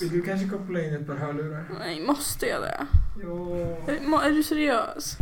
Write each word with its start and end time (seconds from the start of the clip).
Vill 0.00 0.10
du 0.10 0.22
kanske 0.22 0.48
koppla 0.48 0.80
in 0.84 0.94
ett 0.94 1.06
par 1.06 1.14
hörlurar? 1.14 1.64
Nej, 1.78 2.00
måste 2.06 2.46
jag 2.46 2.62
det? 2.62 2.86
Jo, 3.22 3.54
Är, 3.86 4.26
är 4.26 4.30
du 4.30 4.42
seriös? 4.42 5.16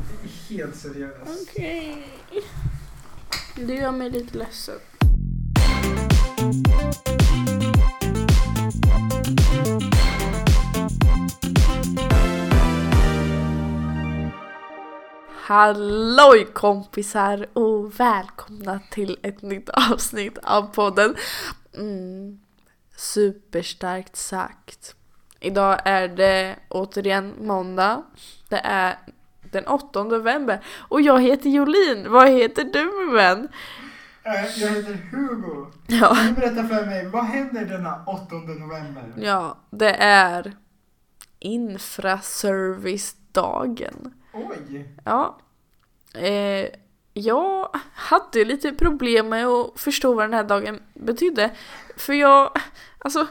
helt 0.48 0.76
seriöst. 0.76 1.48
Okej. 1.50 2.06
Det 3.56 3.74
gör 3.74 3.92
mig 3.92 4.10
lite 4.10 4.38
ledsen. 4.38 4.74
Halloj 15.40 16.44
kompisar 16.52 17.46
och 17.52 18.00
välkomna 18.00 18.80
till 18.90 19.18
ett 19.22 19.42
nytt 19.42 19.68
avsnitt 19.68 20.38
av 20.42 20.62
podden. 20.62 21.14
Mm, 21.74 22.38
superstarkt 22.96 24.16
sagt. 24.16 24.94
Idag 25.40 25.80
är 25.84 26.08
det 26.08 26.56
återigen 26.68 27.34
måndag. 27.40 28.02
Det 28.48 28.60
är 28.64 28.96
den 29.52 29.66
8 29.66 30.04
november 30.04 30.60
och 30.88 31.00
jag 31.00 31.22
heter 31.22 31.50
Jolin. 31.50 32.06
Vad 32.12 32.28
heter 32.30 32.64
du 32.64 32.84
min 33.06 33.14
vän? 33.14 33.48
Eh, 34.22 34.32
Jag 34.60 34.68
heter 34.70 34.94
Hugo. 35.12 35.66
Ja, 35.86 36.14
Kan 36.14 36.26
du 36.26 36.32
berätta 36.32 36.68
för 36.68 36.86
mig, 36.86 37.06
vad 37.06 37.24
händer 37.24 37.64
denna 37.64 38.04
8 38.06 38.34
november? 38.34 39.12
ja 39.16 39.58
det 39.70 39.94
är 39.98 40.52
infraservicedagen. 41.38 44.14
Oj! 44.32 44.88
Ja. 45.04 45.38
Eh, 46.14 46.66
jag 47.12 47.70
hade 47.94 48.44
lite 48.44 48.72
problem 48.72 49.28
med 49.28 49.46
att 49.46 49.80
förstå 49.80 50.14
vad 50.14 50.24
den 50.24 50.34
här 50.34 50.44
dagen 50.44 50.82
betydde. 50.94 51.50
För 51.96 52.12
jag, 52.12 52.50
alltså, 53.06 53.26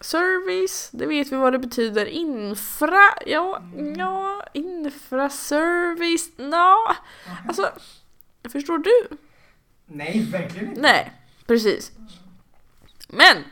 service, 0.00 0.90
det 0.92 1.06
vet 1.06 1.32
vi 1.32 1.36
vad 1.36 1.52
det 1.52 1.58
betyder. 1.58 2.06
Infra, 2.06 3.00
ja, 3.26 3.62
ja, 3.96 4.44
infraservice, 4.52 6.30
ja. 6.36 6.96
Alltså, 7.48 7.72
förstår 8.52 8.78
du? 8.78 9.16
Nej, 9.86 10.26
verkligen 10.32 10.68
inte. 10.68 10.80
Nej, 10.80 11.12
precis. 11.46 11.92
Men, 13.08 13.44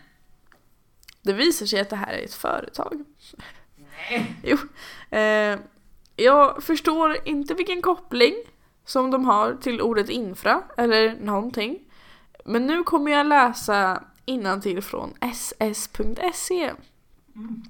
det 1.23 1.33
visar 1.33 1.67
sig 1.67 1.81
att 1.81 1.91
det 1.91 1.97
här 1.97 2.13
är 2.13 2.25
ett 2.25 2.35
företag. 2.35 3.05
Nej. 3.77 4.35
Jo. 4.43 4.59
Eh, 5.19 5.59
jag 6.17 6.63
förstår 6.63 7.29
inte 7.29 7.55
vilken 7.55 7.83
koppling 7.83 8.35
som 8.85 9.11
de 9.11 9.25
har 9.25 9.55
till 9.55 9.81
ordet 9.81 10.09
infra 10.09 10.63
eller 10.77 11.17
någonting. 11.17 11.79
Men 12.45 12.67
nu 12.67 12.83
kommer 12.83 13.13
jag 13.13 13.27
läsa 13.27 14.03
innantill 14.27 14.83
från 14.83 15.15
ss.se. 15.21 16.73
Mm. 17.35 17.63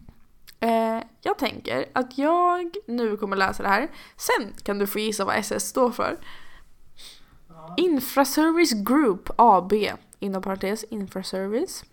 Eh, 0.60 1.02
jag 1.20 1.38
tänker 1.38 1.86
att 1.92 2.18
jag 2.18 2.76
nu 2.86 3.16
kommer 3.16 3.36
läsa 3.36 3.62
det 3.62 3.68
här. 3.68 3.88
Sen 4.16 4.52
kan 4.62 4.78
du 4.78 4.86
få 4.86 4.98
gissa 4.98 5.24
vad 5.24 5.36
SS 5.36 5.68
står 5.68 5.90
för. 5.90 6.16
Ja. 7.48 7.74
Infraservice 7.76 8.72
Group 8.72 9.30
AB, 9.36 9.72
inom 10.18 10.42
parentes 10.42 10.84
Infraservice, 10.84 11.84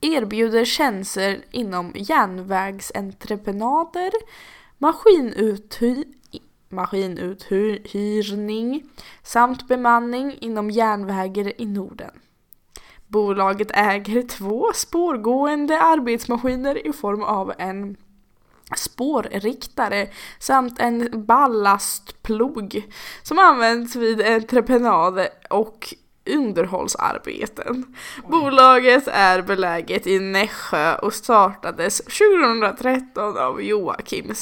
erbjuder 0.00 0.64
tjänster 0.64 1.44
inom 1.50 1.92
järnvägsentreprenader, 1.94 4.12
maskinuthy 4.78 6.04
maskinuthyrning 6.68 8.82
samt 9.22 9.68
bemanning 9.68 10.36
inom 10.40 10.70
järnvägar 10.70 11.60
i 11.60 11.66
Norden. 11.66 12.10
Bolaget 13.08 13.70
äger 13.74 14.22
två 14.22 14.72
spårgående 14.74 15.80
arbetsmaskiner 15.80 16.86
i 16.86 16.92
form 16.92 17.22
av 17.22 17.52
en 17.58 17.96
spårriktare 18.76 20.08
samt 20.38 20.80
en 20.80 21.24
ballastplog 21.26 22.82
som 23.22 23.38
används 23.38 23.96
vid 23.96 24.22
entreprenader 24.22 25.28
och 25.50 25.94
underhållsarbeten. 26.36 27.96
Bolaget 28.26 29.08
är 29.08 29.42
beläget 29.42 30.06
i 30.06 30.18
Nässjö 30.18 30.94
och 30.94 31.14
startades 31.14 31.98
2013 31.98 33.38
av 33.38 33.62
Joakim 33.62 34.32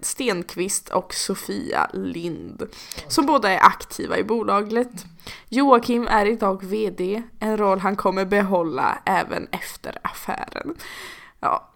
Stenqvist 0.00 0.88
och 0.88 1.14
Sofia 1.14 1.90
Lind 1.92 2.62
som 3.08 3.26
båda 3.26 3.50
är 3.50 3.66
aktiva 3.66 4.18
i 4.18 4.24
bolaget. 4.24 5.04
Joakim 5.48 6.06
är 6.06 6.26
idag 6.26 6.64
VD, 6.64 7.22
en 7.40 7.56
roll 7.56 7.78
han 7.78 7.96
kommer 7.96 8.24
behålla 8.24 8.98
även 9.04 9.48
efter 9.50 9.98
affären. 10.02 10.74
Ja. 11.40 11.70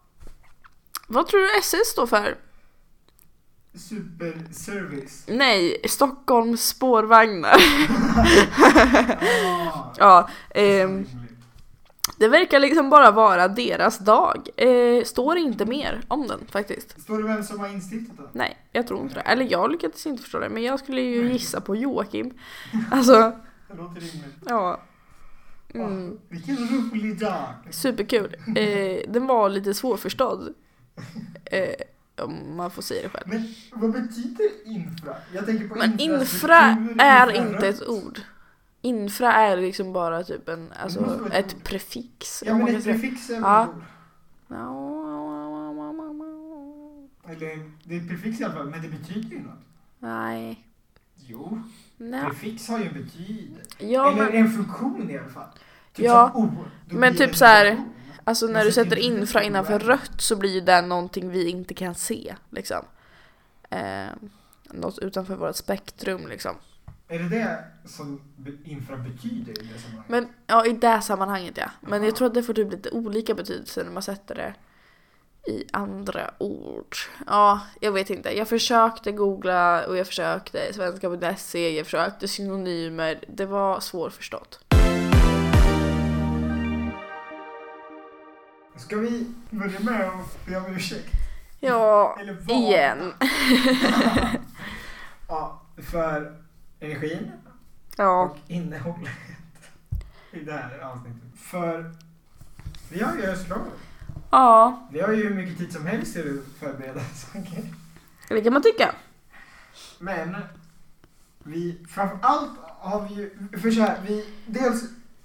Vad 1.07 1.27
tror 1.27 1.41
du 1.41 1.59
SS 1.59 1.87
står 1.87 2.07
för? 2.07 2.50
Superservice. 3.75 5.25
Nej, 5.29 5.77
Stockholms 5.89 6.63
spårvagnar. 6.69 7.57
Ah. 8.17 9.93
ja, 9.99 10.29
ehm, 10.55 11.07
det 12.19 12.29
verkar 12.29 12.59
liksom 12.61 12.91
bara 12.91 13.11
vara 13.11 13.49
deras 13.49 13.99
dag. 13.99 14.49
Eh, 14.57 15.05
står 15.05 15.37
inte 15.39 15.67
mer 15.67 16.01
om 16.09 16.27
den 16.29 16.41
faktiskt. 16.51 17.01
Står 17.01 17.19
det 17.19 17.29
vem 17.29 17.43
som 17.45 17.61
har 17.61 17.69
instiftat 17.69 18.17
den? 18.17 18.27
Nej, 18.33 18.57
jag 18.73 18.87
tror 18.87 19.01
inte 19.03 19.15
det. 19.15 19.21
Eller 19.21 19.47
jag 19.51 19.71
lyckades 19.73 20.07
inte 20.07 20.23
förstå 20.23 20.39
det, 20.39 20.49
men 20.49 20.63
jag 20.63 20.79
skulle 20.81 21.01
ju 21.01 21.33
gissa 21.33 21.61
på 21.61 21.77
Joakim. 21.77 22.31
Alltså, 22.91 23.13
Det 23.69 23.77
låter 23.77 24.01
rimligt. 24.01 24.37
ja. 24.47 24.81
Mm, 25.75 26.13
Ah, 26.13 26.17
vilken 26.29 26.57
rolig 26.57 27.19
dag! 27.21 27.45
superkul. 27.71 28.37
Eh, 28.57 29.11
den 29.13 29.27
var 29.27 29.49
lite 29.49 29.75
svårförstådd. 29.75 30.55
Eh, 31.45 31.75
om 32.25 32.57
man 32.57 32.71
får 32.71 32.83
säga 32.83 33.03
det 33.03 33.09
själv. 33.09 33.25
Men 33.29 33.55
vad 33.73 33.93
betyder 33.93 34.67
infra? 34.67 35.15
Jag 35.35 35.47
tänker 35.47 35.69
på 35.69 35.75
Men 35.75 36.01
infra 36.01 36.71
infrastruktur, 36.71 37.01
är 37.01 37.31
inte 37.33 37.69
ett 37.69 37.89
ord. 37.89 38.21
Infra 38.83 39.33
är 39.33 39.57
liksom 39.57 39.93
bara 39.93 40.23
typ 40.25 40.49
en, 40.49 40.73
alltså 40.83 41.29
ett 41.33 41.53
ett 41.53 41.65
prefix. 41.65 42.43
Ja 42.47 42.55
men 42.55 42.77
ett 42.77 42.85
prefix 42.85 43.31
är 43.31 43.35
väl 43.35 43.43
Ja. 43.43 43.63
ett 43.63 43.69
ord? 43.75 43.83
Eller 47.29 47.71
det 47.85 47.95
är 47.97 48.01
ett 48.01 48.09
prefix 48.09 48.41
i 48.41 48.45
alla 48.45 48.55
fall, 48.55 48.71
men 48.71 48.83
det 48.83 48.89
betyder 48.89 49.29
ju 49.37 49.43
något. 49.43 49.59
Nej. 49.99 50.65
Jo, 51.17 51.63
Nej. 51.97 52.25
prefix 52.25 52.69
har 52.69 52.79
ju 52.79 52.85
en 52.85 52.93
betydelse. 52.93 53.71
Ja, 53.79 54.13
Eller 54.13 54.25
men 54.25 54.35
en 54.35 54.53
funktion 54.53 55.11
i 55.11 55.19
alla 55.19 55.29
fall. 55.29 55.49
Typ 55.93 56.05
Ja, 56.07 56.47
men 56.87 57.17
typ 57.17 57.37
så 57.37 57.45
här. 57.45 57.85
Alltså 58.25 58.47
när 58.47 58.53
Man 58.53 58.65
du 58.65 58.73
sätter 58.73 58.99
infra 58.99 59.43
innanför 59.43 59.79
på 59.79 59.87
rött 59.87 60.21
så 60.21 60.37
blir 60.37 60.55
ju 60.55 60.61
det 60.61 60.83
någonting 60.83 61.31
vi 61.31 61.49
inte 61.49 61.75
kan 61.75 61.95
se. 61.95 62.35
Liksom. 62.51 62.85
Eh, 63.71 64.09
något 64.65 64.99
utanför 64.99 65.37
vårt 65.37 65.57
spektrum 65.57 66.27
liksom. 66.29 66.57
Är 67.09 67.19
det 67.19 67.29
det 67.29 67.65
som 67.85 68.21
infra 68.65 68.97
betyder 68.97 69.63
i 69.63 69.67
det 69.67 69.79
sammanhanget? 69.79 70.09
Men 70.09 70.29
ja, 70.47 70.67
i 70.67 70.73
det 70.73 71.01
sammanhanget 71.01 71.57
ja. 71.57 71.71
Men 71.81 72.05
jag 72.05 72.17
tror 72.17 72.27
att 72.27 72.35
det 72.35 72.43
får 72.43 72.55
typ 72.55 72.71
lite 72.71 72.91
olika 72.91 73.35
betydelse 73.35 73.85
när 73.85 73.91
man 73.91 74.03
sätter 74.03 74.35
det 74.35 74.55
i 75.47 75.65
andra 75.73 76.35
ord. 76.39 76.97
Ja, 77.27 77.61
jag 77.81 77.93
vet 77.93 78.11
inte. 78.11 78.37
Jag 78.37 78.49
försökte 78.49 79.13
googla 79.13 79.87
och 79.87 79.97
jag 79.97 80.07
försökte 80.07 80.73
svenska.se, 80.73 81.77
jag 81.77 81.87
försökte 81.87 82.29
synonymer. 82.29 83.25
Det 83.29 83.47
var 83.47 83.81
svårförstått. 83.81 84.70
Ska 88.81 88.97
vi 88.97 89.27
börja 89.51 89.81
med 89.81 90.09
att 90.09 90.47
be 90.47 90.57
om 90.57 90.67
ursäkt? 90.75 91.13
Ja, 91.61 92.19
igen. 92.49 93.13
Ja, 95.29 95.63
för 95.77 96.37
energin 96.81 97.33
Ja. 97.97 98.23
och 98.23 98.37
innehållet 98.49 99.13
i 100.33 100.41
det 100.41 100.53
här 100.53 100.79
avsnittet. 100.79 101.23
För 101.37 101.95
vi 102.91 103.03
har 103.03 103.17
ju 103.17 103.27
höstlovet. 103.27 103.73
Ja, 104.31 104.89
Vi 104.93 105.01
har 105.01 105.13
ju 105.13 105.29
hur 105.29 105.35
mycket 105.35 105.59
tid 105.59 105.73
som 105.73 105.87
helst 105.87 106.13
till 106.13 106.39
att 106.39 106.59
förbereda 106.61 107.01
saker. 107.01 107.65
det 108.29 108.41
kan 108.43 108.53
man 108.53 108.63
tycka. 108.63 108.95
Men 109.99 110.37
vi, 111.39 111.79
framförallt 111.89 112.51
har 112.79 113.09
vi 113.09 113.15
ju, 113.15 113.31
för 113.61 113.71
så 113.71 113.81
här, 113.81 114.01
vi 114.07 114.35
dels, 114.47 114.83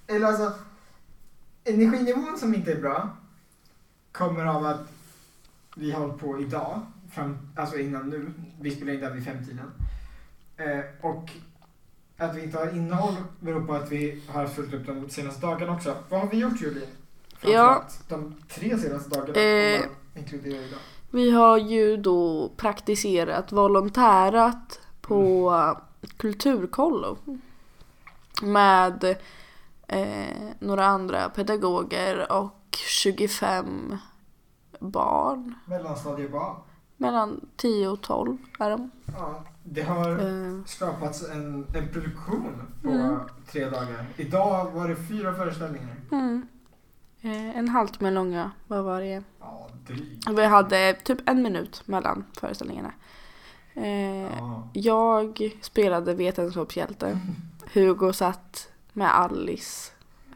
eller 0.08 0.28
alltså 0.28 0.54
energinivån 1.64 2.38
som 2.38 2.56
inte 2.56 2.72
är 2.72 2.82
bra 2.82 3.10
kommer 4.18 4.46
av 4.46 4.66
att 4.66 4.88
vi 5.76 5.92
har 5.92 6.00
hållit 6.00 6.20
på 6.20 6.40
idag, 6.40 6.82
fram, 7.12 7.38
alltså 7.56 7.78
innan 7.78 8.10
nu, 8.10 8.32
vi 8.62 8.72
spelar 8.72 8.94
in 8.94 9.00
där 9.00 9.12
vid 9.12 9.26
femtiden. 9.26 9.72
Eh, 10.58 10.80
och 11.02 11.32
att 12.18 12.36
vi 12.36 12.44
inte 12.44 12.58
har 12.58 12.76
innehåll 12.76 13.16
beror 13.40 13.66
på 13.66 13.74
att 13.74 13.92
vi 13.92 14.24
har 14.28 14.48
följt 14.48 14.74
upp 14.74 14.86
de 14.86 15.10
senaste 15.10 15.42
dagarna 15.42 15.74
också. 15.74 15.96
Vad 16.10 16.20
har 16.20 16.28
vi 16.28 16.38
gjort 16.38 16.62
Julie? 16.62 16.88
Framförallt 17.38 18.10
de 18.10 18.36
tre 18.50 18.78
senaste 18.78 19.10
dagarna 19.10 19.40
Eh, 19.40 19.82
om 19.82 19.88
man 20.14 20.24
inkluderar 20.24 20.64
idag. 20.64 20.80
Vi 21.10 21.32
har 21.32 21.58
ju 21.58 21.98
då 21.98 22.52
praktiserat 22.58 23.52
volontärat 23.52 24.80
på 25.02 25.54
kulturkollo 26.18 27.18
med 28.42 29.18
eh, 29.88 30.26
några 30.60 30.86
andra 30.86 31.30
pedagoger 31.30 32.32
och 32.32 32.65
25 32.78 33.98
barn. 34.80 35.56
Mellanstadiebarn. 35.66 36.56
Mellan 36.98 37.46
10 37.58 37.88
och 37.88 38.02
12 38.02 38.38
är 38.60 38.70
de. 38.70 38.92
Ja, 39.18 39.44
det 39.64 39.82
har 39.82 40.10
Eh, 40.12 40.64
skapats 40.66 41.30
en, 41.30 41.68
en 41.76 41.88
produktion 41.94 42.62
på 42.84 42.90
Mm. 42.90 43.20
tre 43.52 43.66
dagar. 43.66 44.06
Idag 44.18 44.72
var 44.72 44.88
det 44.88 44.96
fyra 44.96 45.34
föreställningar. 45.36 45.96
mm. 46.12 46.48
Eh, 47.22 47.58
en 47.58 47.70
halvtimme 47.70 48.12
långa 48.12 48.52
var 48.68 48.82
varje. 48.82 49.24
Ja, 49.40 49.68
drygt. 49.88 50.30
Vi 50.30 50.46
hade 50.46 50.94
typ 50.94 51.30
en 51.30 51.42
minut 51.42 51.84
mellan 51.88 52.24
föreställningarna. 52.40 52.92
Eh, 53.74 53.86
Ja. 54.24 54.70
Jag 54.74 55.58
spelade 55.62 56.14
vetenskapshjälte. 56.14 57.20
Hugo 57.74 58.14
satt 58.14 58.70
med 58.94 59.16
Alice. 59.20 59.92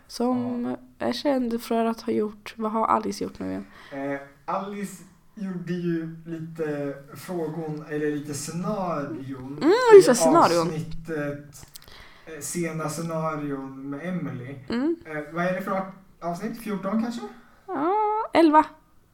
Som 0.08 0.76
är 1.00 1.14
känd 1.14 1.62
för 1.62 1.86
att 1.86 2.02
ha 2.02 2.14
gjort, 2.14 2.54
vad 2.58 2.72
har 2.72 2.88
Alice 2.88 3.24
gjort 3.24 3.40
nu 3.40 3.50
igen? 3.50 3.66
Eh, 3.92 4.20
Alice 4.46 5.04
gjorde 5.36 5.74
ju 5.74 6.16
lite 6.26 6.96
frågor, 7.16 7.86
eller 7.92 8.12
lite 8.12 8.34
scenarion. 8.34 9.58
Mm, 9.62 9.74
just 9.96 10.08
det, 10.08 10.12
i 10.12 10.16
scenarion. 10.16 10.68
avsnittet 10.68 11.66
eh, 12.26 12.40
Sena 12.40 12.90
scenarion 12.90 13.90
med 13.90 14.08
Emily. 14.10 14.56
Mm. 14.70 14.96
Eh, 15.06 15.34
vad 15.34 15.46
är 15.46 15.54
det 15.54 15.62
för 15.62 15.92
avsnitt? 16.22 16.62
14 16.62 17.04
kanske? 17.04 17.22
Ja, 17.68 17.96
11. 18.34 18.66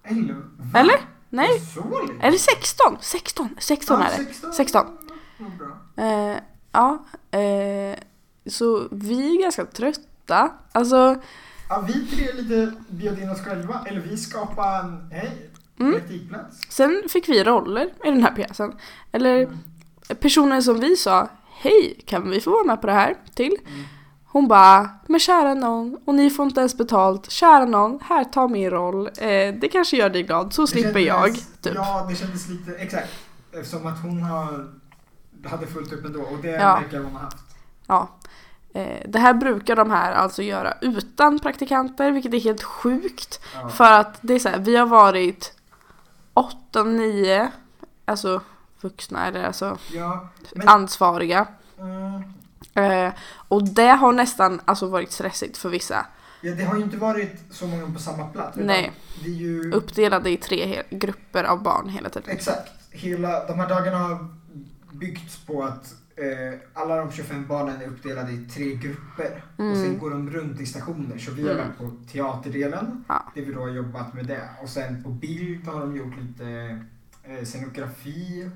Eller? 0.03 0.33
Va? 0.33 0.79
Eller? 0.79 0.95
Nej, 1.29 1.59
lite? 1.75 2.21
eller 2.21 2.37
16. 2.37 2.97
16, 3.01 3.49
16 3.59 3.99
Ja, 3.99 4.05
är 4.05 4.17
det. 4.17 4.25
16. 4.25 4.53
16. 4.53 4.85
Ja, 5.37 5.45
bra. 5.59 6.03
Eh, 6.05 6.37
ja, 6.71 7.05
eh, 7.39 7.95
så 8.45 8.87
vi 8.91 9.35
är 9.37 9.41
ganska 9.41 9.65
trötta. 9.65 10.51
Alltså, 10.71 11.15
Ja, 11.69 11.83
vi 11.87 11.93
tre 12.07 12.33
lite 12.33 12.71
bjöd 12.89 13.19
in 13.19 13.29
oss 13.29 13.41
själva, 13.41 13.81
eller 13.85 14.01
vi 14.01 14.17
skapade 14.17 14.77
en 14.79 15.07
hej, 15.11 15.49
Mm. 15.79 15.93
praktikplats. 15.93 16.57
sen 16.69 17.03
fick 17.09 17.29
vi 17.29 17.43
roller 17.43 17.85
i 18.05 18.09
den 18.09 18.23
här 18.23 18.31
pjäsen. 18.35 18.73
Eller 19.11 19.43
Mm. 19.43 19.57
personen 20.21 20.63
som 20.63 20.79
vi 20.79 20.95
sa, 20.95 21.29
hej, 21.61 22.03
kan 22.05 22.29
vi 22.29 22.41
få 22.41 22.49
vara 22.51 22.63
med 22.63 22.81
på 22.81 22.87
det 22.87 22.93
här 22.93 23.15
till? 23.35 23.57
Mm. 23.67 23.83
Hon 24.25 24.47
bara, 24.47 24.89
men 25.07 25.19
kära 25.19 25.53
någon, 25.53 25.97
och 26.05 26.15
ni 26.15 26.29
får 26.29 26.45
inte 26.45 26.59
ens 26.59 26.77
betalt, 26.77 27.31
kära 27.31 27.65
någon, 27.65 27.99
här 28.03 28.23
ta 28.23 28.47
min 28.47 28.69
roll, 28.69 29.07
eh, 29.07 29.53
det 29.61 29.69
kanske 29.71 29.97
gör 29.97 30.09
dig 30.09 30.23
glad, 30.23 30.53
så 30.53 30.61
Det 30.61 30.67
slipper 30.67 30.99
jag. 30.99 31.33
Typ. 31.61 31.75
Ja, 31.75 32.05
det 32.09 32.15
kändes 32.15 32.49
lite, 32.49 32.71
exakt. 32.75 33.09
Eftersom 33.53 33.85
att 33.87 34.01
hon 34.01 34.23
har, 34.23 34.69
hade 35.45 35.67
fullt 35.67 35.93
upp 35.93 36.05
ändå 36.05 36.19
och 36.21 36.37
det 36.41 36.47
Ja. 36.49 36.79
verkar 36.83 36.99
hon 37.03 37.11
ha 37.11 37.19
haft. 37.19 37.37
Ja. 37.87 38.09
Eh, 38.75 39.01
det 39.07 39.19
här 39.19 39.33
brukar 39.33 39.75
de 39.75 39.91
här 39.91 40.11
alltså 40.11 40.43
göra 40.43 40.73
utan 40.81 41.39
praktikanter, 41.39 42.11
vilket 42.11 42.33
är 42.33 42.39
helt 42.39 42.63
sjukt. 42.63 43.39
Ja. 43.53 43.69
För 43.69 43.91
att 43.91 44.17
det 44.21 44.33
är 44.33 44.39
så 44.39 44.49
här, 44.49 44.59
vi 44.59 44.75
har 44.75 44.85
varit 44.85 45.53
8, 46.33 46.83
9, 46.83 47.51
alltså 48.05 48.41
vuxna 48.81 49.27
eller 49.27 49.43
alltså 49.43 49.77
ja, 49.93 50.27
men, 50.55 50.67
ansvariga. 50.67 51.47
mm, 51.79 52.23
Eh, 52.77 53.13
och 53.47 53.67
det 53.67 53.87
har 53.87 54.11
nästan 54.11 54.61
alltså 54.65 54.87
varit 54.87 55.11
stressigt 55.11 55.57
för 55.57 55.69
vissa. 55.69 56.05
ja, 56.41 56.51
det 56.55 56.63
har 56.63 56.75
ju 56.75 56.83
inte 56.83 56.97
varit 56.97 57.39
så 57.51 57.67
många 57.67 57.93
på 57.93 57.99
samma 57.99 58.27
plats. 58.27 58.57
Nej. 58.61 58.91
Det 59.23 59.29
är 59.29 59.33
ju, 59.33 59.71
Uppdelade 59.71 60.29
i 60.29 60.37
tre 60.37 60.83
grupper 60.89 61.43
av 61.43 61.63
barn 61.63 61.89
hela 61.89 62.09
tiden. 62.09 62.29
exakt. 62.29 62.71
Hela, 62.91 63.45
de 63.47 63.59
här 63.59 63.69
dagarna 63.69 63.97
har 63.97 64.27
byggts 64.91 65.37
på 65.37 65.63
att 65.63 65.93
alla 66.73 66.95
de 66.95 67.11
25 67.11 67.47
barnen 67.47 67.81
är 67.81 67.87
uppdelade 67.87 68.31
i 68.31 68.37
tre 68.45 68.75
grupper. 68.75 69.43
Och 69.55 69.75
sen 69.77 69.85
Mm. 69.85 69.99
går 69.99 70.09
de 70.09 70.29
runt 70.29 70.61
i 70.61 70.65
stationer. 70.65 71.17
Så 71.17 71.31
vi 71.31 71.43
har 71.47 71.51
Mm. 71.55 71.65
varit 71.67 71.77
på 71.77 71.91
teaterdelen. 72.11 73.03
Ja. 73.07 73.31
Det 73.35 73.41
vi 73.41 73.53
då 73.53 73.59
har 73.59 73.69
jobbat 73.69 74.13
med 74.13 74.25
det. 74.25 74.49
Och 74.61 74.69
sen 74.69 75.03
på 75.03 75.09
bild 75.09 75.67
har 75.67 75.79
de 75.79 75.95
gjort 75.95 76.13
lite 76.21 76.79
eh, 77.23 77.43
scenografi. 77.45 78.49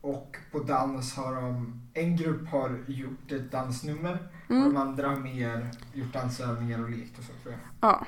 Och 0.00 0.36
på 0.52 0.58
dans 0.58 1.14
har 1.16 1.34
de, 1.34 1.80
en 1.94 2.16
grupp 2.16 2.48
har 2.48 2.78
gjort 2.86 3.32
ett 3.32 3.52
dansnummer. 3.52 4.18
Och 4.44 4.50
Mm. 4.50 4.64
de 4.74 4.76
andra 4.76 5.08
har 5.08 5.16
mer 5.16 5.70
gjort 5.94 6.12
dansövningar 6.12 6.82
och 6.82 6.90
lekt 6.90 7.18
och 7.18 7.24
så 7.24 7.32
tror 7.42 7.52
jag. 7.54 7.60
Ja. 7.90 8.06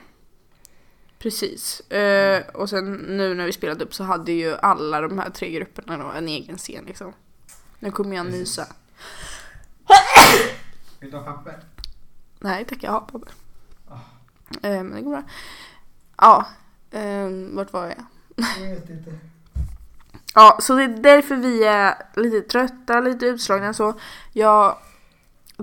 Precis. 1.18 1.80
Eh, 1.80 2.46
och 2.54 2.70
sen 2.70 2.92
nu 2.92 3.34
när 3.34 3.46
vi 3.46 3.52
spelade 3.52 3.84
upp 3.84 3.94
så 3.94 4.04
hade 4.04 4.32
ju 4.32 4.54
alla 4.56 5.00
de 5.00 5.18
här 5.18 5.30
tre 5.30 5.50
grupperna 5.50 6.14
en 6.16 6.28
egen 6.28 6.56
scen 6.56 6.84
liksom. 6.86 7.12
Nu 7.80 7.90
kommer 7.90 8.16
jag 8.16 8.26
nysa. 8.26 8.66
Vill 11.00 11.10
du 11.10 11.16
ha 11.16 11.24
papper? 11.24 11.58
Nej 12.40 12.64
tack, 12.64 12.78
jag 12.82 12.90
har 12.92 13.00
papper. 13.00 13.32
Eh, 14.62 14.82
men 14.82 14.90
det 14.94 15.00
går 15.00 15.10
bra. 15.10 15.22
Ja, 16.16 16.46
eh, 16.90 17.28
vart 17.52 17.72
var 17.72 17.84
jag? 17.86 18.04
Jag 18.60 18.70
vet 18.74 18.90
inte. 18.90 19.10
Ja, 20.34 20.58
så 20.62 20.74
det 20.74 20.84
är 20.84 20.88
därför 20.88 21.36
vi 21.36 21.64
är 21.64 21.94
lite 22.16 22.48
trötta, 22.48 23.00
lite 23.00 23.26
utslagna 23.26 23.74
så. 23.74 23.94
Jag, 24.32 24.76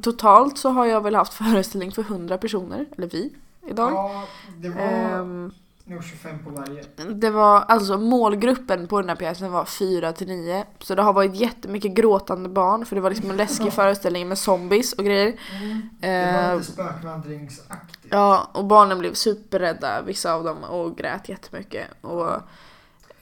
totalt 0.01 0.57
så 0.57 0.69
har 0.69 0.85
jag 0.85 1.01
väl 1.01 1.15
haft 1.15 1.33
föreställning 1.33 1.91
för 1.91 2.01
100 2.01 2.38
personer, 2.38 2.85
eller 2.97 3.07
vi, 3.07 3.33
idag. 3.67 3.91
Ja, 3.91 4.27
det 4.57 4.69
var 4.69 4.81
Ehm, 4.81 5.53
nog 5.87 6.03
25 6.03 6.43
på 6.43 6.49
varje. 6.49 6.83
det 7.13 7.29
var 7.29 7.61
alltså 7.61 7.97
målgruppen 7.97 8.87
på 8.87 8.99
den 9.01 9.09
här 9.09 9.15
pjäsen 9.15 9.51
var 9.51 9.65
4 9.65 10.13
till 10.13 10.27
9. 10.27 10.65
Så 10.79 10.95
det 10.95 11.01
har 11.01 11.13
varit 11.13 11.35
jättemycket 11.35 11.91
gråtande 11.91 12.49
barn 12.49 12.85
för 12.85 12.95
det 12.95 13.01
var 13.01 13.09
liksom 13.09 13.29
en 13.31 13.37
läskig 13.37 13.73
föreställning 13.79 14.27
med 14.27 14.37
zombies 14.37 14.93
och 14.93 15.05
grejer. 15.05 15.33
Det 15.99 16.33
var 16.33 16.51
Eh, 16.51 16.57
lite 16.57 16.71
spökvandringsaktigt. 16.71 18.07
Ja, 18.09 18.49
och 18.53 18.65
barnen 18.65 18.99
blev 18.99 19.13
superrädda, 19.13 20.01
vissa 20.01 20.33
av 20.33 20.43
dem, 20.43 20.63
och 20.63 20.97
grät 20.97 21.29
jättemycket. 21.29 21.88
Och 22.01 22.31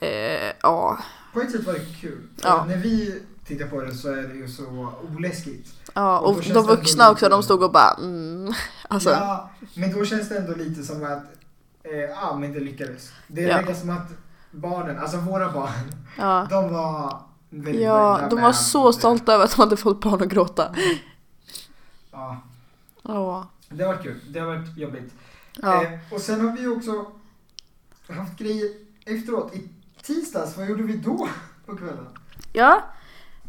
eh, 0.00 0.52
ja, 0.62 0.98
På 1.34 1.40
ett 1.40 1.50
sätt 1.52 1.66
var 1.66 1.72
det 1.72 2.00
kul. 2.00 2.22
Ja. 2.42 2.64
När 2.68 2.76
vi 2.76 3.22
tittar 3.46 3.66
på 3.66 3.80
det 3.80 3.94
så 3.94 4.08
är 4.08 4.22
det 4.22 4.34
ju 4.34 4.48
så 4.48 4.92
oläskigt. 5.16 5.72
ja, 5.94 6.18
Och 6.18 6.28
och 6.36 6.42
de 6.54 6.66
vuxna 6.66 7.10
också, 7.10 7.24
lite- 7.24 7.36
de 7.36 7.42
stod 7.42 7.62
och 7.62 7.72
bara 7.72 7.94
mm. 7.98 8.52
Alltså, 8.88 9.10
Ja, 9.10 9.50
men 9.74 9.92
då 9.92 10.04
känns 10.04 10.28
det 10.28 10.38
ändå 10.38 10.54
lite 10.54 10.82
som 10.82 11.04
att, 11.04 11.24
eh, 11.84 11.98
ja 12.00 12.36
men 12.36 12.52
det 12.52 12.60
lyckades. 12.60 13.12
Det 13.26 13.42
Ja. 13.42 13.56
verkar 13.56 13.74
som 13.74 13.90
att 13.90 14.08
barnen, 14.50 14.98
alltså 14.98 15.16
våra 15.16 15.52
barn, 15.52 15.70
ja. 16.18 16.46
de 16.50 16.72
var 16.72 17.20
väldigt 17.50 17.82
Ja, 17.82 18.20
de 18.30 18.40
var 18.40 18.52
så 18.52 18.92
stolta 18.92 19.34
över 19.34 19.44
att 19.44 19.50
de 19.56 19.60
hade 19.60 19.76
fått 19.76 20.00
barn 20.00 20.22
att 20.22 20.28
gråta. 20.28 20.74
Ja, 22.12 22.40
Ja. 23.02 23.46
det 23.68 23.84
har 23.84 23.92
varit 23.94 24.02
kul. 24.02 24.20
Det 24.32 24.40
har 24.40 24.46
varit 24.46 24.76
jobbigt. 24.78 25.14
Ja. 25.62 25.84
Eh, 25.84 25.90
och 26.10 26.20
sen 26.20 26.40
har 26.48 26.56
vi 26.56 26.66
också 26.66 27.06
haft 28.08 28.38
grejer 28.38 28.68
efteråt. 29.06 29.54
I 29.54 29.68
tisdags, 30.02 30.56
vad 30.56 30.68
gjorde 30.68 30.82
vi 30.82 30.96
då 30.96 31.28
på 31.66 31.76
kvällen? 31.76 32.06
ja. 32.52 32.82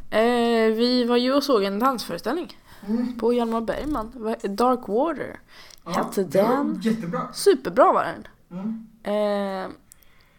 Eh, 0.10 0.74
vi 0.76 1.06
var 1.10 1.18
ju 1.18 1.34
och 1.34 1.44
såg 1.44 1.64
en 1.64 1.80
dansföreställning 1.80 2.58
Mm. 2.88 3.20
på 3.20 3.34
Hjalmar 3.34 3.62
Bergman. 3.62 4.36
Dark 4.44 4.88
Water. 4.88 5.40
Ja, 5.86 6.12
den? 6.16 6.80
jättebra. 6.84 7.28
Superbra 7.34 7.94
var 7.94 8.04
den. 8.04 8.28
Mm. 8.52 8.88
Eh, 9.04 9.70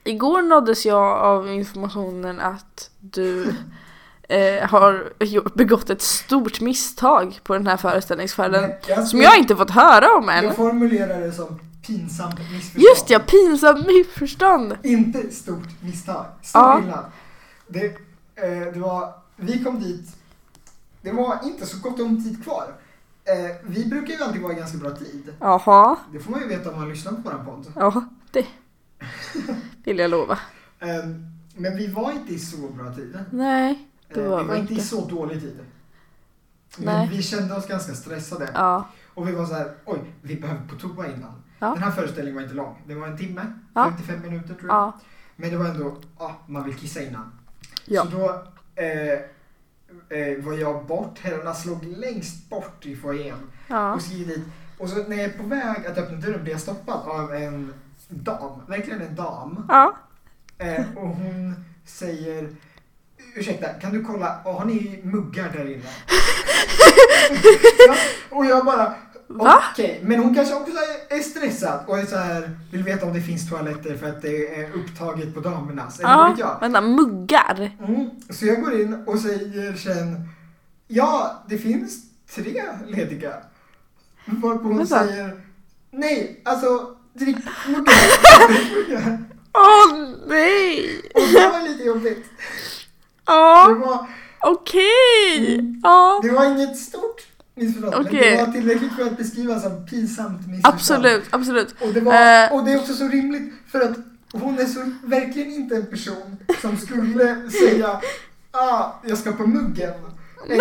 igår 0.05 0.43
nåddes 0.43 0.87
jag 0.87 1.19
av 1.19 1.49
informationen 1.49 2.41
att 2.41 2.91
du 3.01 3.55
eh, 4.29 4.69
har 4.69 5.13
begått 5.59 5.91
ett 5.91 6.03
stort 6.03 6.61
misstag 6.61 7.41
på 7.43 7.53
den 7.55 7.67
här 7.67 7.77
föreställningsfärden. 7.77 8.71
Jag, 8.89 9.07
Som 9.09 9.21
jag 9.21 9.39
inte 9.39 9.57
fått 9.57 9.71
höra 9.71 10.07
om 10.19 10.29
än. 10.29 10.45
Jag 10.45 10.57
formulerar 10.57 11.21
det 11.21 11.33
som 11.33 11.61
pinsamt 11.87 12.39
missförstånd. 12.39 12.85
Just 12.85 13.11
ja, 13.11 13.19
pinsamt 13.19 13.87
missförstånd. 13.87 14.77
Inte 14.83 15.31
stort 15.31 15.83
misstag. 15.83 16.25
Stor 16.43 16.63
Ja. 16.63 16.77
skillnad. 16.81 17.05
Det, 17.69 17.85
eh, 18.35 18.73
det 18.75 18.79
var, 18.81 19.15
vi 19.37 19.65
kom 19.65 19.81
dit, 19.83 20.17
det 21.03 21.13
var 21.13 21.39
inte 21.45 21.67
så 21.67 21.79
gott 21.79 22.01
om 22.01 22.25
tid 22.25 22.45
kvar. 22.45 22.75
Eh, 23.27 23.57
vi 23.63 23.87
brukar 23.87 24.15
ju 24.15 24.23
alltid 24.23 24.43
vara 24.43 24.53
i 24.53 24.57
ganska 24.57 24.79
bra 24.79 24.91
tid. 24.91 25.35
Jaha, 25.41 25.97
Det 26.13 26.21
får 26.21 26.31
man 26.31 26.41
ju 26.41 26.47
veta 26.49 26.71
om 26.73 26.79
man 26.81 26.89
lyssnar 26.89 27.13
på 27.13 27.21
våran 27.21 27.45
podd. 27.47 27.73
ja 27.77 28.05
det 28.33 28.47
vill 29.85 29.99
jag 29.99 30.11
lova. 30.11 30.39
Eh, 30.79 31.05
men 31.57 31.77
vi 31.77 31.87
var 31.87 32.13
inte 32.13 32.35
i 32.35 32.39
så 32.39 32.69
bra 32.69 32.93
tid. 32.95 33.19
Nej, 33.31 33.89
det 34.15 34.21
Eh, 34.21 34.29
var 34.31 34.39
vi 34.39 34.43
vi 34.45 34.49
var 34.49 34.57
inte 34.57 34.75
i 34.75 34.81
så 34.81 35.07
dålig 35.07 35.41
tid. 35.41 35.59
Men 36.79 36.95
Nej. 36.99 37.09
vi 37.13 37.23
kände 37.23 37.55
oss 37.57 37.67
ganska 37.67 37.95
stressade. 37.95 38.51
Ja, 38.55 38.89
Och 39.15 39.29
vi 39.29 39.33
var 39.33 39.47
så 39.47 39.55
här, 39.55 39.75
oj, 39.85 39.99
vi 40.23 40.37
behöver 40.37 40.61
på 40.69 40.75
toa 40.75 41.07
innan. 41.07 41.43
Ja. 41.59 41.67
Den 41.75 41.83
här 41.83 41.91
föreställningen 41.91 42.35
var 42.35 42.43
inte 42.43 42.55
lång. 42.55 42.83
Det 42.87 42.95
var 42.95 43.07
en 43.07 43.19
timme, 43.19 43.53
Ja. 43.75 43.85
55 43.91 44.23
minuter 44.23 44.55
tror 44.55 44.67
jag. 44.69 44.77
ja, 44.77 44.99
Men 45.37 45.51
det 45.51 45.57
var 45.57 45.67
ändå, 45.67 45.97
ja, 46.19 46.37
man 46.47 46.65
vill 46.65 46.75
kissa 46.77 47.01
innan. 47.03 47.33
Ja. 47.85 48.03
Så 48.03 48.09
då 48.11 48.25
eh, 48.83 49.19
eh, 50.09 50.45
var 50.45 50.53
jag 50.53 50.87
bort, 50.87 51.19
herrarna 51.19 51.55
slog 51.55 51.85
längst 51.85 52.51
bort 52.51 52.87
i 52.87 52.97
foajén 52.97 53.51
ja. 53.69 53.95
och 53.95 54.03
skrev 54.03 54.27
dit. 54.27 54.45
Och 54.79 54.89
så 54.89 54.97
när 54.97 55.17
jag 55.17 55.25
är 55.25 55.39
på 55.39 55.43
väg 55.43 55.87
att 55.87 55.99
öppna 55.99 56.19
dörren 56.19 56.43
blir 56.43 56.53
jag 56.53 56.61
stoppad 56.61 57.09
av 57.09 57.35
en 57.35 57.73
dam, 58.09 58.61
verkligen 58.69 59.01
en 59.01 59.15
dam. 59.15 59.67
ja. 59.69 59.97
Eh, 60.59 60.85
och 60.97 61.09
hon 61.09 61.65
säger 61.85 62.49
Ursäkta, 63.35 63.69
kan 63.69 63.93
du 63.93 64.05
kolla, 64.05 64.41
har 64.45 64.65
ni 64.65 65.01
muggar 65.03 65.51
där 65.53 65.73
inne? 65.73 65.83
ja, 67.89 67.95
och 68.31 68.47
jag 68.47 68.65
bara, 68.65 68.95
Va? 69.29 69.63
Okej, 69.73 70.01
men 70.05 70.19
hon 70.21 70.35
kanske 70.35 70.55
också 70.55 70.73
är 71.09 71.19
stressad 71.21 71.81
och 71.87 71.99
är 71.99 72.07
så 72.07 72.17
här, 72.17 72.51
vill 72.73 72.83
veta 72.83 73.07
om 73.07 73.13
det 73.15 73.21
finns 73.21 73.51
toaletter 73.51 73.97
för 73.97 74.07
att 74.09 74.23
det 74.23 74.61
är 74.61 74.71
upptaget 74.73 75.35
på 75.35 75.41
damernas. 75.41 76.01
Eller 76.01 76.17
vad 76.17 76.31
vet 76.31 76.39
Ja, 76.39 76.47
jag. 76.53 76.61
vänta, 76.61 76.81
muggar? 76.81 77.71
Mm. 77.89 78.11
Så 78.31 78.47
jag 78.47 78.61
går 78.63 78.81
in 78.81 79.03
och 79.07 79.19
säger 79.19 79.73
sen, 79.77 80.29
ja, 80.89 81.43
det 81.49 81.59
finns 81.59 81.99
tre 82.35 82.63
lediga. 82.87 83.35
Varpå 84.27 84.63
hon 84.65 84.77
Vänta. 84.79 85.07
säger, 85.07 85.41
nej, 85.91 86.41
alltså 86.45 86.97
drickmuggar. 87.15 87.95
Åh 89.53 89.99
nej! 90.27 91.01
och 91.15 91.21
det 91.33 91.49
var 91.49 91.69
lite 91.69 91.85
jobbigt. 91.85 92.27
Ja, 93.27 94.07
okej! 94.41 95.55
Mm. 95.59 95.81
Ja, 95.83 96.21
det 96.23 96.31
var 96.31 96.45
inget 96.45 96.77
stort 96.79 97.27
missförstånd, 97.57 98.07
Okej. 98.07 98.31
det 98.31 98.45
var 98.47 98.53
tillräckligt 98.53 98.93
för 98.93 99.03
att 99.03 99.17
beskriva 99.17 99.61
som 99.61 99.87
pinsamt 99.87 100.47
missförstånd. 100.49 100.75
absolut, 100.75 101.25
absolut. 101.31 101.75
Och 101.81 101.89
det, 101.95 102.01
var, 102.01 102.13
Eh. 102.15 102.53
och 102.55 102.65
det 102.65 102.73
är 102.73 102.79
också 102.79 102.95
så 102.95 103.09
rimligt 103.09 103.53
för 103.69 103.81
att 103.81 103.97
hon 104.33 104.59
är 104.59 104.65
så 104.67 104.91
verkligen 105.05 105.53
inte 105.53 105.77
en 105.77 105.87
person 105.87 106.37
som 106.63 106.77
skulle 106.77 107.51
säga 107.51 108.01
ah, 108.51 108.85
jag 109.07 109.19
ska 109.19 109.33
på 109.33 109.47
muggen. 109.47 109.95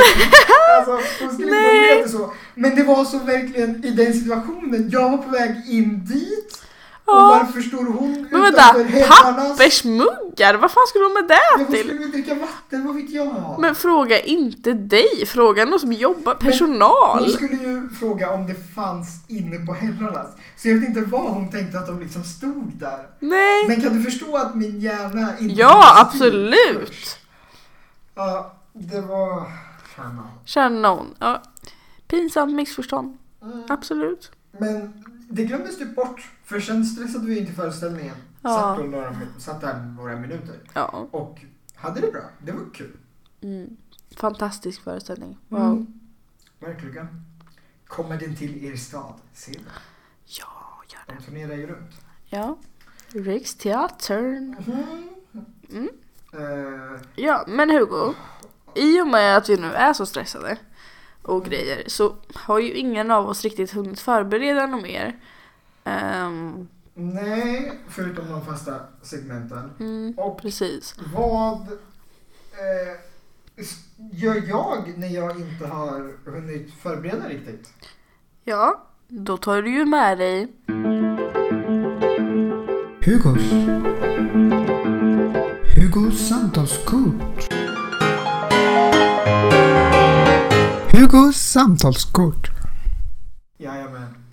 Alltså, 0.77 0.91
hon 1.25 1.33
skulle 1.33 1.47
inte 1.47 1.61
formulera 1.61 2.03
det 2.03 2.09
så. 2.09 2.33
Men 2.55 2.75
det 2.75 2.83
var 2.83 3.05
så 3.05 3.19
verkligen 3.19 3.85
i 3.85 3.91
den 3.91 4.13
situationen. 4.13 4.89
Jag 4.89 5.09
var 5.11 5.17
på 5.17 5.29
väg 5.29 5.55
in 5.69 6.05
dit. 6.05 6.61
Och 7.05 7.15
varför 7.15 7.61
står 7.61 7.85
hon 7.85 8.27
Men 8.31 8.41
vänta, 8.41 8.75
pappersmuggar? 9.07 10.53
Vad 10.53 10.71
fan 10.71 10.87
skulle 10.87 11.05
hon 11.05 11.13
med 11.13 11.27
det 11.27 11.65
till? 11.71 11.87
skulle 11.87 11.99
väl 11.99 12.11
dricka 12.11 12.35
vatten, 12.35 12.85
vad 12.87 12.95
vet 12.95 13.09
jag? 13.09 13.55
Men 13.59 13.75
fråga 13.75 14.19
inte 14.19 14.73
dig, 14.73 15.25
fråga 15.25 15.65
någon 15.65 15.79
som 15.79 15.93
jobbar, 15.93 16.37
Men 16.41 16.51
personal. 16.51 17.23
Hon 17.23 17.29
skulle 17.29 17.55
ju 17.55 17.89
fråga 17.99 18.31
om 18.31 18.47
det 18.47 18.73
fanns 18.75 19.07
inne 19.27 19.65
på 19.65 19.73
herrarnas. 19.73 20.27
Så 20.57 20.69
jag 20.69 20.75
vet 20.75 20.89
inte 20.89 21.01
vad 21.01 21.31
hon 21.31 21.51
tänkte 21.51 21.79
att 21.79 21.87
de 21.87 21.99
liksom 21.99 22.23
stod 22.23 22.71
där. 22.75 23.07
Nej. 23.19 23.67
Men 23.67 23.81
kan 23.81 23.97
du 23.97 24.03
förstå 24.03 24.37
att 24.37 24.55
min 24.55 24.79
hjärna 24.79 25.33
inte 25.39 25.55
Ja, 25.55 26.01
absolut. 26.01 27.17
Ja, 28.15 28.55
det 28.73 29.01
var... 29.01 29.43
Känner 30.45 30.89
hon. 30.89 31.15
Ja. 31.19 31.41
Pinsamt 32.07 32.53
missförstånd. 32.53 33.17
mm. 33.41 33.63
Absolut. 33.69 34.31
Men 34.59 35.03
det 35.29 35.43
glömdes 35.43 35.77
typ 35.77 35.95
bort. 35.95 36.29
För 36.45 36.59
sen 36.59 36.85
stressade 36.85 37.25
vi 37.27 37.39
in 37.39 37.45
till 37.45 37.55
föreställningen. 37.55 38.15
Ja. 38.41 38.49
Satt, 38.49 38.77
då 38.77 38.83
några, 38.83 39.15
satt 39.37 39.61
där 39.61 39.79
några 39.97 40.15
minuter. 40.15 40.59
Ja. 40.73 41.07
Och 41.11 41.39
hade 41.75 42.01
det 42.01 42.11
bra. 42.11 42.21
Det 42.39 42.51
var 42.51 42.73
kul. 42.73 42.97
Mm. 43.41 43.77
Fantastisk 44.17 44.83
föreställning. 44.83 45.37
Wow. 45.49 45.61
Mm. 45.61 45.99
Verkligen. 46.59 47.07
Kommer 47.87 48.17
den 48.17 48.35
till 48.35 48.65
er 48.65 48.75
stad? 48.75 49.13
Se 49.33 49.51
den. 49.51 49.63
Ja, 50.25 50.81
gör 50.87 50.99
det. 51.07 51.13
De 51.19 51.23
turnerar 51.25 51.55
ju 51.55 51.67
runt. 51.67 51.91
Ja. 52.25 52.57
Riksteatern. 53.07 54.55
Mm. 55.69 55.89
Eh, 56.33 57.01
Ja, 57.15 57.43
men 57.47 57.69
Hugo. 57.69 58.13
I 58.75 59.01
och 59.01 59.07
med 59.07 59.37
att 59.37 59.49
vi 59.49 59.57
nu 59.57 59.67
är 59.73 59.93
så 59.93 60.05
stressade 60.05 60.57
och 61.21 61.45
grejer 61.45 61.83
så 61.87 62.15
har 62.33 62.59
ju 62.59 62.73
ingen 62.73 63.11
av 63.11 63.27
oss 63.29 63.43
riktigt 63.43 63.71
hunnit 63.71 63.99
förbereda 63.99 64.65
något 64.65 64.83
mer. 64.83 65.19
Ehm, 65.85 66.67
nej, 66.93 67.79
förutom 67.87 68.27
de 68.29 68.45
fasta 68.45 68.79
segmenten. 69.01 69.71
mm, 69.79 70.13
Och 70.17 70.41
precis. 70.41 70.95
vad 71.13 71.61
eh, 72.51 72.95
gör 74.11 74.43
jag 74.47 74.93
när 74.97 75.07
jag 75.07 75.39
inte 75.39 75.67
har 75.67 76.13
hunnit 76.31 76.73
förbereda 76.73 77.29
riktigt? 77.29 77.69
Ja, 78.43 78.85
då 79.07 79.37
tar 79.37 79.61
du 79.61 79.69
ju 79.69 79.85
med 79.85 80.17
dig 80.17 80.47
Hugos. 83.05 83.51
Hugos 85.75 86.27
samtalskort. 86.29 87.53
Hugos 90.91 91.35
samtalskort. 91.35 92.49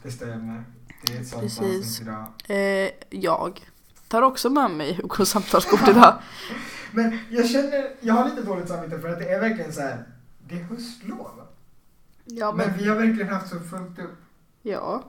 Det 0.03 0.11
stämmer. 0.11 0.65
Det 1.07 1.17
är 1.17 1.21
ett 1.21 1.29
sånt 1.29 1.43
Precis. 1.43 2.01
idag. 2.01 2.27
eh, 2.49 2.91
jag. 3.11 3.67
Tar 4.09 4.23
också 4.23 4.51
med 4.51 4.71
mig 4.71 4.95
Hugos 4.95 5.29
samtalskort 5.31 5.89
idag. 5.89 6.15
Men 6.93 7.19
jag 7.31 7.49
känner, 7.51 7.91
jag 8.01 8.15
har 8.15 8.25
lite 8.25 8.43
dåligt 8.43 8.69
samvete 8.69 8.99
för 9.01 9.09
att 9.09 9.19
det 9.19 9.29
är 9.29 9.41
verkligen 9.41 9.73
så 9.73 9.81
här. 9.81 10.05
Det 10.49 10.55
är 10.55 10.63
höstlov. 10.63 11.31
Ja, 12.25 12.53
Men 12.53 12.79
vi 12.79 12.89
har 12.89 12.97
verkligen 12.97 13.29
haft 13.29 13.49
så 13.49 13.61
fullt 13.61 13.99
upp. 13.99 14.17
ja. 14.63 15.03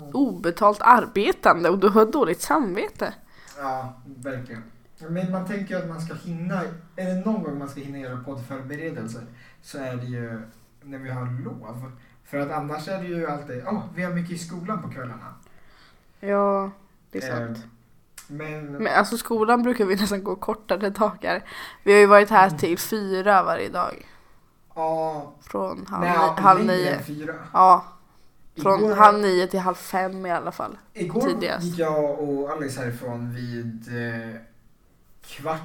Mm. 0.00 0.10
Obetalt 0.14 0.78
arbetande 0.80 1.68
och 1.70 1.78
du 1.78 1.88
har 1.88 2.06
dåligt 2.06 2.40
samvete. 2.40 3.14
Ja, 3.58 4.00
verkligen. 4.04 4.62
Men 5.08 5.30
man 5.32 5.46
tänker 5.46 5.76
att 5.76 5.88
man 5.88 6.00
ska 6.00 6.14
hinna, 6.14 6.62
är 6.96 7.04
det 7.14 7.14
någon 7.26 7.42
gång 7.42 7.58
man 7.58 7.68
ska 7.68 7.80
hinna 7.80 7.98
göra 7.98 8.16
poddförberedelser 8.24 9.22
så 9.62 9.78
är 9.78 9.96
det 9.96 10.06
ju 10.06 10.40
när 10.82 10.98
vi 10.98 11.10
har 11.10 11.42
lov. 11.44 11.92
För 12.34 12.40
att 12.40 12.50
annars 12.50 12.88
är 12.88 12.98
det 13.02 13.06
ju 13.08 13.26
alltid, 13.26 13.64
åh, 13.66 13.82
vi 13.94 14.02
har 14.02 14.12
mycket 14.12 14.30
i 14.32 14.38
skolan 14.38 14.82
på 14.82 14.88
kvällarna. 14.90 15.34
Ja, 16.20 16.70
det 17.10 17.24
är 17.24 17.30
Eh, 17.30 17.46
sant. 17.46 17.58
Men, 18.28 18.66
Men 18.72 18.86
alltså 18.98 19.16
skolan 19.18 19.62
brukar 19.62 19.84
vi 19.84 19.96
nästan 19.96 20.24
gå 20.24 20.36
kortare 20.36 20.90
dagar. 20.90 21.42
Vi 21.82 21.92
har 21.92 21.98
ju 22.00 22.06
varit 22.06 22.30
här 22.30 22.50
till 22.50 22.78
fyra 22.78 23.42
varje 23.42 23.68
dag. 23.68 24.06
ja, 24.74 25.32
Från 25.40 25.86
halv, 25.86 26.04
nej, 26.04 26.18
ni- 26.36 26.42
halv 26.42 26.64
nio. 26.66 26.98
fyra. 26.98 27.34
Ja, 27.52 27.84
från 28.62 28.80
Igår- 28.80 28.94
halv 28.94 29.18
nio 29.18 29.46
till 29.46 29.60
halv 29.60 29.74
fem 29.74 30.26
i 30.26 30.30
alla 30.30 30.52
fall. 30.52 30.78
Igår 30.92 31.20
tidigast. 31.20 31.64
gick 31.64 31.78
jag 31.78 32.20
och 32.20 32.50
Alice 32.50 32.80
härifrån 32.80 33.34
vid 33.34 33.88
eh, 33.88 34.40
kvart 35.22 35.60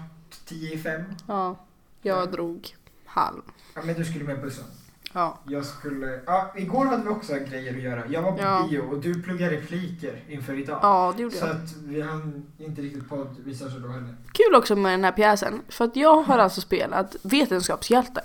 tio 0.45 0.73
i 0.73 0.77
fem. 0.77 1.03
Ja, 1.27 1.55
jag 2.01 2.31
drog 2.31 2.75
halv. 3.05 3.41
Ja, 3.75 3.81
men 3.85 3.95
du 3.95 4.05
skulle 4.05 4.23
med 4.25 4.41
bussen. 4.41 4.65
Ja, 5.13 5.39
Jag 5.47 5.65
skulle, 5.65 6.19
ja, 6.25 6.53
igår 6.57 6.85
hade 6.85 7.03
vi 7.03 7.09
också 7.09 7.33
grejer 7.33 7.75
att 7.75 7.81
göra. 7.81 8.03
Jag 8.07 8.21
var 8.21 8.31
på 8.31 8.41
Ja. 8.41 8.67
bio 8.69 8.79
och 8.79 9.01
du 9.01 9.23
pluggade 9.23 9.55
repliker 9.55 10.23
inför 10.27 10.59
idag. 10.59 10.79
ja 10.81 11.13
det 11.17 11.21
gjorde 11.23 11.35
Så 11.35 11.45
jag. 11.45 11.55
att 11.55 11.75
vi 11.85 12.01
hann 12.01 12.45
inte 12.57 12.81
riktigt 12.81 13.09
poddvisa 13.09 13.69
så 13.69 13.79
då 13.79 13.87
heller. 13.87 14.15
Kul 14.33 14.55
också 14.55 14.75
med 14.75 14.91
den 14.93 15.03
här 15.03 15.11
pjäsen. 15.11 15.61
För 15.69 15.85
att 15.85 15.95
jag 15.95 16.21
har 16.23 16.37
alltså 16.37 16.61
spelat 16.61 17.15
vetenskapshjälte. 17.23 18.21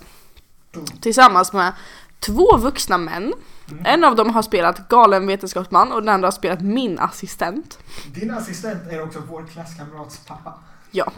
Mm. 0.75 0.87
Tillsammans 0.87 1.53
med 1.53 1.73
två 2.19 2.57
vuxna 2.57 2.99
män. 2.99 3.33
Mm. 3.71 3.83
En 3.87 4.05
av 4.05 4.17
dem 4.17 4.31
har 4.31 4.43
spelat 4.43 4.89
galen 4.89 5.27
vetenskapsman 5.27 5.93
och 5.93 6.01
den 6.03 6.09
andra 6.15 6.27
har 6.27 6.33
spelat 6.33 6.61
min 6.61 6.99
assistent. 6.99 7.79
Din 8.15 8.31
assistent 8.31 8.93
är 8.93 9.03
också 9.03 9.23
vår 9.29 9.43
klasskamrats 9.47 10.19
pappa. 10.27 10.55
Ja. 10.91 11.13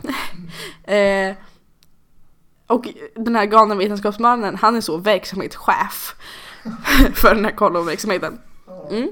eh, 0.93 1.37
och 2.67 2.89
den 3.15 3.37
här 3.37 3.47
galna 3.47 3.75
vetenskapsmannen, 3.75 4.57
han 4.57 4.77
är 4.77 4.81
så 4.81 4.97
verksamhetschef 4.97 6.15
för 7.15 7.35
den 7.35 7.45
här 7.45 7.53
kolloverksamheten. 7.53 8.39
Mm. 8.91 9.09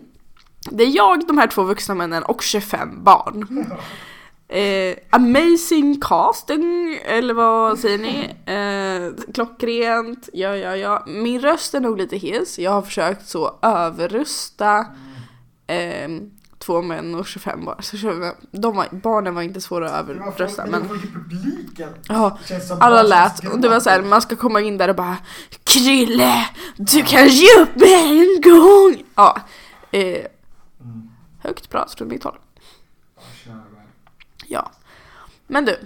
Det 0.71 0.85
är 0.85 0.97
jag, 0.97 1.27
de 1.27 1.39
här 1.39 1.47
två 1.47 1.63
vuxna 1.63 1.95
männen 1.95 2.23
och 2.23 2.43
25 2.43 3.05
barn. 3.05 3.67
Eh, 4.49 4.97
amazing 5.11 6.01
casting, 6.01 6.99
eller 7.05 7.35
vad 7.35 7.79
säger 7.79 7.99
ni? 7.99 8.31
Eh, 8.47 9.33
klockrent, 9.35 10.29
ja 10.33 10.57
ja 10.57 10.77
ja. 10.77 11.05
Min 11.07 11.41
röst 11.41 11.75
är 11.75 11.81
nog 11.81 11.99
lite 11.99 12.17
hes, 12.17 12.59
jag 12.59 12.71
har 12.71 12.83
försökt 12.83 13.29
så 13.29 13.59
överrösta 13.63 14.87
eh, 15.67 16.09
två 16.65 16.83
män 16.83 17.15
och 17.15 17.27
25 17.27 17.65
barn. 17.65 17.83
Så 17.83 17.97
25, 17.97 18.35
de 18.51 18.77
var, 18.77 18.89
barnen 18.93 19.35
var 19.35 19.43
inte 19.43 19.61
svåra 19.61 19.91
att 19.91 20.01
överrösta 20.09 20.67
men 20.67 20.89
publiken. 20.89 21.89
ja, 22.09 22.39
alla 22.81 23.03
lät 23.03 23.49
och 23.53 23.59
det 23.61 23.69
var 23.69 23.81
så 23.81 23.91
här, 23.91 24.03
man 24.03 24.23
ska 24.23 24.37
komma 24.37 24.61
in 24.61 24.79
där 24.79 24.89
och 24.89 24.97
bara 24.97 25.17
Krille, 25.65 26.47
du 26.77 27.03
kan 27.03 27.29
ge 27.29 27.47
upp 27.61 27.83
en 27.83 28.41
gång! 28.51 29.05
Ja, 29.15 29.39
eh, 29.91 30.27
Mm. 30.81 31.09
högt 31.39 31.71
prat 31.71 31.95
från 31.95 32.09
mitt 32.09 32.25
håll. 32.25 32.39
Ja. 34.47 34.71
Men 35.47 35.65
du, 35.65 35.77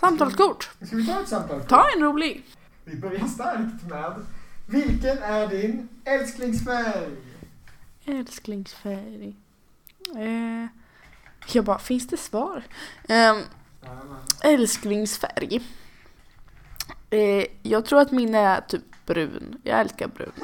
samtalskort. 0.00 0.70
Ska 0.86 0.96
vi 0.96 1.06
ta 1.06 1.20
ett 1.20 1.28
samtal? 1.28 1.60
Ta 1.68 1.84
en 1.96 2.02
rolig. 2.02 2.46
Vi 2.84 2.96
börjar 2.96 3.26
starkt 3.26 3.88
med 3.88 4.14
Vilken 4.66 5.18
är 5.18 5.46
din 5.46 5.88
älsklingsfärg? 6.04 7.10
Älsklingsfärg. 8.04 9.36
Eh, 10.16 10.66
jag 11.52 11.64
bara, 11.64 11.78
finns 11.78 12.06
det 12.06 12.16
svar? 12.16 12.62
Eh, 13.08 13.38
älsklingsfärg. 14.42 15.60
Eh, 17.10 17.44
jag 17.62 17.84
tror 17.84 18.00
att 18.00 18.10
min 18.10 18.34
är 18.34 18.60
typ 18.60 19.06
brun. 19.06 19.60
Jag 19.62 19.80
älskar 19.80 20.08
brunt. 20.08 20.34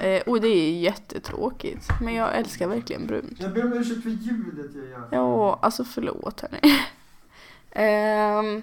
Eh, 0.00 0.22
och 0.22 0.40
det 0.40 0.48
är 0.48 0.80
jättetråkigt. 0.80 1.88
Men 2.00 2.14
jag 2.14 2.36
älskar 2.36 2.68
verkligen 2.68 3.06
brunt. 3.06 3.40
Jag 3.40 3.52
ber 3.54 3.64
om 3.64 3.72
ursäkt 3.72 4.02
för 4.02 4.10
ljudet 4.10 4.70
jag 4.74 4.86
gör. 4.88 5.08
Ja, 5.10 5.58
alltså 5.62 5.84
förlåt 5.84 6.40
hörni. 6.40 6.80
Ehm, 7.74 8.62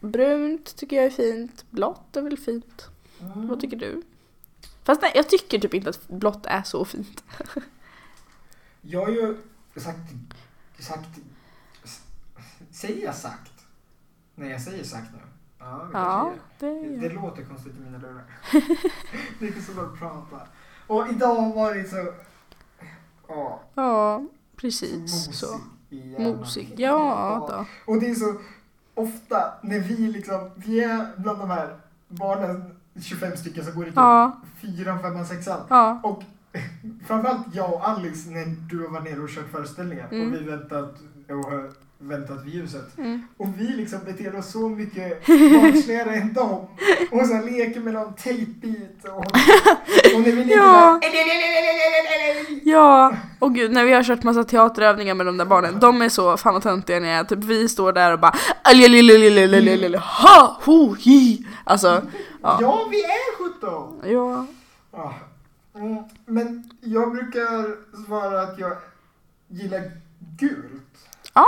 brunt 0.00 0.76
tycker 0.76 0.96
jag 0.96 1.04
är 1.04 1.10
fint. 1.10 1.64
Blått 1.70 2.16
är 2.16 2.22
väl 2.22 2.38
fint. 2.38 2.86
Mm. 3.20 3.48
Vad 3.48 3.60
tycker 3.60 3.76
du? 3.76 4.02
Fast 4.84 5.02
nej, 5.02 5.12
jag 5.14 5.28
tycker 5.28 5.58
typ 5.58 5.74
inte 5.74 5.90
att 5.90 6.08
blått 6.08 6.46
är 6.46 6.62
så 6.62 6.84
fint. 6.84 7.24
Jag 8.84 9.00
har 9.00 9.08
ju 9.08 9.36
sagt, 9.76 9.98
sagt, 10.78 11.08
säger 12.70 13.04
jag 13.04 13.14
sagt? 13.14 13.52
Nej 14.34 14.50
jag 14.50 14.60
säger 14.60 14.84
sagt 14.84 15.08
nu. 15.12 15.18
Ja, 15.58 15.88
Ja, 15.92 16.32
det 16.58 16.66
det. 16.66 16.96
Det 16.96 17.08
låter 17.08 17.44
konstigt 17.44 17.76
i 17.76 17.80
mina 17.80 17.98
lurar. 17.98 18.24
det 19.40 19.46
är 19.48 19.60
så 19.60 19.80
att 19.80 19.98
prata. 19.98 20.46
Och 20.86 21.08
idag 21.08 21.34
har 21.34 21.54
varit 21.54 21.90
så, 21.90 22.12
ja, 23.28 23.60
Ja, 23.74 24.24
precis 24.56 25.00
mosig 25.00 25.34
så. 25.34 25.60
Mosig. 26.18 26.74
Ja, 26.76 27.46
då. 27.50 27.92
Och 27.92 28.00
det 28.00 28.10
är 28.10 28.14
så 28.14 28.34
ofta 28.94 29.52
när 29.62 29.78
vi 29.80 29.96
liksom, 29.96 30.50
vi 30.56 30.80
är 30.84 31.06
bland 31.16 31.38
de 31.38 31.50
här 31.50 31.80
barnen, 32.08 32.78
25 33.02 33.36
stycken 33.36 33.64
som 33.64 33.74
går 33.74 33.84
i 33.84 33.86
typ 33.90 33.96
Ja, 33.96 34.40
fyran, 34.60 35.02
femman, 35.02 35.26
sexan. 35.26 35.60
ja. 35.68 36.00
Och 36.02 36.22
framförallt 37.06 37.46
jag 37.52 37.72
och 37.72 37.88
Alice 37.88 38.30
när 38.30 38.44
du 38.70 38.86
var 38.88 39.00
nere 39.00 39.20
och 39.20 39.28
kört 39.28 39.50
föreställningar 39.52 40.08
Mm. 40.12 40.26
och 40.28 40.34
vi 40.40 40.44
väntat 40.44 40.94
och 41.28 41.50
har 41.50 41.70
väntat 41.98 42.44
vid 42.44 42.54
ljuset. 42.54 42.98
Mm. 42.98 43.22
Och 43.36 43.48
vi 43.58 43.64
liksom 43.64 43.98
beter 44.04 44.36
oss 44.38 44.52
så 44.52 44.68
mycket 44.68 45.26
barnsligare 45.26 46.14
än 46.14 46.32
dem. 46.32 46.66
Och 47.10 47.26
så 47.26 47.40
leker 47.50 47.80
med 47.80 47.94
någon 47.94 48.14
tejpbit 48.14 49.04
och, 49.04 49.18
och 50.14 50.20
när 50.20 50.32
vi 50.32 50.54
Ja. 50.54 50.98
där, 51.02 52.68
Ja, 52.70 53.16
och 53.38 53.54
gud 53.54 53.72
när 53.72 53.84
vi 53.84 53.92
har 53.92 54.02
kört 54.02 54.22
massa 54.22 54.44
teaterövningar 54.44 55.14
med 55.14 55.26
de 55.26 55.36
där 55.36 55.44
barnen, 55.44 55.80
de 55.80 56.02
är 56.02 56.08
så 56.08 56.36
fan 56.36 56.54
vad 56.54 56.62
töntiga 56.62 57.00
ni 57.00 57.08
är. 57.08 57.24
Typ 57.24 57.38
vi 57.44 57.68
står 57.68 57.92
där 57.92 58.12
och 58.12 58.18
bara 58.20 58.34
"Aljaljaljaljaljaljalala, 58.64 59.98
ha, 59.98 60.60
ho, 60.64 60.94
hi. 60.94 61.46
Alltså, 61.64 62.02
ja. 62.42 62.58
Ja, 62.60 62.86
vi 62.90 63.02
är 63.04 63.50
17! 63.60 64.00
Ja. 64.12 64.46
Mm, 65.74 66.04
men 66.26 66.70
jag 66.80 67.12
brukar 67.12 67.76
svara 68.06 68.42
att 68.42 68.58
jag 68.58 68.76
gillar 69.48 69.90
gult. 70.18 71.08
Ja. 71.34 71.46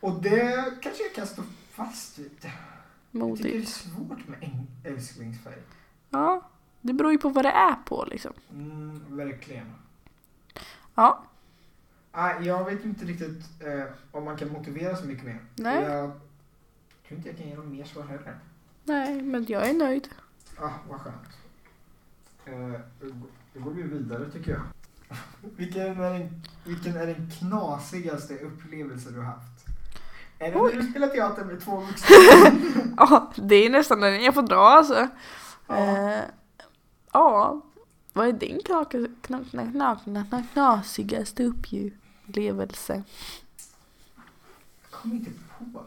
Och 0.00 0.22
det 0.22 0.74
kanske 0.82 1.02
jag 1.02 1.14
kan 1.14 1.26
stå 1.26 1.42
fast 1.70 2.18
vid. 2.18 2.30
Jag 2.42 2.42
tycker 2.42 2.50
det 3.10 3.18
är 3.18 3.58
Modigt. 3.58 3.68
svårt 3.68 4.28
med 4.28 4.66
älsklingsfärg. 4.84 5.62
Ja, 6.10 6.48
det 6.80 6.92
beror 6.92 7.12
ju 7.12 7.18
på 7.18 7.28
vad 7.28 7.44
det 7.44 7.50
är 7.50 7.74
på 7.86 8.04
liksom. 8.10 8.32
Mm, 8.52 9.16
verkligen. 9.16 9.72
Ja, 10.94 11.24
Ah, 12.16 12.40
jag 12.40 12.64
vet 12.64 12.84
inte 12.84 13.04
riktigt 13.04 13.62
eh, 13.62 13.84
om 14.12 14.24
man 14.24 14.36
kan 14.36 14.52
motivera 14.52 14.96
så 14.96 15.04
mycket 15.06 15.24
mer. 15.24 15.38
Nej. 15.54 15.82
Jag 15.82 16.10
tror 17.08 17.18
inte 17.18 17.28
jag 17.28 17.38
kan 17.38 17.48
ge 17.48 17.54
någon 17.56 17.72
mer 17.72 17.84
svar 17.84 18.02
heller. 18.02 18.38
nej, 18.84 19.22
men 19.22 19.44
jag 19.48 19.68
är 19.70 19.74
nöjd. 19.74 20.08
Ah, 20.60 20.70
vad 20.90 21.00
skönt. 21.00 21.28
Eh, 22.46 22.80
då 23.54 23.60
går 23.60 23.70
vi 23.70 23.82
vidare 23.82 24.30
tycker 24.30 24.50
jag. 24.50 24.60
vilken, 25.56 25.82
är 26.02 26.10
den, 26.18 26.42
vilken 26.64 26.96
är 26.96 27.06
den 27.06 27.30
knasigaste 27.38 28.34
upplevelse 28.38 29.10
du 29.10 29.16
har 29.18 29.24
haft? 29.24 29.66
Är 30.38 30.52
det 30.52 30.62
när 30.62 30.72
du 30.82 30.90
spelar 30.90 31.08
teater 31.08 31.44
med 31.44 31.60
två 31.60 31.80
vuxna? 31.80 32.16
Ja, 32.96 33.32
det 33.36 33.54
är 33.54 33.70
nästan 33.70 34.00
den 34.00 34.22
jag 34.24 34.34
får 34.34 34.42
dra 34.42 34.56
alltså. 34.68 35.08
Ja. 35.66 35.76
Eh, 35.76 36.20
Ja, 37.12 37.60
vad 38.12 38.28
är 38.28 38.32
din 38.32 38.58
knaka- 38.64 38.98
kna- 39.22 39.44
kna- 39.50 39.72
kna- 39.72 39.98
kna- 40.04 40.24
kna- 40.30 40.44
knasigaste 40.52 41.44
upplevelse? 41.44 43.02
Jag 44.90 45.00
kommer 45.00 45.14
inte 45.14 45.30
på 45.58 45.64
någon. 45.64 45.86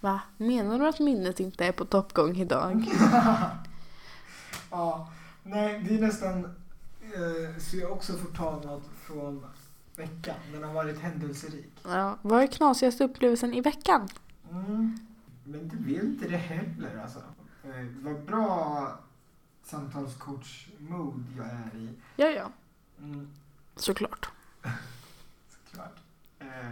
Va? 0.00 0.20
Menar 0.36 0.78
du 0.78 0.88
att 0.88 1.00
minnet 1.00 1.40
inte 1.40 1.64
är 1.66 1.72
på 1.72 1.84
toppgång 1.84 2.36
idag? 2.36 2.84
Ja, 4.74 5.08
nej 5.42 5.82
det 5.88 5.94
är 5.94 6.00
nästan 6.00 6.44
eh, 7.02 7.58
så 7.58 7.76
jag 7.76 7.92
också 7.92 8.12
får 8.12 8.28
ta 8.28 8.60
något 8.60 8.90
från 8.96 9.46
veckan. 9.96 10.36
Den 10.52 10.62
har 10.62 10.72
varit 10.72 10.98
händelserik. 10.98 11.72
Ja, 11.84 12.18
vad 12.22 12.42
är 12.42 12.46
knasigaste 12.46 13.04
upplevelsen 13.04 13.54
i 13.54 13.60
veckan? 13.60 14.08
Mm. 14.50 14.98
Men 15.44 15.68
det 15.68 15.76
vill 15.76 16.00
inte 16.04 16.28
det 16.28 16.36
heller 16.36 16.98
alltså. 17.02 17.18
Eh, 17.64 17.86
vad 18.02 18.24
bra 18.24 18.98
samtalscoach-mode 19.64 21.24
jag 21.36 21.46
är 21.46 21.76
i. 21.78 21.88
Ja, 22.16 22.26
ja. 22.26 22.50
Mm, 22.98 23.28
Såklart. 23.76 24.28
såklart. 25.48 25.96
Eh. 26.38 26.70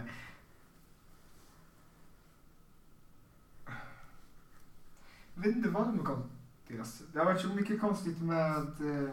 Vet 5.35 5.55
inte 5.55 5.69
vad 5.69 5.85
som 5.85 5.99
är 5.99 6.03
konstigast. 6.77 7.13
Det 7.13 7.19
har 7.19 7.25
varit 7.25 7.41
så 7.41 7.47
mycket 7.47 7.81
konstigt 7.81 8.21
med, 8.21 8.57
eh, 8.57 9.09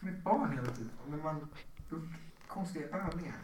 med 0.00 0.22
barn 0.22 0.50
hela 0.50 0.70
tiden. 0.70 0.90
När 1.08 1.18
man 1.18 1.48
gjort 1.90 2.02
konstiga 2.48 2.86
övningar. 2.86 3.36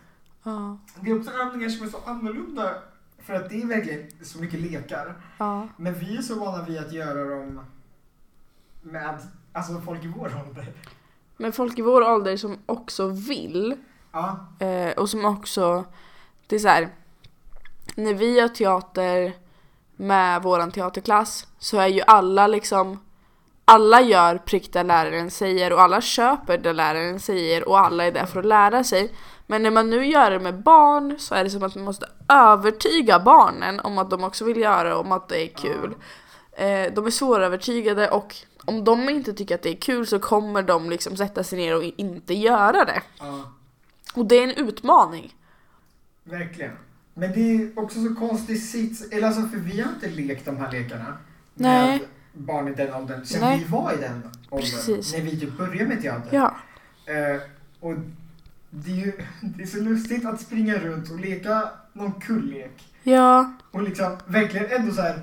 Ja, 0.42 0.78
Det 1.00 1.10
är 1.10 1.18
också 1.18 1.30
övningar 1.30 1.68
som 1.68 1.86
är 1.86 1.90
så 1.90 1.98
annorlunda. 2.06 2.74
För 3.18 3.34
att 3.34 3.48
det 3.50 3.62
är 3.62 3.66
verkligen 3.66 4.10
så 4.24 4.38
mycket 4.40 4.60
lekar. 4.60 5.14
ja. 5.38 5.68
Men 5.76 5.94
vi 5.94 6.16
är 6.16 6.22
så 6.22 6.40
vana 6.40 6.64
vid 6.64 6.78
att 6.78 6.92
göra 6.92 7.24
dem 7.36 7.60
med 8.82 9.18
alltså 9.52 9.80
folk 9.80 10.04
i 10.04 10.08
vår 10.08 10.32
ålder. 10.46 10.72
Men 11.36 11.52
folk 11.52 11.78
i 11.78 11.82
vår 11.82 12.02
ålder 12.12 12.36
som 12.36 12.58
också 12.66 13.08
vill 13.08 13.76
Ja, 14.12 14.46
eh, 14.58 14.92
och 14.92 15.10
som 15.10 15.24
också, 15.24 15.84
det 16.46 16.56
är 16.56 16.60
så 16.60 16.68
här. 16.68 16.88
När 17.96 18.14
vi 18.14 18.38
gör 18.38 18.48
teater 18.48 19.32
med 19.96 20.42
våran 20.42 20.70
teaterklass 20.70 21.46
så 21.58 21.78
är 21.78 21.86
ju 21.86 22.00
alla 22.06 22.46
liksom 22.46 22.98
alla 23.72 24.00
gör 24.00 24.38
prick 24.38 24.72
där 24.72 24.84
läraren 24.84 25.30
säger 25.30 25.72
och 25.72 25.80
alla 25.80 26.00
köper 26.00 26.58
det 26.58 26.72
läraren 26.72 27.20
säger 27.20 27.68
och 27.68 27.78
alla 27.78 28.04
är 28.04 28.12
där 28.12 28.26
för 28.26 28.40
att 28.40 28.46
lära 28.46 28.84
sig. 28.84 29.12
Men 29.46 29.62
när 29.62 29.70
man 29.70 29.90
nu 29.90 30.06
gör 30.06 30.30
det 30.30 30.40
med 30.40 30.62
barn 30.62 31.16
så 31.18 31.34
är 31.34 31.44
det 31.44 31.50
som 31.50 31.62
att 31.62 31.74
man 31.74 31.84
måste 31.84 32.06
övertyga 32.28 33.20
barnen 33.20 33.80
om 33.80 33.98
att 33.98 34.10
de 34.10 34.24
också 34.24 34.44
vill 34.44 34.56
göra 34.56 34.88
det 34.88 34.94
och 34.94 35.00
om 35.00 35.12
att 35.12 35.28
det 35.28 35.42
är 35.42 35.48
kul. 35.48 35.94
Eh, 36.52 36.94
de 36.94 37.06
är 37.06 37.10
svårövertygade 37.10 38.10
och 38.10 38.36
om 38.64 38.84
de 38.84 39.08
inte 39.08 39.32
tycker 39.32 39.54
att 39.54 39.62
det 39.62 39.70
är 39.70 39.80
kul 39.80 40.06
så 40.06 40.18
kommer 40.18 40.62
de 40.62 40.90
liksom 40.90 41.16
sätta 41.16 41.44
sig 41.44 41.58
ner 41.58 41.76
och 41.76 41.82
inte 41.96 42.34
göra 42.34 42.84
det. 42.84 43.02
ja, 43.18 43.52
Och 44.14 44.26
det 44.26 44.36
är 44.36 44.42
en 44.42 44.68
utmaning. 44.68 45.34
verkligen. 46.24 46.76
Men 47.14 47.32
det 47.32 47.40
är 47.40 47.78
också 47.78 48.02
så 48.02 48.14
konstig 48.14 48.62
sits, 48.62 49.12
eller 49.12 49.26
alltså 49.26 49.42
för 49.42 49.56
vi 49.56 49.80
har 49.80 49.92
inte 49.92 50.08
lekt 50.08 50.44
de 50.44 50.56
här 50.56 50.72
lekarna 50.72 51.18
Nej. 51.54 52.02
Barn 52.32 52.68
i 52.68 52.74
den 52.74 52.94
åldern 52.94 53.24
sen 53.24 53.40
Nej. 53.40 53.58
vi 53.58 53.64
var 53.64 53.92
i 53.92 53.96
den 53.96 54.22
åldern. 54.50 54.70
Precis. 54.70 55.12
När 55.12 55.20
vi 55.20 55.40
typ 55.40 55.58
började 55.58 55.88
med 55.88 56.02
teater. 56.02 56.36
Ja. 56.36 56.56
Eh, 57.12 57.40
och 57.80 57.94
det 58.70 58.90
är 58.90 58.96
ju 58.96 59.12
det 59.40 59.62
är 59.62 59.66
så 59.66 59.80
lustigt 59.80 60.26
att 60.26 60.40
springa 60.40 60.78
runt 60.78 61.10
och 61.10 61.20
leka 61.20 61.68
någon 61.92 62.12
kullek. 62.20 62.88
Ja. 63.02 63.52
Och 63.70 63.82
liksom 63.82 64.16
verkligen 64.26 64.66
ändå 64.80 64.92
så 64.94 65.02
här 65.02 65.20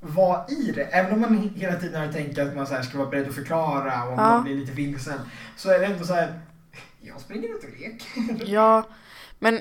vara 0.00 0.46
i 0.48 0.72
det. 0.74 0.82
Även 0.82 1.12
om 1.12 1.20
man 1.20 1.50
hela 1.56 1.76
tiden 1.76 2.00
har 2.00 2.12
tänkt 2.12 2.38
att 2.38 2.56
man 2.56 2.66
så 2.66 2.74
här 2.74 2.82
ska 2.82 2.98
vara 2.98 3.10
beredd 3.10 3.28
att 3.28 3.34
förklara 3.34 4.04
och 4.04 4.12
Ja. 4.12 4.16
man 4.16 4.44
blir 4.44 4.54
lite 4.56 4.72
vilsen. 4.72 5.20
Så 5.56 5.70
är 5.70 5.78
det 5.78 5.86
ändå 5.86 6.04
så 6.04 6.14
här, 6.14 6.40
jag 7.00 7.20
springer 7.20 7.48
ut 7.48 7.64
och 7.64 7.70
leker. 7.80 8.52
Ja. 8.52 8.88
Men 9.38 9.60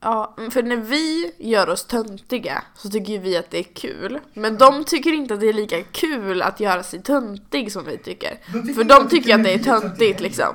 Ja, 0.00 0.36
för 0.50 0.62
när 0.62 0.76
vi 0.76 1.32
gör 1.38 1.68
oss 1.68 1.84
töntiga 1.84 2.64
så 2.74 2.90
tycker 2.90 3.18
vi 3.18 3.36
att 3.36 3.50
det 3.50 3.58
är 3.58 3.74
kul. 3.74 4.20
Men 4.34 4.58
de 4.58 4.84
tycker 4.84 5.12
inte 5.12 5.34
att 5.34 5.40
det 5.40 5.48
är 5.48 5.52
lika 5.52 5.82
kul 5.82 6.42
att 6.42 6.60
göra 6.60 6.82
sig 6.82 7.02
töntig 7.02 7.72
som 7.72 7.84
vi 7.84 7.98
tycker. 7.98 8.38
De 8.52 8.74
För 8.74 8.84
de 8.84 9.08
tycker 9.08 9.34
att 9.34 9.44
det 9.44 9.54
är 9.54 9.58
töntigt 9.58 10.20
liksom. 10.20 10.54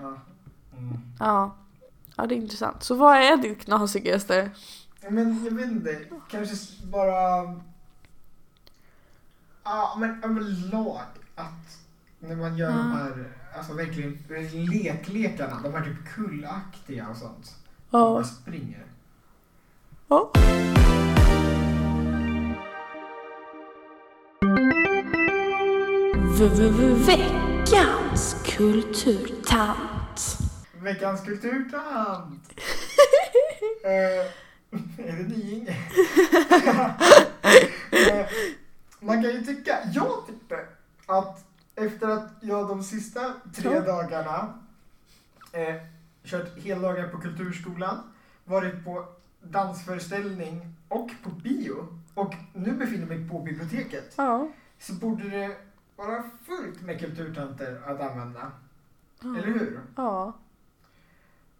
Ja. 0.00 0.18
Mm. 0.78 0.98
Ja. 1.18 1.56
Ja, 2.16 2.26
det 2.26 2.34
är 2.34 2.36
intressant. 2.36 2.82
Så 2.82 2.94
vad 2.94 3.16
är 3.16 3.36
ditt 3.36 3.64
knasigaste? 3.64 4.50
Men 5.10 5.44
jag 5.44 5.50
vet 5.54 5.66
inte, 5.70 6.00
kanske 6.30 6.56
bara... 6.86 7.42
Ja, 9.64 9.96
men 9.98 10.24
överlag 10.24 11.00
att 11.34 11.78
när 12.18 12.36
man 12.36 12.56
gör 12.58 12.68
de 12.70 12.76
Ja. 12.76 12.82
här, 12.82 13.32
alltså 13.56 13.72
verkligen 13.72 14.18
leklekarna, 14.72 15.60
de 15.62 15.72
här 15.72 15.84
typ 15.84 16.14
kullaktiga 16.14 17.08
och 17.08 17.16
sånt. 17.16 17.56
Ja. 17.96 18.12
Man 18.14 18.24
springer. 18.24 18.84
ja. 20.08 20.30
Veckans 27.06 28.36
kulturtant. 28.44 30.38
Veckans 30.82 31.20
kulturtant! 31.24 32.52
eh, 33.84 33.90
är 35.06 35.16
det 35.16 35.28
ni? 35.28 35.66
eh, 37.90 38.26
man 39.00 39.22
kan 39.22 39.30
ju 39.32 39.44
tycka, 39.44 39.78
jag 39.94 40.26
tyckte 40.26 40.66
att 41.06 41.44
efter 41.74 42.08
att 42.08 42.28
jag 42.40 42.68
de 42.68 42.82
sista 42.82 43.20
tre 43.56 43.72
Ja. 43.74 43.80
dagarna 43.80 44.54
eh, 45.52 45.74
kört 46.26 46.58
heldagar 46.58 47.08
på 47.08 47.18
kulturskolan, 47.18 47.98
varit 48.44 48.84
på 48.84 49.08
dansföreställning 49.42 50.74
och 50.88 51.10
på 51.22 51.30
bio 51.30 51.88
och 52.14 52.34
nu 52.54 52.72
befinner 52.72 53.06
mig 53.06 53.28
på 53.28 53.38
biblioteket 53.42 54.14
Ja. 54.16 54.48
så 54.78 54.92
borde 54.92 55.28
det 55.30 55.56
vara 55.96 56.24
fullt 56.44 56.82
med 56.82 57.00
kulturtanter 57.00 57.82
att 57.86 58.00
använda. 58.00 58.52
Ja. 59.20 59.36
Eller 59.38 59.46
hur? 59.46 59.80
Ja. 59.96 60.32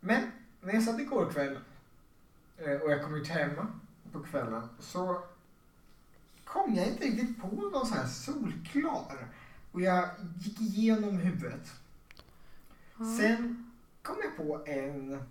Men 0.00 0.22
när 0.60 0.74
jag 0.74 0.82
satt 0.82 1.00
igår 1.00 1.30
kväll 1.32 1.58
eh, 2.58 2.72
och 2.80 2.90
jag 2.90 3.02
kom 3.02 3.14
ut 3.14 3.28
hem 3.28 3.50
på 4.12 4.20
kvällen 4.20 4.68
så 4.80 5.22
kom 6.44 6.74
jag 6.74 6.86
inte 6.86 7.04
riktigt 7.04 7.40
på 7.42 7.46
någon 7.48 7.86
sån 7.86 7.96
här 7.98 8.06
solklar. 8.06 9.28
Och 9.72 9.80
jag 9.80 10.08
gick 10.38 10.60
igenom 10.60 11.16
huvudet. 11.18 11.72
Sen 13.18 13.65
kom 14.06 14.16
jag 14.22 14.36
på 14.36 14.64
en 14.70 15.22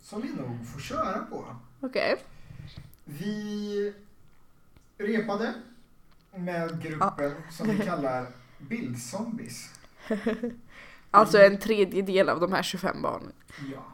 som 0.00 0.20
vi 0.22 0.28
nog 0.28 0.66
får 0.66 0.80
köra 0.80 1.18
på. 1.18 1.56
Okej. 1.80 2.16
Vi 3.04 3.94
repade 4.98 5.54
med 6.34 6.82
gruppen 6.82 7.32
som 7.50 7.68
vi 7.70 7.78
kallar 7.86 8.26
Bildzombies. 8.58 9.70
Alltså 11.10 11.38
en 11.38 11.58
tredjedel 11.58 12.28
av 12.28 12.40
de 12.40 12.52
här 12.52 12.62
25 12.62 13.02
barnen. 13.02 13.32
Ja. 13.72 13.84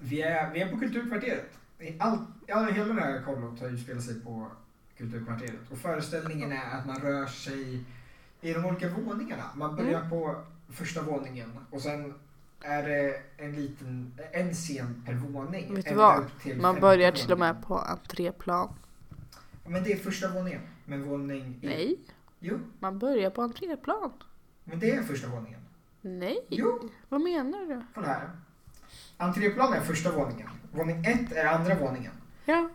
Vi 0.00 0.22
är, 0.22 0.50
vi 0.52 0.60
är 0.60 0.70
på 0.70 0.78
Kulturkvarteret. 0.78 1.58
All, 1.98 2.18
ja, 2.46 2.64
hela 2.64 2.94
det 2.94 3.00
här 3.00 3.22
kollot 3.22 3.60
har 3.60 3.68
ju 3.68 3.78
spelat 3.78 4.02
sig 4.02 4.20
på 4.20 4.50
Kulturkvarteret. 4.96 5.70
Och 5.70 5.78
föreställningen 5.78 6.52
är 6.52 6.78
att 6.78 6.86
man 6.86 6.96
rör 7.00 7.26
sig 7.26 7.84
i 8.40 8.52
de 8.52 8.64
olika 8.64 8.88
våningarna. 8.88 9.44
Man 9.54 9.76
börjar 9.76 9.98
Mm. 9.98 10.10
på 10.10 10.44
första 10.70 11.02
våningen 11.02 11.66
och 11.70 11.82
sen 11.82 12.14
är 12.64 12.82
det 12.88 13.16
en 13.36 13.52
liten, 13.52 14.12
en 14.32 14.52
scen 14.54 15.02
per 15.06 15.14
våning. 15.14 15.74
Vet 15.74 15.88
du 15.88 15.94
vad? 15.94 16.24
Man 16.60 16.80
börjar 16.80 17.12
till 17.12 17.32
och 17.32 17.38
med 17.38 17.62
på 17.62 17.78
entréplan. 17.78 18.68
Men 19.66 19.84
det 19.84 19.92
är 19.92 19.96
första 19.96 20.28
våningen. 20.28 20.60
Men 20.84 21.04
våning... 21.08 21.58
i- 21.62 21.66
Nej, 21.66 21.98
Jo, 22.40 22.58
man 22.78 22.98
börjar 22.98 23.30
på 23.30 23.42
entréplan. 23.42 24.12
men 24.64 24.78
det 24.78 24.90
är 24.90 25.02
första 25.02 25.28
våningen. 25.28 25.60
Nej, 26.00 26.38
Jo, 26.48 26.90
vad 27.08 27.20
menar 27.20 27.66
du? 27.66 27.82
kolla 27.94 28.06
här. 28.06 28.30
Entréplan 29.16 29.72
är 29.72 29.80
första 29.80 30.12
våningen. 30.12 30.48
Våning 30.72 31.04
ett 31.04 31.32
är 31.32 31.46
andra 31.46 31.74
våningen. 31.74 32.12
Ja, 32.44 32.70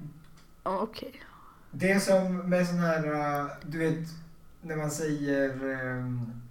okej. 0.63 1.21
Det 1.71 1.91
är 1.91 1.99
som 1.99 2.49
med 2.49 2.67
sån 2.67 2.77
här, 2.79 3.07
uh, 3.43 3.51
du 3.65 3.77
vet, 3.79 4.07
när 4.61 4.75
man 4.75 4.91
säger 4.91 5.63
um, 5.63 6.41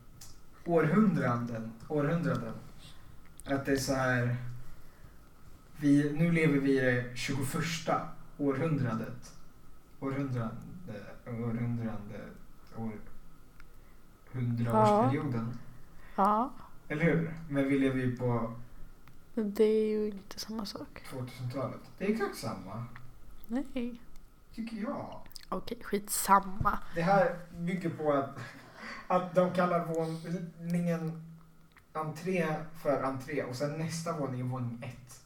århundraden, 0.64 1.72
århundraden. 1.88 2.52
Att 3.46 3.66
det 3.66 3.72
är 3.72 3.76
så 3.76 3.94
här, 3.94 4.36
vi, 5.76 6.12
nu 6.12 6.32
lever 6.32 6.58
vi 6.58 6.78
i 6.78 6.80
det 6.80 7.16
21 7.16 7.46
århundradet. 8.38 9.32
Århundrade, 10.00 10.56
århundrade, 11.26 12.20
år, 12.76 12.92
hundraårsperioden. 14.32 15.58
Ja, 16.16 16.50
Eller 16.88 17.04
hur? 17.04 17.34
Men 17.48 17.68
vi 17.68 17.78
lever 17.78 17.98
ju 17.98 18.16
på 18.16 18.54
det 19.42 19.64
är 19.64 19.86
ju 19.86 20.06
inte 20.08 20.40
samma 20.40 20.66
sak. 20.66 21.02
2000-talet. 21.10 21.80
Det 21.98 22.04
är 22.04 22.10
exakt 22.10 22.36
samma, 22.36 22.84
Nej. 23.46 24.00
tycker 24.54 24.76
jag. 24.76 25.20
Okej, 25.48 25.78
skitsamma. 25.82 26.78
Det 26.94 27.02
här 27.02 27.38
bygger 27.58 27.90
på 27.90 28.12
att, 28.12 28.38
att 29.06 29.34
de 29.34 29.52
kallar 29.52 29.84
våningen 29.84 31.25
entré 31.96 32.54
för 32.82 33.02
entré 33.02 33.42
och 33.42 33.56
sen 33.56 33.72
nästa 33.78 34.12
våning 34.12 34.40
är 34.40 34.44
våning 34.44 34.78
ett. 34.82 35.20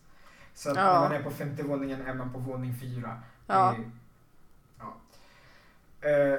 Så 0.54 0.70
att 0.70 0.76
Ja. 0.76 0.83
när 0.92 1.00
man 1.00 1.12
är 1.12 1.22
på 1.22 1.30
femte 1.30 1.62
våningen 1.62 2.00
är 2.06 2.14
man 2.14 2.33
på 2.33 2.38
våning 2.38 2.74
fyra. 2.80 3.18
Ja. 3.46 3.74
Är- 3.74 3.90
ja. 4.78 4.94
Eh, 6.09 6.38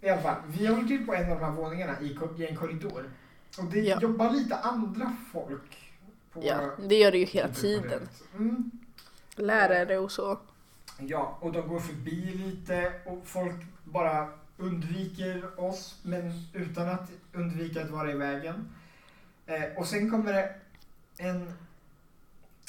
I 0.00 0.08
alla 0.10 0.22
fall, 0.22 0.36
vi 0.46 0.66
håller 0.66 0.88
till 0.88 1.06
på 1.06 1.14
en 1.14 1.32
av 1.32 1.38
de 1.38 1.44
här 1.44 1.52
våningarna 1.52 2.00
i, 2.00 2.18
i 2.36 2.46
en 2.46 2.56
korridor. 2.56 3.10
Och 3.58 3.64
det 3.64 3.80
Ja. 3.80 4.00
jobbar 4.00 4.30
lite 4.30 4.56
andra 4.56 5.16
folk 5.32 5.92
på 6.32 6.40
Ja, 6.44 6.70
det 6.88 6.94
gör 6.98 7.12
det 7.12 7.18
ju 7.18 7.24
hela 7.24 7.48
tiden. 7.48 8.08
Mm. 8.36 8.70
Lärare 9.36 9.98
och 9.98 10.12
så. 10.12 10.38
Ja, 10.98 11.38
och 11.40 11.52
de 11.52 11.68
går 11.68 11.80
förbi 11.80 12.20
lite 12.34 12.92
och 13.06 13.22
folk 13.26 13.54
bara 13.84 14.28
undviker 14.56 15.60
oss 15.60 15.98
men 16.02 16.32
utan 16.52 16.88
att 16.88 17.10
undvika 17.32 17.82
att 17.82 17.90
vara 17.90 18.10
i 18.12 18.14
vägen. 18.16 18.68
Eh, 19.52 19.76
och 19.78 19.86
sen 19.86 20.10
kommer 20.10 20.32
det 20.32 20.54
en, 21.18 21.52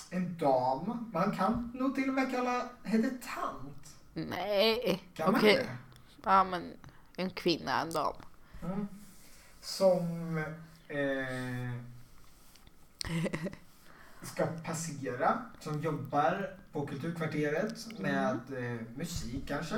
en 0.10 0.38
dam, 0.38 1.10
man 1.14 1.36
kan 1.38 1.72
nog 1.76 1.96
till 1.96 2.08
och 2.10 2.14
med 2.16 2.32
kalla 2.32 2.70
henne 2.84 3.10
tant. 3.10 3.96
Nej, 4.14 5.04
Kan 5.14 5.36
okej. 5.36 5.56
man 5.56 5.66
det? 5.66 5.78
Ja, 6.24 6.44
men 6.44 6.74
en 7.18 7.30
kvinna, 7.30 7.82
en 7.82 7.92
dam. 7.92 8.14
Mm. 8.64 8.88
Som 9.62 10.38
eh, 10.88 11.72
ska 14.22 14.46
passera, 14.66 15.42
som 15.60 15.82
jobbar 15.82 16.56
på 16.72 16.88
Kulturkvarteret 16.88 18.00
med 18.00 18.40
eh, 18.58 18.82
musik 18.96 19.48
kanske, 19.48 19.76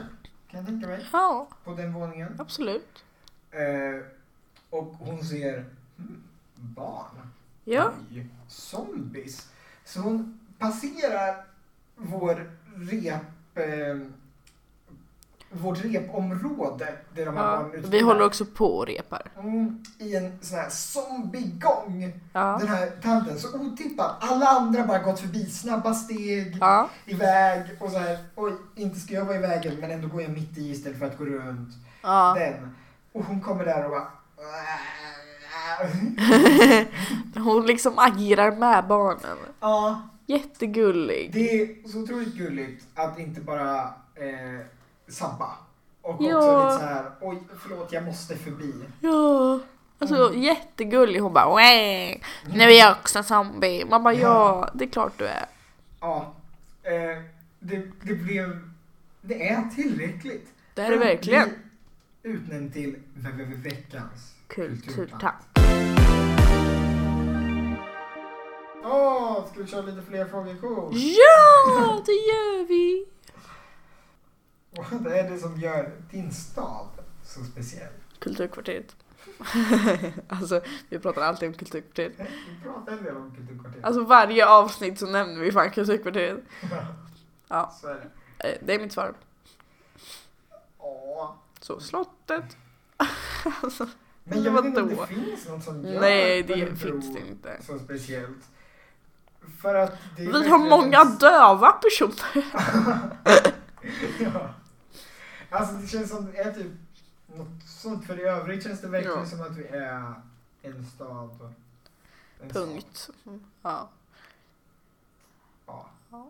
kan 0.47 0.59
jag 0.59 0.65
tänka 0.65 0.87
mig, 0.87 1.05
Ja, 1.13 1.47
på 1.63 1.73
den 1.73 1.93
våningen. 1.93 2.35
absolut. 2.39 3.03
Eh, 3.51 4.05
och 4.69 4.85
hon 4.85 5.23
ser 5.25 5.65
hmm, 5.97 6.23
barn. 6.75 7.29
Ja, 7.63 7.91
Oj, 8.11 8.25
zombies. 8.47 9.47
Så 9.85 9.99
hon 9.99 10.39
passerar 10.59 11.45
vår 11.95 12.51
rep... 12.75 13.21
Eh, 13.57 13.97
vårt 15.49 15.85
repområde 15.85 16.95
där 17.13 17.25
de 17.25 17.37
här 17.37 17.43
ja. 17.43 17.57
barnen 17.57 17.89
vi 17.89 18.01
håller 18.01 18.25
också 18.25 18.45
på 18.45 18.77
och 18.77 18.87
repar. 18.87 19.21
Mm, 19.39 19.83
I 19.99 20.15
en 20.15 20.39
sån 20.41 20.57
här 20.57 20.69
zombiegång. 20.69 22.13
Ja, 22.33 22.57
Den 22.59 22.67
här 22.67 22.91
tanten, 23.01 23.39
så 23.39 23.59
otippat. 23.59 24.15
Alla 24.19 24.45
andra 24.45 24.85
bara 24.85 24.99
gått 24.99 25.19
förbi, 25.19 25.45
snabba 25.45 25.93
steg, 25.93 26.57
ja. 26.61 26.89
iväg 27.05 27.61
och 27.79 27.91
så 27.91 27.97
här. 27.97 28.17
Oj, 28.35 28.53
inte 28.75 28.99
ska 28.99 29.13
jag 29.13 29.25
vara 29.25 29.35
i 29.35 29.39
vägen 29.39 29.75
men 29.79 29.91
ändå 29.91 30.07
går 30.07 30.21
jag 30.21 30.31
mitt 30.31 30.57
i 30.57 30.71
istället 30.71 30.99
för 30.99 31.05
att 31.05 31.17
gå 31.17 31.25
runt. 31.25 31.69
ja. 32.01 32.35
Den. 32.39 32.75
Och 33.11 33.23
hon 33.23 33.41
kommer 33.41 33.65
där 33.65 33.83
och 33.85 33.91
bara... 33.91 34.07
Hon 37.43 37.65
liksom 37.65 37.93
agerar 37.99 38.51
med 38.55 38.87
barnen. 38.87 39.37
Ja, 39.59 40.01
Jättegullig. 40.27 41.33
det 41.33 41.61
är 41.61 41.89
så 41.89 42.01
otroligt 42.01 42.33
gulligt 42.35 42.87
att 42.95 43.19
inte 43.19 43.41
bara 43.41 43.79
eh, 44.15 44.65
sabba. 45.07 45.49
Och 46.01 46.13
också 46.13 46.23
Ja. 46.29 46.65
lite 46.69 46.79
så 46.79 46.85
här, 46.85 47.05
oj 47.21 47.43
förlåt 47.63 47.91
jag 47.91 48.03
måste 48.03 48.35
förbi. 48.35 48.73
Ja. 48.99 49.59
Alltså 49.99 50.27
Mm. 50.29 50.41
jättegullig. 50.41 51.19
Hon 51.19 51.33
bara 51.33 51.45
Wah, 51.45 52.15
nu 52.55 52.63
är 52.63 52.79
jag 52.79 52.91
också 52.91 53.17
en 53.17 53.23
zombie. 53.23 53.85
Man 53.85 54.03
bara 54.03 54.13
ja, 54.13 54.19
Ja. 54.21 54.69
det 54.73 54.85
är 54.85 54.89
klart 54.89 55.13
du 55.17 55.25
är. 55.27 55.45
Ja, 55.99 56.33
eh, 56.83 57.23
det, 57.59 57.81
det 58.01 58.13
blev... 58.15 58.69
Det 59.21 59.49
är 59.49 59.69
tillräckligt. 59.75 60.47
Det 60.73 60.81
är 60.81 60.97
verkligen 60.97 61.49
Bli 61.49 62.31
Utnämnd 62.31 62.73
till 62.73 62.95
ve- 63.13 63.31
ve- 63.31 63.43
ve- 63.43 63.55
veckans 63.69 64.33
kulturtapp. 64.47 65.54
Åh, 68.85 69.45
ska 69.51 69.61
vi 69.61 69.67
köra 69.67 69.81
lite 69.81 70.01
fler 70.01 70.25
frågekort? 70.25 70.93
Ja, 70.93 72.01
det 72.05 72.11
gör 72.11 72.67
vi. 72.67 73.05
Vad 74.91 75.07
är 75.13 75.29
det 75.29 75.39
som 75.39 75.59
gör 75.59 75.91
din 76.11 76.31
stad 76.31 76.87
så 77.23 77.43
speciell? 77.43 77.91
Kulturkvarteret. 78.19 78.95
alltså 80.27 80.61
vi 80.89 80.99
pratar 80.99 81.21
alltid 81.21 81.47
om 81.49 81.53
kulturkvarteret. 81.55 82.13
Vi 82.19 82.63
pratar 82.63 82.91
en 82.91 83.03
del 83.03 83.15
om 83.17 83.35
kulturkvarteret. 83.35 83.85
Alltså 83.85 84.03
varje 84.03 84.47
avsnitt 84.47 84.99
så 84.99 85.05
nämner 85.05 85.41
vi 85.41 85.51
fan 85.51 85.71
kulturkvarteret. 85.71 86.39
Ja, 87.47 87.73
Så 87.81 87.87
är 87.87 88.11
det. 88.37 88.47
eh, 88.49 88.57
det 88.65 88.73
är 88.75 88.79
mitt 88.79 88.93
svar. 88.93 89.13
Åh. 90.77 91.31
Så 91.61 91.79
slottet. 91.79 92.57
alltså, 93.61 93.87
Men 94.23 94.43
jag 94.43 94.51
vet 94.51 94.65
inte 94.65 94.81
om 94.81 94.87
det 94.89 95.07
finns 95.07 95.47
något 95.47 95.63
som 95.63 95.85
gör 95.85 96.01
nej 96.01 96.43
det 96.43 96.75
finns 96.75 97.13
det 97.13 97.19
inte. 97.19 97.57
så 97.67 97.79
speciellt. 97.79 98.49
För 99.61 99.75
att 99.75 99.91
det 100.17 100.21
Vi 100.31 100.49
har 100.49 100.57
många 100.57 101.03
döva 101.03 101.71
personer. 101.71 102.45
ja. 104.19 104.49
Alltså 105.49 105.73
det 105.75 105.87
känns 105.87 106.09
som 106.09 106.27
är 106.35 106.51
typ 106.51 106.71
något 107.35 107.63
sånt. 107.67 108.05
För 108.05 108.19
i 108.19 108.23
övrigt 108.23 108.63
känns 108.63 108.81
det 108.81 108.87
verkligen 108.87 109.17
Ja. 109.19 109.25
som 109.25 109.41
att 109.41 109.57
vi 109.57 109.63
är 109.67 110.13
en 110.61 110.85
stad. 110.85 111.53
En 112.41 112.49
Punkt. 112.49 113.09
Mm, 113.25 113.43
Ja. 113.61 113.89
Ja. 115.67 115.85
Ja. 116.11 116.29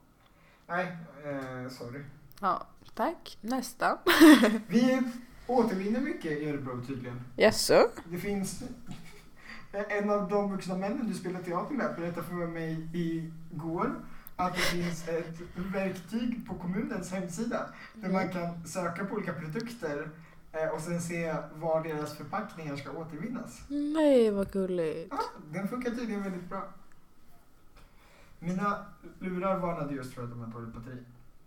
Nej, 0.67 0.97
eh, 1.25 1.69
sorry. 1.71 2.03
ja. 2.39 2.65
Tack. 2.93 3.37
Nästa. 3.41 3.97
Vi 4.67 5.01
återvinner 5.47 5.99
mycket 5.99 6.31
i 6.31 6.49
Örebro 6.49 6.81
tydligen. 6.87 7.21
Jaså? 7.35 7.87
Det 8.05 8.17
finns 8.17 8.63
en 9.75 10.09
av 10.09 10.29
de 10.29 10.51
vuxna 10.51 10.75
männen 10.75 11.07
du 11.07 11.13
spelar 11.13 11.41
teater 11.41 11.75
med 11.75 11.95
berättade 11.95 12.27
för 12.27 12.33
mig 12.33 12.87
igår 12.93 13.95
att 14.35 14.53
det 14.55 14.61
finns 14.61 15.07
ett 15.07 15.39
verktyg 15.55 16.47
på 16.47 16.55
kommunens 16.55 17.11
hemsida 17.11 17.69
där 17.93 18.09
man 18.09 18.29
kan 18.29 18.67
söka 18.67 19.05
på 19.05 19.15
olika 19.15 19.33
produkter 19.33 20.09
eh, 20.51 20.69
och 20.69 20.81
sen 20.81 21.01
se 21.01 21.35
var 21.53 21.83
deras 21.83 22.17
förpackningar 22.17 22.75
ska 22.75 22.91
återvinnas. 22.91 23.61
Nej 23.67 24.31
vad 24.31 24.51
gulligt. 24.51 25.07
Ja, 25.11 25.19
den 25.51 25.67
funkar 25.67 25.91
tydligen 25.91 26.23
väldigt 26.23 26.49
bra. 26.49 26.63
Mina 28.39 28.85
lurar 29.19 29.59
varnade 29.59 29.93
just 29.93 30.13
för 30.13 30.23
att 30.23 30.29
de 30.29 30.39
har 30.39 30.47
dåligt 30.47 30.73
batteri. 30.73 31.03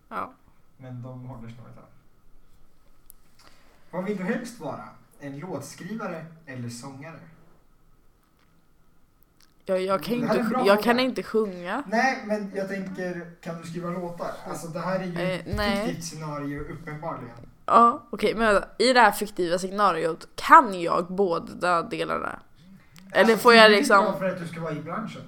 Ja. 0.09 0.33
Men 0.77 1.03
de 1.03 1.25
håller 1.25 1.49
snart 1.49 1.79
av. 1.79 1.85
Vad 3.91 4.05
vill 4.05 4.17
du 4.17 4.25
helst 4.25 4.61
vara? 4.61 4.89
En 5.21 5.39
låtskrivare 5.39 6.27
eller 6.47 6.69
sångare? 6.69 7.21
Jag, 9.69 9.81
jag, 9.81 10.03
kan, 10.03 10.15
inte, 10.15 10.63
jag 10.67 10.83
kan 10.83 11.01
inte 11.01 11.23
sjunga. 11.23 11.83
Nej, 11.87 12.23
men 12.27 12.53
jag 12.55 12.69
tänker, 12.69 13.31
kan 13.41 13.61
du 13.63 13.69
skriva 13.69 13.91
låtar? 13.91 14.31
Alltså 14.49 14.69
det 14.69 14.81
här 14.81 15.01
är 15.01 15.05
ju 15.05 15.15
Eh, 15.21 15.35
ett 15.35 15.87
fiktivt 15.87 16.05
scenario 16.05 16.61
uppenbarligen. 16.61 17.37
Ja, 17.67 18.07
okej 18.11 18.35
men 18.35 18.55
vänta. 18.55 18.69
i 18.79 18.93
det 18.93 19.01
här 19.01 19.13
fiktiva 19.13 19.59
scenariot 19.59 20.29
kan 20.35 20.81
jag 20.81 21.07
båda 21.13 21.83
delarna? 21.83 22.39
Eller 23.13 23.37
får 23.37 23.55
jag 23.55 23.71
det 23.71 23.75
är 23.75 23.79
liksom- 23.79 24.19
för 24.19 24.25
att 24.29 24.39
du 24.41 24.47
ska 24.49 24.61
vara 24.61 24.73
i 24.73 24.81
branschen. 24.81 25.23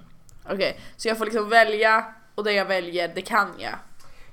Okej, 0.50 0.81
så 0.96 1.09
jag 1.09 1.18
får 1.18 1.24
liksom 1.24 1.48
välja 1.48 2.05
och 2.35 2.44
det 2.44 2.53
jag 2.53 2.64
väljer, 2.64 3.12
det 3.14 3.22
kan 3.22 3.48
jag. 3.59 3.74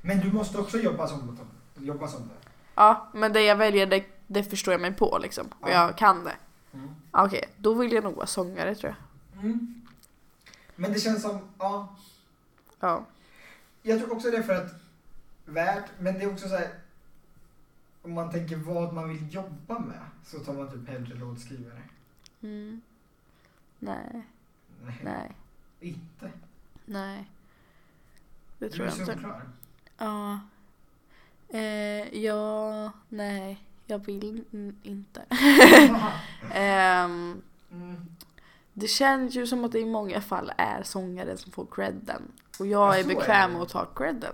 Men 0.01 0.19
du 0.19 0.31
måste 0.31 0.57
också 0.57 0.77
jobba 0.77 1.07
som, 1.07 1.39
jobba 1.75 2.07
som 2.07 2.21
det. 2.21 2.49
Ja, 2.75 3.07
men 3.13 3.33
det 3.33 3.41
jag 3.41 3.55
väljer, 3.55 3.85
det, 3.85 4.03
det 4.27 4.43
förstår 4.43 4.71
jag 4.73 4.81
mig 4.81 4.93
på 4.93 5.19
liksom. 5.21 5.47
Och 5.59 5.69
Ja. 5.69 5.73
jag 5.73 5.97
kan 5.97 6.23
det. 6.23 6.35
Mm. 6.73 6.89
Okej, 7.11 7.43
då 7.57 7.73
vill 7.73 7.91
jag 7.93 8.03
nog 8.03 8.15
vara 8.15 8.25
sångare 8.27 8.75
tror 8.75 8.95
jag. 9.33 9.43
Mm. 9.43 9.81
Men 10.79 10.93
det 10.93 10.99
känns 10.99 11.21
som, 11.21 11.39
ja. 11.59 11.95
Ja. 12.79 13.05
Jag 13.81 13.99
tror 13.99 14.13
också 14.13 14.31
det 14.31 14.37
är 14.37 14.43
för 14.43 14.53
att 14.65 14.71
värt, 15.45 15.85
men 15.99 16.13
det 16.13 16.23
är 16.23 16.31
också 16.31 16.49
så 16.49 16.55
här. 16.57 16.69
Om 18.01 18.13
man 18.13 18.31
tänker 18.31 18.55
vad 18.55 18.93
man 18.93 19.09
vill 19.09 19.33
jobba 19.33 19.79
med 19.79 19.99
så 20.25 20.39
tar 20.39 20.53
man 20.53 20.71
typ 20.71 20.87
hellre 20.89 21.15
låtskrivare. 21.15 21.81
Mm. 22.41 22.81
Nej, 23.79 24.23
Nej. 24.85 24.99
nej, 25.03 25.31
Inte. 25.79 26.31
nej. 26.85 27.29
Det 28.57 28.65
Du 28.65 28.71
tror 28.71 28.85
är 28.85 28.89
jag 28.89 28.99
inte. 28.99 29.05
solklar. 29.13 29.41
Ja. 29.97 30.39
Eh, 31.49 32.17
ja, 32.23 32.91
nej. 33.09 33.63
Jag 33.85 33.99
vill 34.05 34.43
inte. 34.83 35.21
Ehm, 36.53 37.41
mm. 37.71 38.05
Det 38.79 38.87
känns 38.87 39.35
ju 39.35 39.47
som 39.47 39.65
att 39.65 39.71
det 39.71 39.79
i 39.79 39.85
många 39.85 40.21
fall 40.21 40.51
är 40.57 40.83
sångaren 40.83 41.37
som 41.37 41.51
får 41.51 41.67
credden. 41.71 42.21
Och 42.59 42.67
jag 42.67 42.87
Ja, 42.93 42.97
är 42.97 43.03
bekväm 43.03 43.53
med 43.53 43.61
att 43.61 43.69
ta 43.69 43.85
credden. 43.85 44.33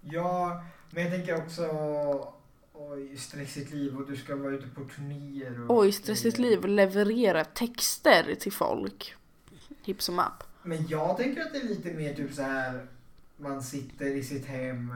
Ja, 0.00 0.62
men 0.90 1.02
jag 1.02 1.12
tänker 1.12 1.36
också 1.44 1.62
oj, 2.72 3.16
stressigt 3.16 3.70
liv 3.70 3.96
och 3.96 4.06
du 4.06 4.16
ska 4.16 4.36
vara 4.36 4.52
ute 4.54 4.68
på 4.68 4.84
turnéer. 4.84 5.70
Och 5.70 5.78
Oj, 5.78 5.92
stressigt 5.92 6.38
liv 6.38 6.58
och 6.62 6.68
leverera 6.68 7.44
texter 7.44 8.34
till 8.34 8.52
folk. 8.52 9.14
Hipp 9.82 10.02
som 10.02 10.18
app. 10.18 10.44
Men 10.62 10.86
jag 10.88 11.16
tänker 11.16 11.42
att 11.42 11.52
det 11.52 11.58
är 11.58 11.64
lite 11.68 11.90
mer 11.90 12.14
typ 12.14 12.34
så 12.34 12.42
här. 12.42 12.86
Man 13.36 13.62
sitter 13.62 14.06
i 14.06 14.22
sitt 14.22 14.46
hem, 14.46 14.94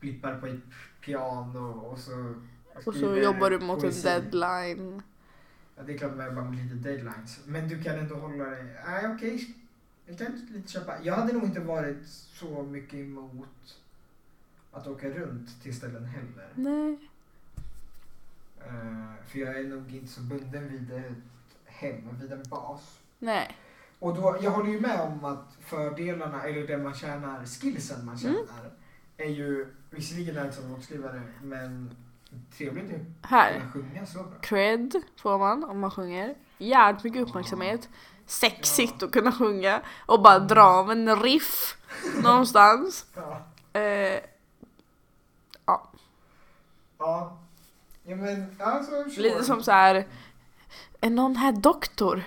blippar 0.00 0.34
på 0.40 0.46
ett 0.46 0.60
piano 1.04 1.70
och 1.92 1.98
så 1.98 2.34
Och 2.86 2.94
så 2.94 3.16
jobbar 3.16 3.50
du 3.50 3.58
mot 3.58 3.76
en 3.76 3.82
poesi. 3.82 4.02
deadline. 4.08 5.02
Ja, 5.78 5.84
det 5.86 5.94
är 5.94 5.98
klart 5.98 6.14
med 6.16 6.34
bara 6.34 6.44
med 6.44 6.58
lite 6.64 6.74
deadlines. 6.74 7.40
Men 7.46 7.68
du 7.68 7.82
kan 7.82 7.98
ändå 7.98 8.14
hålla 8.14 8.44
dig... 8.44 8.76
Nej, 8.86 9.06
okej. 9.14 9.54
Jag 10.06 10.18
kan 10.18 10.46
lite 10.52 10.68
köpa. 10.72 11.02
Jag 11.02 11.14
hade 11.14 11.32
nog 11.32 11.44
inte 11.44 11.60
varit 11.60 12.06
så 12.08 12.62
mycket 12.62 12.94
emot 12.94 13.76
att 14.72 14.86
åka 14.86 15.08
runt 15.08 15.62
till 15.62 15.76
ställen 15.76 16.04
heller. 16.04 16.48
Nej. 16.54 16.98
Eh, 18.60 19.26
för 19.26 19.38
jag 19.38 19.58
är 19.60 19.64
nog 19.64 19.94
inte 19.94 20.12
så 20.12 20.20
bunden 20.20 20.68
vid 20.68 20.92
ett 20.92 21.12
hem, 21.64 22.18
vid 22.20 22.32
en 22.32 22.42
bas. 22.48 22.98
Nej. 23.18 23.56
Och 23.98 24.14
då, 24.14 24.38
jag 24.42 24.50
håller 24.50 24.70
ju 24.70 24.80
med 24.80 25.00
om 25.00 25.24
att 25.24 25.56
fördelarna, 25.60 26.42
eller 26.42 26.66
det 26.66 26.78
man 26.78 26.94
tjänar, 26.94 27.44
skillsen 27.46 28.04
man 28.06 28.18
tjänar, 28.18 28.36
Mm. 28.36 28.70
är 29.16 29.28
ju 29.36 29.66
visserligen 29.90 30.36
är 30.36 30.44
det 30.44 30.52
som 30.52 30.70
låtskrivare, 30.72 31.22
men 31.42 31.90
trevligt 32.58 32.90
att 33.22 33.30
Här. 33.30 33.70
sjunga 33.72 34.06
så 34.06 34.18
bra. 34.22 34.38
Cred 34.40 34.94
får 35.22 35.38
man 35.38 35.64
om 35.64 35.80
man 35.80 35.90
sjunger. 35.90 36.34
Jävligt 36.58 37.04
mycket 37.04 37.22
uppmärksamhet. 37.22 37.88
Sexigt 38.26 39.02
att 39.02 39.10
kunna 39.12 39.32
sjunga 39.32 39.80
och 40.06 40.22
bara 40.22 40.38
dra 40.38 40.84
med 40.84 41.08
en 41.08 41.22
riff 41.22 41.76
någonstans. 42.22 43.06
Ja. 43.14 43.46
Eh, 43.80 44.20
Ja. 46.98 47.38
Ja 48.04 48.16
men 48.16 48.56
alltså, 48.60 49.20
lite 49.20 49.44
som 49.44 49.62
så 49.62 49.70
här. 49.72 50.06
Är 51.00 51.10
någon 51.10 51.36
här 51.36 51.52
doktor? 51.52 52.22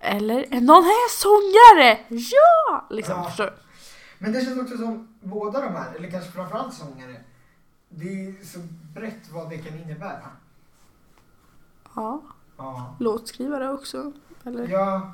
Eller 0.00 0.54
är 0.54 0.60
någon 0.60 0.84
här 0.84 1.08
sångare? 1.10 1.98
Ja! 2.08 2.86
Liksom, 2.90 3.16
Ja. 3.16 3.24
förstår? 3.24 3.54
Men 4.18 4.32
det 4.32 4.40
känns 4.44 4.60
också 4.60 4.76
som 4.76 5.08
båda 5.20 5.60
de 5.60 5.68
här, 5.74 5.94
eller 5.94 6.10
kanske 6.10 6.30
framförallt 6.32 6.74
sångare, 6.74 7.16
det 7.90 8.26
är 8.28 8.44
så 8.44 8.58
brett 8.94 9.30
vad 9.30 9.50
det 9.50 9.58
kan 9.58 9.78
innebära. 9.78 10.30
Ja. 11.94 12.22
Ja. 12.56 12.96
Låtskrivare 13.00 13.72
också. 13.72 14.12
Eller? 14.44 14.68
Ja. 14.68 15.12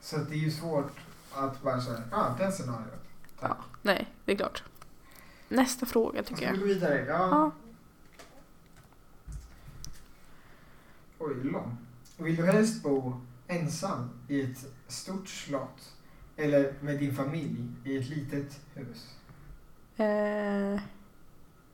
Så 0.00 0.16
det 0.16 0.34
är 0.34 0.38
ju 0.38 0.50
svårt 0.50 0.92
att 1.32 1.62
bara 1.62 1.80
säga, 1.80 2.02
ja, 2.10 2.16
ah, 2.16 2.36
det 2.38 2.52
scenariot. 2.52 3.04
Tack. 3.40 3.50
Ja. 3.50 3.56
Nej, 3.82 4.14
det 4.24 4.32
är 4.32 4.36
klart. 4.36 4.62
Nästa 5.48 5.86
fråga 5.86 6.22
tycker 6.22 6.36
Ska 6.36 6.52
vi 6.52 6.58
jag. 6.58 6.60
gå 6.60 6.66
vidare? 6.66 7.04
Ja. 7.08 7.28
Ja. 7.30 7.50
Oj, 11.18 11.34
lång. 11.44 11.76
Vill 12.16 12.36
du 12.36 12.46
helst 12.46 12.82
bo 12.82 13.20
ensam 13.46 14.10
i 14.28 14.42
ett 14.42 14.66
stort 14.88 15.28
slott 15.28 15.92
eller 16.36 16.74
med 16.80 16.98
din 16.98 17.14
familj 17.14 17.66
i 17.84 17.96
ett 17.96 18.08
litet 18.08 18.60
hus? 18.74 19.14
Eh, 19.96 20.80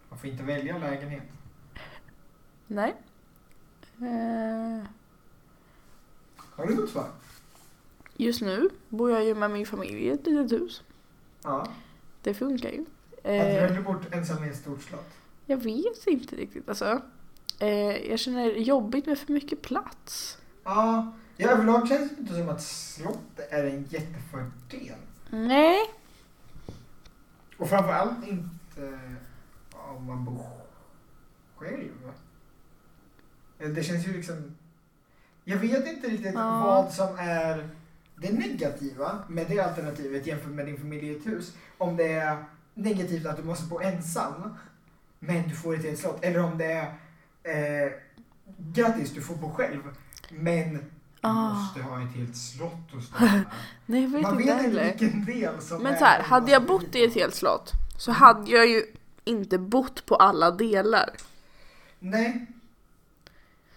Man 0.08 0.18
får 0.18 0.30
inte 0.30 0.42
välja 0.42 0.78
lägenhet. 0.78 1.22
nej. 2.66 2.94
Eh, 4.00 4.86
Har 6.36 6.66
du 6.66 6.74
något 6.74 6.90
svar? 6.90 7.08
just 8.16 8.40
nu 8.42 8.70
bor 8.88 9.10
jag 9.10 9.24
ju 9.24 9.34
med 9.34 9.50
min 9.50 9.66
familj 9.66 9.98
i 10.04 10.10
ett 10.10 10.26
litet 10.26 10.52
hus. 10.60 10.82
Ja. 11.42 11.66
Det 12.22 12.34
funkar 12.34 12.70
ju. 12.70 12.84
Hade 13.24 13.36
du 13.38 13.42
Eh, 13.42 13.60
hellre 13.68 13.82
bott 13.82 14.12
ensam 14.14 14.44
i 14.44 14.48
ett 14.48 14.56
stort 14.56 14.82
slott? 14.82 15.10
jag 15.46 15.56
vet 15.56 16.06
inte 16.06 16.36
riktigt 16.36 16.68
alltså. 16.68 17.02
Eh, 17.58 17.68
jag 18.10 18.18
känner 18.18 18.44
det 18.46 18.58
jobbigt 18.60 19.06
med 19.06 19.18
för 19.18 19.32
mycket 19.32 19.62
plats. 19.62 20.38
Ja. 20.64 21.12
I 21.36 21.44
överlag 21.44 21.88
känns 21.88 22.10
det 22.10 22.20
inte 22.20 22.34
som 22.34 22.48
att 22.48 22.62
slott 22.62 23.38
är 23.50 23.64
en 23.64 23.84
jättefördel. 23.88 24.96
Nej. 25.30 25.78
Och 27.60 27.68
framförallt 27.68 28.26
inte 28.26 28.98
om 29.72 30.06
man 30.06 30.24
bor 30.24 30.46
själv. 31.56 32.12
Det 33.74 33.82
känns 33.82 34.06
ju 34.06 34.12
liksom... 34.12 34.56
Jag 35.44 35.56
vet 35.56 35.86
inte 35.86 36.08
riktigt 36.08 36.34
Ja. 36.34 36.60
vad 36.64 36.92
som 36.92 37.18
är 37.18 37.68
det 38.16 38.32
negativa 38.32 39.24
med 39.28 39.46
det 39.48 39.60
alternativet 39.60 40.26
jämfört 40.26 40.50
med 40.52 40.66
din 40.66 40.76
familj 40.78 41.06
i 41.08 41.16
ett 41.16 41.26
hus. 41.26 41.56
Om 41.78 41.96
det 41.96 42.12
är 42.12 42.44
negativt 42.74 43.26
att 43.26 43.36
du 43.36 43.42
måste 43.42 43.66
bo 43.68 43.80
ensam 43.80 44.54
men 45.18 45.48
du 45.48 45.54
får 45.54 45.74
ett 45.74 45.84
helt 45.84 45.98
slott. 45.98 46.24
Eller 46.24 46.42
om 46.44 46.58
det 46.58 46.92
är 47.44 47.86
eh, 47.86 47.92
grattis, 48.58 49.14
du 49.14 49.20
får 49.22 49.34
bo 49.36 49.50
själv 49.50 49.82
men 50.30 50.90
Ah. 51.20 51.54
måste 51.54 51.82
ha 51.82 52.02
ett 52.02 52.14
helt 52.14 52.36
slott 52.36 52.92
och 52.92 53.20
med. 53.20 53.44
Nej, 53.86 54.02
jag 54.02 54.10
vet 54.10 54.22
Man 54.22 54.40
inte 54.40 54.54
vet 54.54 54.64
inte 54.64 55.04
vilken 55.04 55.24
del 55.24 55.60
som 55.60 55.82
Men 55.82 55.94
är 55.94 55.98
så 55.98 56.04
här, 56.04 56.22
hade 56.22 56.52
jag 56.52 56.62
man 56.62 56.68
bott 56.68 56.94
i 56.94 57.04
ett 57.04 57.14
helt 57.14 57.34
slott 57.34 57.72
så 57.98 58.12
hade 58.12 58.50
jag 58.50 58.66
ju 58.66 58.84
inte 59.24 59.58
bott 59.58 60.06
på 60.06 60.14
alla 60.16 60.50
delar. 60.50 61.10
Nej. 61.98 62.46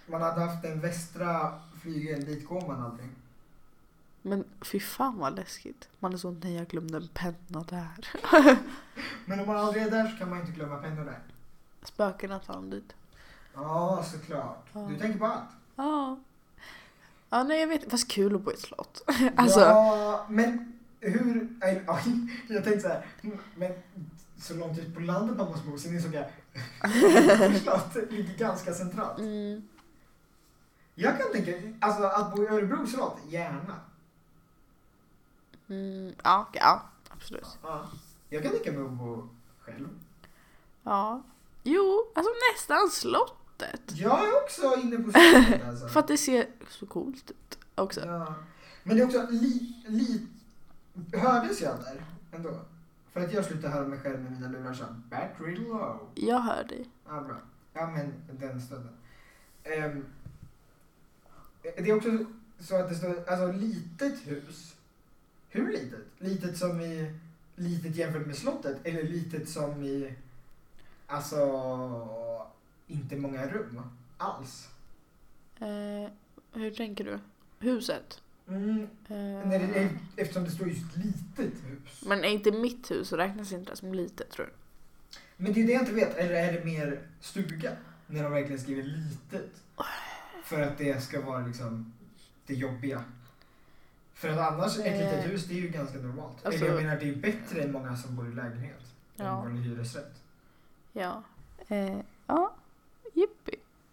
Man 0.05 0.21
hade 0.21 0.41
haft 0.41 0.61
den 0.61 0.79
västra 0.79 1.59
flygeln, 1.81 2.25
dit 2.25 2.47
går 2.47 2.67
man 2.67 2.81
aldrig. 2.81 3.09
Men 4.21 4.43
fy 4.61 4.79
fan 4.79 5.17
vad 5.17 5.35
läskigt. 5.35 5.89
Man 5.99 6.13
är 6.13 6.17
så, 6.17 6.31
nej 6.31 6.55
jag 6.55 6.67
glömde 6.67 6.97
en 6.97 7.07
penna 7.13 7.63
där. 7.69 8.09
Men 9.25 9.39
om 9.39 9.47
man 9.47 9.57
aldrig 9.57 9.83
är 9.83 9.91
där 9.91 10.07
så 10.07 10.17
kan 10.17 10.29
man 10.29 10.39
inte 10.39 10.51
glömma 10.51 10.77
pennor 10.77 11.05
där. 11.05 11.19
Spökena 11.83 12.39
tar 12.39 12.53
dem 12.53 12.69
dit. 12.69 12.95
Ja, 13.53 14.05
såklart. 14.11 14.67
Ja. 14.73 14.79
Du 14.79 14.97
tänker 14.97 15.19
på 15.19 15.25
allt. 15.25 15.49
Ja. 15.75 16.19
Ja, 17.33 17.43
nej 17.43 17.59
jag 17.59 17.67
vet 17.67 17.91
Fast 17.91 18.07
kul 18.11 18.35
att 18.35 18.41
bo 18.41 18.51
i 18.51 18.53
ett 18.53 18.59
slott. 18.59 19.03
alltså, 19.35 19.59
Ja, 19.59 20.25
men 20.29 20.73
hur... 20.99 21.49
aj, 21.61 21.83
Oj, 21.87 22.01
jag 22.55 22.63
tänkte 22.63 22.79
så 22.81 22.87
här. 22.87 23.05
Men 23.55 23.71
så 24.37 24.53
långt 24.53 24.79
ut 24.79 24.93
på 24.93 24.99
landet 24.99 25.37
man 25.37 25.45
måste 25.47 25.67
bo, 25.67 25.77
sen 25.77 25.93
insåg 25.93 26.13
jag 26.13 26.25
slott 27.61 27.95
ligger 28.09 28.37
ganska 28.37 28.73
centralt. 28.73 29.19
mm, 29.19 29.67
Jag 30.95 31.17
kan 31.17 31.31
tänka, 31.31 31.51
alltså 31.87 32.03
att 32.03 32.35
bo 32.35 32.43
i 32.43 32.47
Örebro 32.47 32.87
slott, 32.87 33.17
gärna. 33.29 33.75
mm, 35.67 36.13
ja, 36.23 36.47
ja, 36.53 36.81
absolut. 37.09 37.57
Ja. 37.63 37.85
Jag 38.29 38.43
kan 38.43 38.51
tänka 38.51 38.71
mig 38.71 38.81
att 38.85 38.91
bo 38.91 39.29
själv. 39.61 39.89
Ja. 40.83 41.21
Jo, 41.63 42.11
alltså 42.15 42.31
nästan 42.53 42.89
slottet. 43.57 43.81
Jag 43.99 44.27
är 44.27 44.43
också 44.43 44.75
inne 44.79 44.97
på 44.97 45.11
slottet 45.11 45.63
alltså. 45.67 45.87
För 45.87 45.99
att 45.99 46.07
det 46.07 46.17
ser 46.17 46.47
så 46.69 46.85
coolt 46.85 47.31
ut 47.31 47.59
också. 47.75 48.01
Ja. 48.05 48.35
Men 48.83 48.97
det 48.97 49.03
är 49.03 49.05
också 49.05 49.27
li, 49.29 49.75
li, 49.87 50.27
Hördes 51.13 51.61
jag 51.61 51.75
där 51.79 52.05
ändå? 52.31 52.59
För 53.11 53.23
att 53.23 53.33
jag 53.33 53.45
slutade 53.45 53.73
höra 53.73 53.87
mig 53.87 53.99
själv 53.99 54.21
med 54.21 54.31
mina 54.31 54.47
lurar 54.47 54.73
så 54.73 54.83
Battery 55.09 55.55
low. 55.55 56.09
Jag 56.15 56.39
hör 56.39 56.63
dig. 56.63 56.89
Ja, 57.07 57.21
bra. 57.21 57.37
Ja, 57.73 57.87
men 57.87 58.13
den 58.39 58.61
stunden. 58.61 58.93
Ehm, 59.63 60.05
det 61.61 61.89
är 61.89 61.95
också 61.97 62.09
så 62.59 62.75
att 62.75 62.89
det 62.89 62.95
står, 62.95 63.29
alltså 63.29 63.51
litet 63.51 64.27
hus. 64.27 64.75
Hur 65.49 65.71
litet? 65.71 65.99
Litet 66.17 66.57
som 66.57 66.81
i, 66.81 67.19
litet 67.55 67.95
jämfört 67.95 68.25
med 68.25 68.35
slottet? 68.35 68.77
Eller 68.83 69.03
litet 69.03 69.49
som 69.49 69.83
i, 69.83 70.13
alltså, 71.07 71.37
inte 72.93 73.15
många 73.15 73.47
rum 73.47 73.81
alls? 74.17 74.69
Eh, 75.59 76.11
hur 76.53 76.71
tänker 76.71 77.03
du? 77.03 77.19
Huset? 77.59 78.21
Mm, 78.47 78.81
Eh, 79.07 79.15
när 79.47 79.59
det 79.59 79.89
eftersom 80.17 80.43
det 80.43 80.51
står 80.51 80.67
just 80.67 80.97
litet 80.97 81.53
hus. 81.65 82.03
Men 82.05 82.23
är 82.23 82.27
inte 82.29 82.51
mitt 82.51 82.91
hus 82.91 83.07
så 83.07 83.17
räknas 83.17 83.51
inte 83.51 83.71
det 83.71 83.75
som 83.77 83.93
litet 83.93 84.29
tror 84.31 84.45
du? 84.45 84.51
Men 85.37 85.53
det 85.53 85.61
är 85.61 85.67
det 85.67 85.73
jag 85.73 85.81
inte 85.81 85.93
vet. 85.93 86.15
Eller 86.17 86.33
är 86.33 86.53
det 86.53 86.65
mer 86.65 86.99
stuga? 87.19 87.71
När 88.07 88.23
de 88.23 88.31
verkligen 88.31 88.61
skriver 88.61 88.83
litet. 88.83 89.51
För 90.43 90.61
att 90.61 90.77
det 90.77 91.03
ska 91.03 91.21
vara 91.21 91.45
liksom 91.47 91.93
det 92.45 92.53
jobbiga. 92.53 93.03
För 94.13 94.29
att 94.29 94.39
annars, 94.53 94.77
ett 94.79 94.85
Eh. 94.85 94.93
litet 94.93 95.31
hus, 95.31 95.45
det 95.45 95.53
är 95.53 95.61
ju 95.61 95.67
ganska 95.69 95.97
normalt. 95.97 96.45
Alltså- 96.45 96.65
Eller 96.65 96.73
jag 96.75 96.83
menar, 96.83 96.99
det 96.99 97.09
är 97.09 97.15
bättre 97.15 97.61
än 97.61 97.71
många 97.71 97.97
som 97.97 98.15
bor 98.15 98.27
i 98.31 98.35
lägenhet. 98.35 98.81
Än 99.17 99.25
Ja. 99.25 99.35
vanlig 99.35 99.61
hyresrätt. 99.61 100.21
Ja. 100.93 101.23
Eh, 101.67 101.97
ja. 102.27 102.53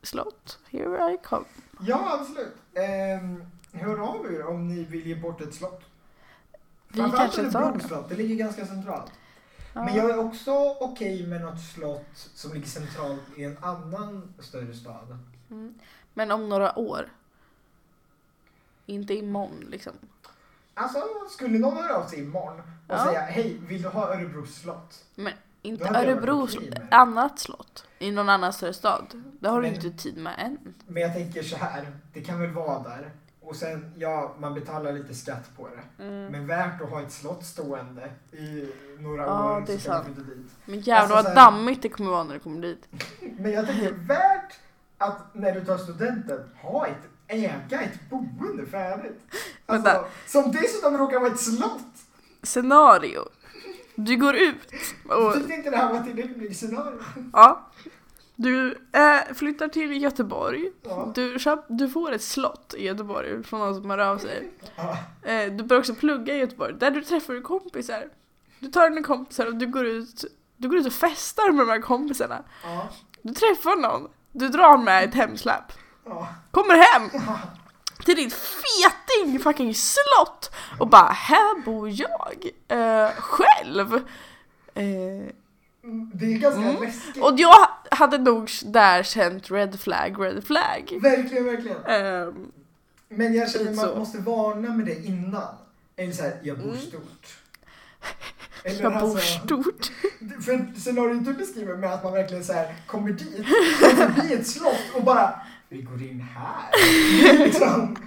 Slott. 0.02 0.58
Here 0.70 1.12
I 1.14 1.18
come. 1.24 1.44
Ja, 1.80 2.18
absolut. 2.20 2.54
Ehm, 2.74 3.44
hör 3.72 3.98
av 3.98 4.32
er 4.32 4.46
om 4.46 4.68
ni 4.68 4.84
vill 4.84 5.06
ge 5.06 5.14
bort 5.14 5.40
ett 5.40 5.54
slott. 5.54 5.82
Vi 6.88 6.98
kanske 7.16 7.50
tar 7.50 7.72
det. 7.72 7.80
slott, 7.80 8.08
det 8.08 8.14
ligger 8.14 8.34
ganska 8.36 8.66
centralt. 8.66 9.12
Ja. 9.74 9.84
Men 9.84 9.94
jag 9.94 10.10
är 10.10 10.18
också 10.18 10.52
okej 10.80 11.26
med 11.26 11.40
något 11.40 11.60
slott 11.60 12.06
som 12.34 12.52
ligger 12.52 12.66
centralt 12.66 13.20
i 13.36 13.44
en 13.44 13.58
annan 13.60 14.34
större 14.38 14.74
stad. 14.74 15.18
Mm. 15.50 15.74
Men 16.14 16.30
om 16.30 16.48
några 16.48 16.78
år. 16.78 17.08
Inte 18.86 19.14
imorgon 19.14 19.66
liksom. 19.68 19.92
Alltså, 20.74 21.02
skulle 21.30 21.58
någon 21.58 21.76
höra 21.76 21.96
av 21.96 22.06
sig 22.08 22.18
imorgon 22.20 22.58
och 22.60 22.64
Ja. 22.88 23.04
säga 23.04 23.20
hej, 23.20 23.60
vill 23.66 23.82
du 23.82 23.88
ha 23.88 24.14
Örebro 24.14 24.46
slott? 24.46 25.04
Inte 25.62 25.84
Örebro, 25.88 26.46
det. 26.46 26.82
annat 26.90 27.38
slott. 27.38 27.86
I 27.98 28.10
någon 28.10 28.28
annan 28.28 28.52
större 28.52 28.72
stad. 28.74 29.06
Det 29.40 29.48
har 29.48 29.60
Men- 29.62 29.72
du 29.72 29.76
inte 29.88 30.02
tid 30.02 30.16
med 30.16 30.34
än. 30.38 30.74
Men 30.86 31.02
jag 31.02 31.12
tänker 31.12 31.42
så 31.42 31.56
här, 31.56 31.92
det 32.12 32.20
kan 32.20 32.40
väl 32.40 32.50
vara 32.50 32.78
där. 32.82 33.10
Och 33.42 33.56
sen, 33.56 33.92
ja, 33.98 34.34
man 34.38 34.54
betalar 34.54 34.92
lite 34.92 35.14
skatt 35.14 35.50
på 35.56 35.68
det. 35.68 36.04
Mm. 36.04 36.26
Men 36.32 36.46
värt 36.46 36.80
att 36.82 36.90
ha 36.90 37.02
ett 37.02 37.12
slott 37.12 37.44
stående 37.44 38.10
i 38.32 38.72
några 38.98 39.22
Ja, 39.22 39.56
år 39.56 39.64
det 39.66 39.72
är 39.74 39.78
sant. 39.78 40.06
Men 40.64 40.80
jävlar 40.80 41.00
Alltså, 41.00 41.14
vad 41.14 41.24
här- 41.26 41.34
dammigt 41.50 41.82
det 41.82 41.88
kommer 41.88 42.10
vara 42.10 42.22
när 42.24 42.34
du 42.34 42.40
kommer 42.40 42.60
dit. 42.62 42.88
Men 43.38 43.50
jag 43.52 43.66
tänker, 43.66 43.92
värt 43.92 44.52
att 44.98 45.34
när 45.34 45.52
du 45.52 45.64
tar 45.64 45.78
studenten 45.78 46.40
ha 46.62 46.86
ett, 46.86 46.96
äga 47.26 47.80
ett 47.80 48.10
boende 48.10 48.66
färdigt. 48.66 49.20
Alltså, 49.66 50.04
som 50.26 50.52
dessutom 50.52 50.98
råkar 50.98 51.20
vara 51.20 51.30
ett 51.32 51.40
slott. 51.40 51.80
Scenario. 52.42 53.20
Du 53.94 54.16
går 54.16 54.36
ut 54.36 54.56
och 55.08 55.34
Tyckte 55.34 55.52
inte 55.54 55.70
det 55.70 55.76
här 55.76 55.92
var 55.92 56.00
tillräckligt 56.02 56.56
scenario? 56.56 56.98
ja. 57.32 57.66
Du 58.36 58.78
äh, 58.92 59.34
flyttar 59.34 59.68
till 59.68 60.02
Göteborg. 60.02 60.70
Ja. 60.82 61.12
Du, 61.14 61.38
köp, 61.38 61.64
du 61.68 61.88
får 61.88 62.12
ett 62.12 62.22
slott 62.22 62.74
i 62.78 62.84
Göteborg 62.84 63.42
från 63.44 63.60
någon 63.60 63.74
som 63.74 63.90
hör 63.90 63.98
av 63.98 64.18
sig. 64.18 64.50
Ja. 64.76 64.98
Eh, 65.30 65.52
du 65.52 65.64
börjar 65.64 65.80
också 65.80 65.94
plugga 65.94 66.34
i 66.34 66.38
Göteborg. 66.38 66.74
Där 66.74 66.90
du 66.90 67.00
träffar 67.00 67.42
kompisar. 67.42 68.04
Du 68.58 68.68
tar 68.68 68.90
dina 68.90 69.02
kompisar 69.02 69.46
och 69.46 69.54
du 69.54 69.66
går 69.66 69.86
ut, 69.86 70.24
du 70.56 70.68
går 70.68 70.78
ut 70.78 70.86
och 70.86 70.92
festar 70.92 71.52
med 71.52 71.66
de 71.66 71.70
här 71.72 71.80
kompisarna. 71.80 72.42
Ja. 72.64 72.88
Du 73.22 73.34
träffar 73.34 73.76
någon. 73.76 74.08
Du 74.32 74.48
drar 74.48 74.78
med 74.78 75.04
ett 75.04 75.14
hemsläp. 75.14 75.72
Kommer 76.50 76.74
hem 76.74 77.22
till 78.04 78.16
ditt 78.16 78.32
feting 78.34 79.38
fucking 79.38 79.74
slott 79.74 80.50
och 80.78 80.88
bara 80.88 81.12
här 81.12 81.62
bor 81.64 81.88
jag 81.90 82.46
eh, 82.68 83.10
själv. 83.16 83.94
Eh, 84.74 85.34
Det 86.14 86.26
är 86.34 86.38
ganska 86.38 86.60
Mm. 86.60 86.82
läskigt. 86.82 87.22
och 87.24 87.32
jag 87.40 87.68
hade 87.90 88.18
nog 88.18 88.50
där 88.64 89.02
känt 89.02 89.50
red 89.50 89.80
flag, 89.80 90.16
red 90.24 90.44
flag. 90.44 90.98
Verkligen, 91.02 91.44
verkligen. 91.44 91.84
Ehm, 91.86 92.52
Men 93.08 93.34
jag 93.34 93.50
känner 93.50 93.70
att 93.70 93.76
man 93.76 93.88
så. 93.88 93.96
måste 93.98 94.18
varna 94.18 94.68
med 94.74 94.86
det 94.86 95.04
innan. 95.04 95.54
Eller 95.96 96.12
såhär, 96.12 96.36
jag 96.42 96.58
bor 96.58 96.64
Mm. 96.68 96.80
stort. 96.80 97.26
Eller 98.64 98.82
jag 98.82 98.92
bor 98.92 99.00
alltså, 99.00 99.38
stort. 99.44 99.92
För 100.44 100.80
scenariot 100.80 101.24
du 101.24 101.32
beskriver 101.32 101.76
med 101.76 101.92
att 101.94 102.04
man 102.04 102.12
verkligen 102.12 102.44
så 102.44 102.52
här 102.52 102.74
kommer 102.86 103.10
dit, 103.12 103.46
kommer 103.80 104.12
förbi 104.12 104.34
ett 104.34 104.46
slott 104.46 104.80
och 104.94 105.04
bara 105.04 105.40
vi 105.70 105.82
går 105.82 106.02
in 106.02 106.20
här. 106.20 106.70
liksom. 107.44 107.96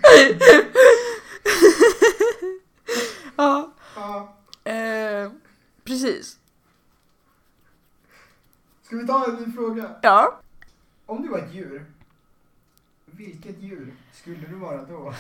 Ja, 3.35 3.73
ja. 3.95 4.37
eh, 4.71 5.31
precis. 5.83 6.39
Ska 8.81 8.95
vi 8.95 9.07
ta 9.07 9.25
en 9.25 9.35
ny 9.35 9.51
fråga? 9.51 9.95
Ja. 10.01 10.39
Om 11.05 11.21
du 11.21 11.29
var 11.29 11.39
ett 11.39 11.53
djur, 11.53 11.85
vilket 13.05 13.61
djur 13.61 13.93
skulle 14.13 14.47
du 14.47 14.55
vara 14.55 14.85
då? 14.85 15.13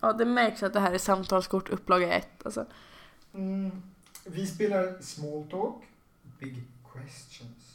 ja, 0.00 0.12
det 0.12 0.24
märks 0.24 0.62
att 0.62 0.72
det 0.72 0.80
här 0.80 0.92
är 0.92 0.98
samtalskort 0.98 1.68
upplaga 1.68 2.12
ett. 2.12 2.46
Alltså. 2.46 2.66
Mm. 3.34 3.82
Vi 4.24 4.46
spelar 4.46 5.00
small 5.00 5.46
talk, 5.50 5.82
big 6.38 6.64
questions. 6.92 7.73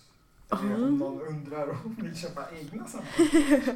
Mm. 0.51 0.83
om 0.83 0.97
någon 0.97 1.21
undrar 1.21 1.69
om 1.69 1.95
vi 1.97 2.01
vill 2.07 2.17
köpa 2.17 2.45
egna. 2.59 2.87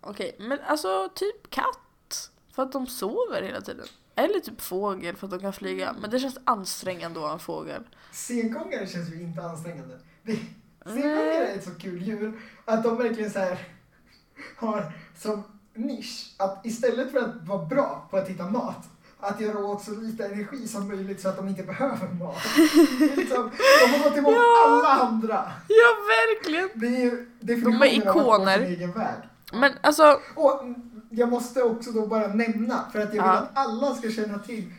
Okej, 0.00 0.36
men 0.38 0.58
alltså 0.66 1.08
typ 1.14 1.50
katt. 1.50 2.30
För 2.52 2.62
att 2.62 2.72
de 2.72 2.86
sover 2.86 3.42
hela 3.42 3.60
tiden. 3.60 3.86
Eller 4.14 4.40
typ 4.40 4.60
fågel 4.60 5.16
för 5.16 5.26
att 5.26 5.30
de 5.30 5.40
kan 5.40 5.52
flyga. 5.52 5.94
Men 6.00 6.10
det 6.10 6.18
känns 6.18 6.38
ansträngande 6.44 7.18
att 7.18 7.22
vara 7.22 7.32
en 7.32 7.38
fågel. 7.38 7.82
Sengångare 8.12 8.86
känns 8.86 9.12
ju 9.12 9.22
inte 9.22 9.42
ansträngande. 9.42 9.98
Det, 10.22 10.38
sengångare 10.84 11.46
är 11.46 11.56
ett 11.56 11.64
så 11.64 11.74
kul 11.74 12.02
djur 12.02 12.40
att 12.64 12.82
de 12.82 12.96
verkligen 12.98 13.30
så 13.30 13.38
här 13.38 13.68
har 14.56 14.92
som 15.18 15.42
nisch 15.74 16.34
att 16.36 16.66
istället 16.66 17.12
för 17.12 17.18
att 17.18 17.46
vara 17.48 17.66
bra 17.66 18.08
på 18.10 18.16
att 18.16 18.28
hitta 18.28 18.50
mat 18.50 18.88
att 19.28 19.40
göra 19.40 19.58
åt 19.58 19.84
så 19.84 19.90
lite 19.90 20.24
energi 20.26 20.68
som 20.68 20.88
möjligt 20.88 21.20
så 21.20 21.28
att 21.28 21.36
de 21.36 21.48
inte 21.48 21.62
behöver 21.62 22.08
mat. 22.08 22.36
Liksom, 23.16 23.50
de 23.82 23.86
har 23.98 24.04
gått 24.08 24.18
emot 24.18 24.32
Ja. 24.32 24.64
alla 24.66 24.88
andra. 25.02 25.52
Ja, 25.68 25.96
verkligen! 26.08 26.68
Det 26.74 26.86
är 26.86 27.00
ju 27.04 27.10
De 27.40 27.52
är 27.52 27.56
definitionen 27.56 28.08
av 28.08 28.16
ikoner. 28.16 28.58
sin 28.58 28.66
egen 28.66 28.92
väg. 28.92 29.14
Men 29.52 29.72
alltså, 29.80 30.20
Och 30.34 30.62
jag 31.10 31.28
måste 31.28 31.62
också 31.62 31.90
då 31.92 32.06
bara 32.06 32.26
nämna, 32.26 32.84
för 32.92 32.98
att 32.98 33.14
jag 33.14 33.22
vill 33.22 33.32
Ja. 33.32 33.32
att 33.32 33.50
alla 33.54 33.94
ska 33.94 34.10
känna 34.10 34.38
till 34.38 34.72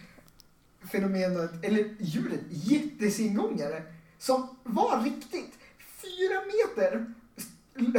fenomenet, 0.91 1.51
eller 1.65 1.95
djuret, 1.99 2.41
jättesengångare, 2.49 3.83
som 4.19 4.47
var 4.63 5.01
riktigt 5.03 5.53
fyra 6.01 6.41
meter 6.45 7.05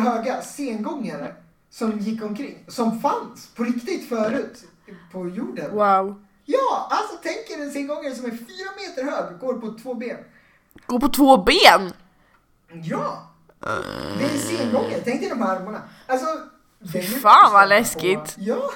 höga 0.01 0.43
sengångare 0.43 1.35
som 1.71 1.99
gick 1.99 2.23
omkring, 2.25 2.65
som 2.69 3.01
fanns 3.01 3.47
på 3.57 3.65
riktigt 3.65 4.09
förut 4.09 4.65
på 5.13 5.29
jorden. 5.29 5.71
wow. 5.75 6.23
Ja, 6.51 6.89
alltså 6.91 7.17
tänk 7.23 7.51
er 7.51 7.63
en 7.63 7.71
sengångare 7.73 8.15
som 8.15 8.25
är 8.27 8.31
fyra 8.31 8.71
meter 8.77 9.11
hög, 9.11 9.39
går 9.39 9.55
på 9.55 9.79
två 9.83 9.95
ben. 9.95 10.17
Gå 10.87 11.01
på 11.01 11.09
två 11.09 11.37
ben! 11.37 11.93
Ja! 12.83 13.31
Det 14.19 14.25
är 14.25 14.39
sengångare, 14.39 15.01
tänk 15.05 15.21
dig 15.21 15.29
de 15.29 15.43
här 15.43 15.57
armarna. 15.57 15.83
Alltså, 16.07 16.27
Fy 16.93 17.03
fan, 17.03 17.53
vad 17.53 17.63
på- 17.63 17.69
läskigt. 17.69 18.35
Ja, 18.39 18.71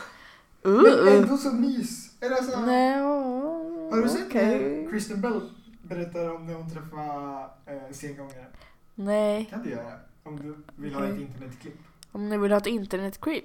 Uh, 0.67 0.83
men 0.83 0.93
uh. 1.09 1.17
ändå 1.23 1.37
så 1.37 1.51
mys. 1.53 2.11
Eller 2.21 2.37
alltså, 2.37 2.61
Nej, 2.61 2.99
har 2.99 4.03
du 4.03 4.09
sett 4.09 4.27
okej. 4.29 4.59
när 4.85 4.91
Kristen 4.91 5.21
Bell 5.21 5.41
berättar 5.83 6.35
om 6.35 6.47
när 6.47 6.55
hon 6.55 6.71
träffar 6.71 7.43
eh, 7.67 7.93
sengångare? 7.93 8.47
Nej, 8.95 9.45
kan 9.51 9.63
du 9.63 9.71
göra. 9.71 9.93
Om 10.23 10.37
du 10.37 10.57
vill 10.83 10.95
ha 10.95 11.05
ett 11.05 11.21
internetklipp. 11.21 11.75
om 12.13 12.29
ni 12.29 12.39
vill 12.39 12.51
ha 12.53 12.59
ett 12.59 12.67
internetklipp. 12.67 13.45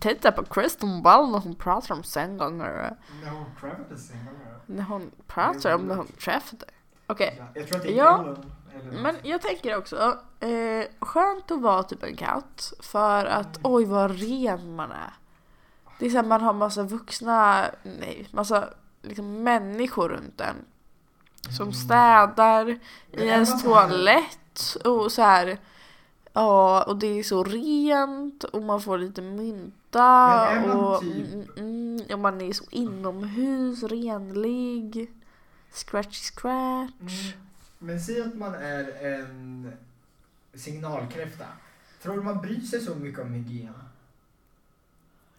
Titta 0.00 0.32
på 0.32 0.44
Kristen 0.44 1.02
Bell 1.02 1.30
när 1.30 1.38
hon 1.38 1.54
pratar 1.54 1.94
om 1.94 2.02
sengångare. 2.02 2.96
När 3.24 3.30
hon 3.30 3.44
träffade 3.60 3.98
sengångare. 3.98 4.60
När 4.66 4.82
hon 4.82 5.10
pratar 5.26 5.74
om 5.74 5.80
när 5.82 5.94
hon 5.94 6.06
träffade. 6.06 6.64
Okej, 7.06 7.34
Ja, 7.38 7.44
jag 7.54 7.66
tror 7.68 7.76
att 7.76 7.82
det 7.82 7.92
är 7.92 7.96
Ja, 7.96 8.36
men 9.02 9.16
jag 9.22 9.42
tänker 9.42 9.76
också, 9.76 10.18
eh, 10.40 10.84
skönt 11.00 11.50
att 11.50 11.60
vara 11.60 11.82
typ 11.82 12.02
en 12.02 12.16
katt 12.16 12.72
för 12.80 13.24
att 13.26 13.56
Mm. 13.56 13.72
oj 13.72 13.84
vad 13.84 14.10
ren 14.20 14.74
man 14.76 14.90
är. 14.92 15.12
Det 15.98 16.06
är 16.06 16.10
så 16.10 16.16
här, 16.16 16.24
man 16.24 16.40
har 16.40 16.52
massa 16.52 16.82
vuxna, 16.82 17.64
nej, 17.82 18.28
massa 18.32 18.68
liksom 19.02 19.42
människor 19.42 20.08
runt 20.08 20.40
en. 20.40 20.56
Som 21.56 21.62
Mm. 21.62 21.72
städar 21.72 22.64
Men 22.64 23.20
i 23.20 23.26
ens 23.26 23.62
toalett. 23.62 24.76
och 24.84 25.12
så 25.12 25.22
här. 25.22 25.58
Ja, 26.32 26.82
och 26.82 26.96
det 26.98 27.18
är 27.18 27.22
så 27.22 27.44
rent 27.44 28.44
och 28.44 28.62
man 28.62 28.80
får 28.80 28.98
lite 28.98 29.22
mynta 29.22 30.74
och, 30.74 31.00
typ- 31.00 31.26
mm, 31.32 31.46
mm, 31.56 32.00
och 32.12 32.18
man 32.18 32.40
är 32.40 32.52
så 32.52 32.64
inomhus, 32.70 33.82
renlig. 33.82 35.10
Scratchy 35.72 36.12
scratch. 36.12 37.34
Mm. 37.34 37.40
Men 37.78 38.00
säg 38.00 38.20
att 38.20 38.34
man 38.34 38.54
är 38.54 39.04
en 39.04 39.72
signalkräfta. 40.54 41.44
Tror 42.02 42.14
du 42.16 42.22
man 42.22 42.40
bryr 42.40 42.60
sig 42.60 42.80
så 42.80 42.94
mycket 42.94 43.20
om 43.20 43.32
hygien? 43.32 43.74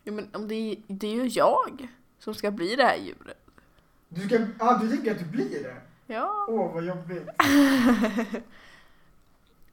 Ja, 0.04 0.12
men 0.12 0.28
om 0.34 0.48
det, 0.48 0.56
är, 0.56 0.78
det 0.88 1.08
är 1.08 1.16
ju 1.16 1.28
jag 1.28 1.88
som 2.20 2.36
ska 2.36 2.52
bli 2.52 2.76
det 2.76 2.84
här 2.84 2.98
djuret. 2.98 3.38
Du, 4.10 4.28
ska, 4.28 4.46
ah, 4.60 4.78
du 4.78 4.90
tänker 4.90 5.12
att 5.12 5.20
du 5.20 5.26
blir 5.26 5.64
det? 5.64 5.76
Ja. 6.14 6.46
Åh, 6.50 6.74
vad 6.74 6.84
jobbigt. 6.84 7.28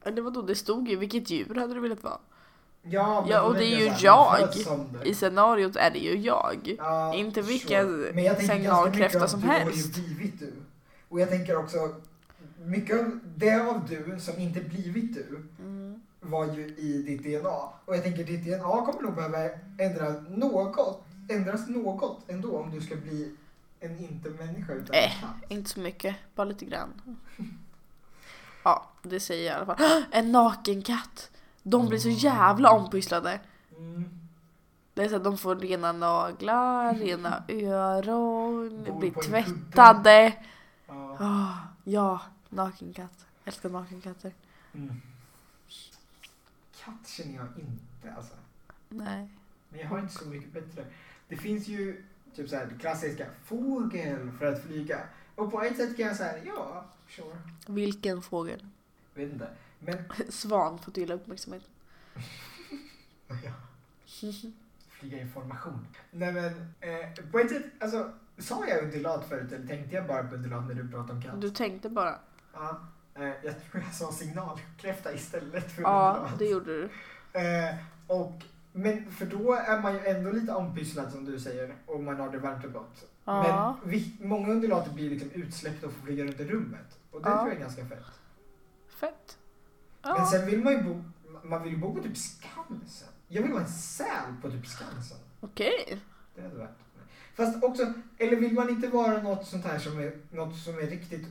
Eller 0.05 0.23
vadå, 0.23 0.43
det 0.43 0.55
stod 0.55 0.89
ju 0.89 0.97
vilket 0.97 1.31
djur 1.31 1.55
hade 1.55 1.75
du 1.75 1.81
velat 1.81 2.03
vara? 2.03 2.19
Ja, 2.83 3.27
Ja, 3.29 3.43
och 3.43 3.55
det 3.55 3.65
är 3.65 3.79
ju 3.79 3.93
jag. 4.01 4.49
I 5.05 5.15
scenariot 5.15 5.77
är 5.77 5.91
det 5.91 5.99
ju 5.99 6.17
jag. 6.19 6.75
Ja, 6.79 7.15
Inte 7.15 7.43
vilken 7.43 8.13
signalkräfta 8.39 9.29
som 9.29 9.41
du 9.41 9.47
har 9.47 9.55
helst. 9.55 9.99
ju 9.99 10.03
blivit 10.03 10.39
du. 10.41 10.53
Och 11.09 11.21
jag 11.21 11.29
tänker 11.29 11.57
också, 11.57 11.95
mycket 12.65 13.01
av 13.01 13.19
det 13.37 13.61
av 13.61 13.87
du 13.89 14.21
som 14.21 14.39
inte 14.39 14.61
blivit 14.61 15.15
du 15.15 15.43
Mm. 15.59 16.01
var 16.21 16.45
ju 16.55 16.67
i 16.67 17.03
ditt 17.03 17.23
DNA. 17.43 17.49
Och 17.85 17.97
jag 17.97 18.03
tänker 18.03 18.25
ditt 18.25 18.45
DNA 18.45 18.59
kommer 18.87 19.03
nog 19.03 19.15
behöva 19.15 19.39
ändra 19.79 20.15
något, 20.29 21.05
ändras 21.29 21.69
något 21.69 22.25
ändå 22.31 22.57
om 22.57 22.71
du 22.71 22.81
ska 22.81 22.97
bli 22.97 23.35
en 23.81 23.99
inte-människa 23.99 24.73
utan 24.73 24.95
en 24.97 25.03
Äh. 25.05 25.13
Inte 25.49 25.71
så 25.71 25.81
mycket, 25.81 26.17
bara 26.35 26.45
lite 26.45 26.65
grann. 26.65 26.89
Ja, 28.63 28.87
det 29.03 29.21
säger 29.21 29.51
jag 29.51 29.53
i 29.53 29.57
alla 29.57 29.77
fall. 29.77 30.03
En 30.11 30.33
naken 30.33 30.83
katt! 30.83 31.31
De 31.63 31.89
blir 31.89 31.99
så 31.99 32.09
jävla 32.09 32.71
ompysslade. 32.71 33.41
Det 34.95 35.05
är 35.05 35.09
så 35.09 35.17
att 35.17 35.25
de 35.25 35.39
får 35.39 35.57
rena 35.57 35.93
naglar, 35.93 36.95
rena 36.99 37.45
öron, 37.49 38.85
Bor 38.85 38.99
blir 38.99 39.11
tvättade. 39.11 40.35
Ja. 40.87 41.17
Ah, 41.21 41.55
ja, 41.85 42.21
naken 42.49 42.93
katt. 42.93 43.27
Älskar 43.45 43.69
nakenkatter. 43.71 44.33
Mm. 44.75 45.01
Katt 46.85 47.09
känner 47.09 47.35
jag 47.35 47.47
inte 47.57 48.17
alltså. 48.17 48.35
Nej. 48.89 49.29
Men 49.69 49.81
jag 49.81 49.89
har 49.89 49.99
inte 49.99 50.15
så 50.15 50.29
mycket 50.29 50.53
bättre. 50.53 50.85
Det 51.29 51.37
finns 51.37 51.69
ju 51.69 52.05
typ 52.35 52.49
så 52.49 52.57
här 52.57 52.77
klassiska 52.81 53.27
fågel 53.45 54.31
för 54.39 54.53
att 54.53 54.63
flyga. 54.63 55.01
Och 55.35 55.51
på 55.51 55.63
ett 55.63 55.77
sätt 55.77 55.97
kan 55.97 56.07
jag 56.07 56.17
säga 56.17 56.45
ja, 56.45 56.85
sure. 57.09 57.39
Vilken 57.67 58.23
fågel? 58.23 58.67
Vet 59.15 59.33
inte. 59.33 59.49
Men 59.79 60.05
Svan 60.29 60.79
får 60.79 60.93
till 60.93 61.13
uppmärksamhet. 61.13 61.63
ja, 63.29 63.53
flyga 64.91 65.21
information. 65.21 65.87
Nej 66.11 66.33
men 66.33 66.45
eh, 66.81 67.25
på 67.33 67.39
ett 67.39 67.51
sätt, 67.51 67.65
alltså 67.81 68.13
sa 68.39 68.67
jag 68.67 68.83
undulat 68.85 69.29
förut 69.29 69.53
eller 69.53 69.67
tänkte 69.67 69.97
jag 69.97 70.07
bara 70.07 70.25
på 70.25 70.35
undulat 70.35 70.67
när 70.69 70.75
du 70.75 70.89
pratade 70.89 71.13
om 71.13 71.23
katt? 71.23 71.41
Du 71.41 71.51
tänkte 71.51 71.89
bara. 71.89 72.19
Ja, 72.53 72.81
eh, 73.15 73.23
jag 73.25 73.71
tror 73.71 73.83
jag 73.85 73.95
sa 73.95 74.13
signalkräfta 74.13 75.13
istället 75.15 75.73
för 75.73 75.83
Ja, 75.83 76.17
undulat. 76.17 76.39
det 76.39 76.45
gjorde 76.45 76.73
du. 76.83 76.91
Eh, 77.41 77.75
och, 78.07 78.43
men 78.83 79.11
för 79.13 79.27
då 79.27 79.53
är 79.53 79.81
man 79.83 79.93
ju 79.95 80.07
ändå 80.07 80.31
lite 80.33 80.55
ompysslad 80.55 81.13
som 81.13 81.25
du 81.25 81.41
säger 81.41 81.75
och 81.87 82.03
man 82.03 82.17
har 82.21 82.31
det 82.31 82.39
varmt 82.39 82.65
och 82.65 82.73
gott. 82.73 83.05
Ja. 83.25 83.77
Men 83.83 83.91
vi, 83.91 84.17
många 84.21 84.49
undulater 84.53 84.93
blir 84.93 85.11
liksom 85.11 85.31
utsläppta 85.31 85.87
och 85.87 85.93
får 85.93 86.03
flyga 86.07 86.25
runt 86.25 86.41
i 86.41 86.45
rummet. 86.45 86.99
Och 87.11 87.23
det 87.23 87.29
Ja. 87.31 87.37
tror 87.37 87.49
jag 87.49 87.57
är 87.57 87.61
ganska 87.61 87.87
fett. 87.87 88.05
Fett. 88.89 89.39
Men 90.03 90.13
Ja. 90.17 90.29
sen 90.33 90.47
vill 90.47 90.65
man 90.65 90.73
ju 90.73 90.83
bo, 90.83 91.05
man 91.43 91.63
vill 91.63 91.79
bo 91.81 91.95
på 91.95 92.03
typ 92.03 92.17
Skansen. 92.17 93.09
Jag 93.29 93.43
vill 93.43 93.53
vara 93.53 93.63
en 93.63 93.69
säl 93.69 94.35
på 94.43 94.51
typ 94.51 94.67
Skansen. 94.67 95.19
Okej. 95.41 96.01
Det 96.35 96.43
hade 96.43 96.55
varit. 96.59 96.71
Fast 97.35 97.65
också, 97.65 97.93
eller 98.19 98.37
vill 98.37 98.53
man 98.55 98.69
inte 98.71 98.89
vara 98.89 99.23
något 99.23 99.47
sånt 99.47 99.65
här 99.65 99.79
som 99.79 99.99
är, 99.99 100.13
något 100.31 100.57
som 100.59 100.79
är 100.79 100.83
riktigt, 100.83 101.27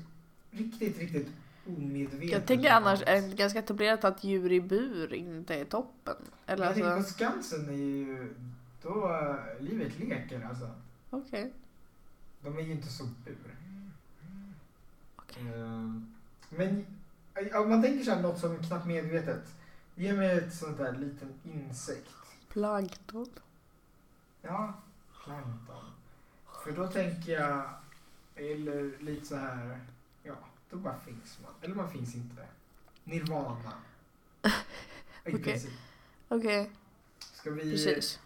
riktigt, 0.52 0.98
riktigt 1.00 1.28
omedvetet? 1.68 2.32
Jag 2.32 2.46
tänker 2.46 2.72
annars 2.72 3.02
är 3.06 3.36
ganska 3.36 3.60
etablerat 3.60 4.04
att 4.04 4.24
djur 4.24 4.52
i 4.52 4.62
bur 4.62 5.14
inte 5.14 5.56
är 5.56 5.66
toppen. 5.66 6.16
Eller 6.46 6.66
jag 6.66 6.74
tänker 6.74 6.90
på 6.90 6.96
alltså, 6.96 7.14
Skansen 7.14 7.70
är 7.70 7.74
ju, 7.74 8.34
då 8.82 9.36
livet 9.60 10.00
leker 10.00 10.46
alltså. 10.50 10.72
okej. 11.10 11.54
De 12.42 12.58
är 12.58 12.62
ju 12.62 12.72
inte 12.72 12.88
så 12.88 13.04
bur. 13.26 13.56
Okej. 15.16 15.44
Ehm, 15.54 16.14
Men 16.50 16.86
om 17.56 17.70
man 17.70 17.82
tänker 17.82 18.06
sig 18.06 18.22
något 18.22 18.40
som 18.40 18.64
knappt 18.64 18.88
medvetet. 18.88 19.44
Ge 19.96 20.14
mig 20.14 20.38
ett 20.38 20.54
sånt 20.54 20.78
där 20.78 20.92
liten 20.98 21.34
insekt. 21.44 22.16
Plankton. 22.50 23.30
Ja, 24.42 24.74
plankton. 25.24 25.84
För 26.64 26.72
då 26.72 26.88
tänker 26.88 27.32
jag, 27.32 27.70
eller 28.36 29.04
lite 29.04 29.26
så 29.26 29.36
här, 29.36 29.80
då 30.70 30.78
bara 30.78 31.00
finns 31.06 31.40
man. 31.44 31.52
Eller 31.62 31.76
man 31.76 31.90
finns 31.92 32.16
inte. 32.16 32.46
Nirvana. 33.04 33.74
I 34.44 34.50
Okej. 35.30 35.44
princip. 35.44 35.72
Okej, 36.30 36.72
Ska 37.20 37.52
vi 37.52 37.72
precis. 37.72 38.20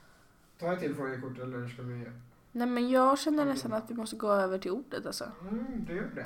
ta 0.60 0.74
ett 0.74 0.80
till 0.80 0.96
frågekort 0.96 1.38
eller 1.40 1.68
ska 1.70 1.82
vi? 1.82 2.06
Nej 2.52 2.68
men 2.68 2.90
jag 2.90 3.20
känner 3.20 3.46
nästan 3.46 3.74
att 3.74 3.92
vi 3.92 3.94
måste 3.94 4.16
gå 4.16 4.32
över 4.32 4.58
till 4.58 4.72
ordet 4.72 5.06
alltså. 5.06 5.32
Mm, 5.42 5.86
det 5.88 5.94
gör 5.94 6.10
det. 6.16 6.26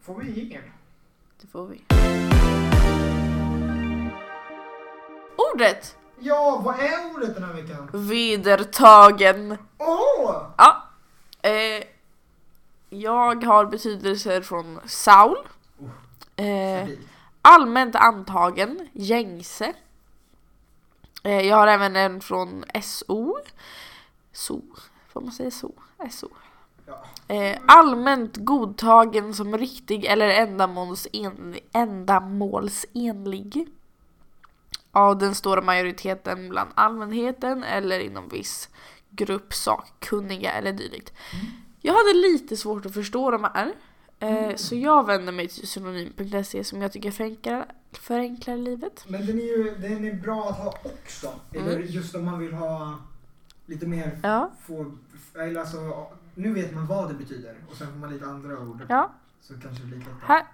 Får 0.00 0.14
vi 0.20 0.30
jingel? 0.40 0.62
Det 1.40 1.46
får 1.46 1.66
vi. 1.66 1.84
Ordet! 5.54 5.96
Ja, 6.18 6.60
vad 6.64 6.78
är 6.80 7.14
ordet 7.14 7.34
den 7.34 7.44
här 7.44 7.52
veckan? 7.52 7.90
Vedertagen. 7.92 9.56
Åh! 9.78 10.46
Ja. 10.58 10.81
Jag 13.02 13.44
har 13.44 13.66
betydelser 13.66 14.40
från 14.40 14.80
Saul. 14.86 15.36
Eh, 16.36 16.88
allmänt 17.42 17.96
antagen, 17.96 18.88
gängse. 18.92 19.72
Eh, 21.22 21.40
jag 21.40 21.56
har 21.56 21.66
även 21.66 21.96
en 21.96 22.20
från 22.20 22.64
SO. 22.82 23.36
SO, 24.32 24.62
får 25.08 25.20
man 25.20 25.32
säga? 25.32 25.50
SO. 25.50 25.72
Ja. 26.86 27.04
Eh, 27.34 27.58
allmänt 27.66 28.36
godtagen 28.36 29.34
som 29.34 29.58
riktig 29.58 30.04
eller 30.04 30.28
ändamålsenlig, 30.28 31.68
ändamålsenlig 31.72 33.68
av 34.92 35.18
den 35.18 35.34
stora 35.34 35.62
majoriteten 35.62 36.48
bland 36.48 36.70
allmänheten 36.74 37.64
eller 37.64 38.00
inom 38.00 38.28
viss 38.28 38.68
grupp 39.10 39.54
sakkunniga 39.54 40.52
eller 40.52 40.72
dylikt. 40.72 41.12
Jag 41.82 41.94
hade 41.94 42.12
lite 42.14 42.56
svårt 42.56 42.86
att 42.86 42.94
förstå 42.94 43.30
de 43.30 43.44
här. 43.44 43.72
Eh, 44.18 44.56
Så 44.56 44.74
jag 44.74 45.06
vänder 45.06 45.32
mig 45.32 45.48
till 45.48 45.68
synonym.se 45.68 46.64
som 46.64 46.82
jag 46.82 46.92
tycker 46.92 47.10
förenklar, 47.10 47.66
förenklar 47.92 48.56
livet. 48.56 49.04
Men 49.08 49.26
den 49.26 49.38
är 49.38 49.42
ju 49.42 49.74
den 49.78 50.04
är 50.04 50.12
bra 50.14 50.48
att 50.48 50.56
ha 50.58 50.74
också. 50.84 51.32
Eller 51.52 51.76
Mm. 51.76 51.86
just 51.88 52.14
om 52.14 52.24
man 52.24 52.38
vill 52.38 52.52
ha 52.52 52.98
lite 53.66 53.86
mer 53.86 54.18
Ja, 54.22 54.50
få, 54.66 54.92
eller 55.34 55.60
alltså, 55.60 56.06
nu 56.34 56.52
vet 56.54 56.74
man 56.74 56.86
vad 56.86 57.08
det 57.08 57.14
betyder 57.14 57.54
och 57.70 57.76
sen 57.76 57.86
får 57.92 57.98
man 57.98 58.12
lite 58.12 58.26
andra 58.26 58.58
ord. 58.60 58.86
ja. 58.88 59.12
Så 59.40 59.54
kanske 59.62 59.82
det 59.82 59.86
blir 59.88 59.98
bra. 59.98 60.14
Här. 60.22 60.46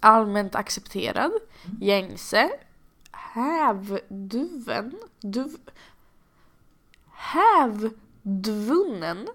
Allmänt 0.00 0.54
accepterad, 0.54 1.32
Mm. 1.64 1.76
gängse, 1.80 2.50
hävduven, 3.12 4.94
duv, 5.20 5.56
hävdvunnen. 8.22 9.28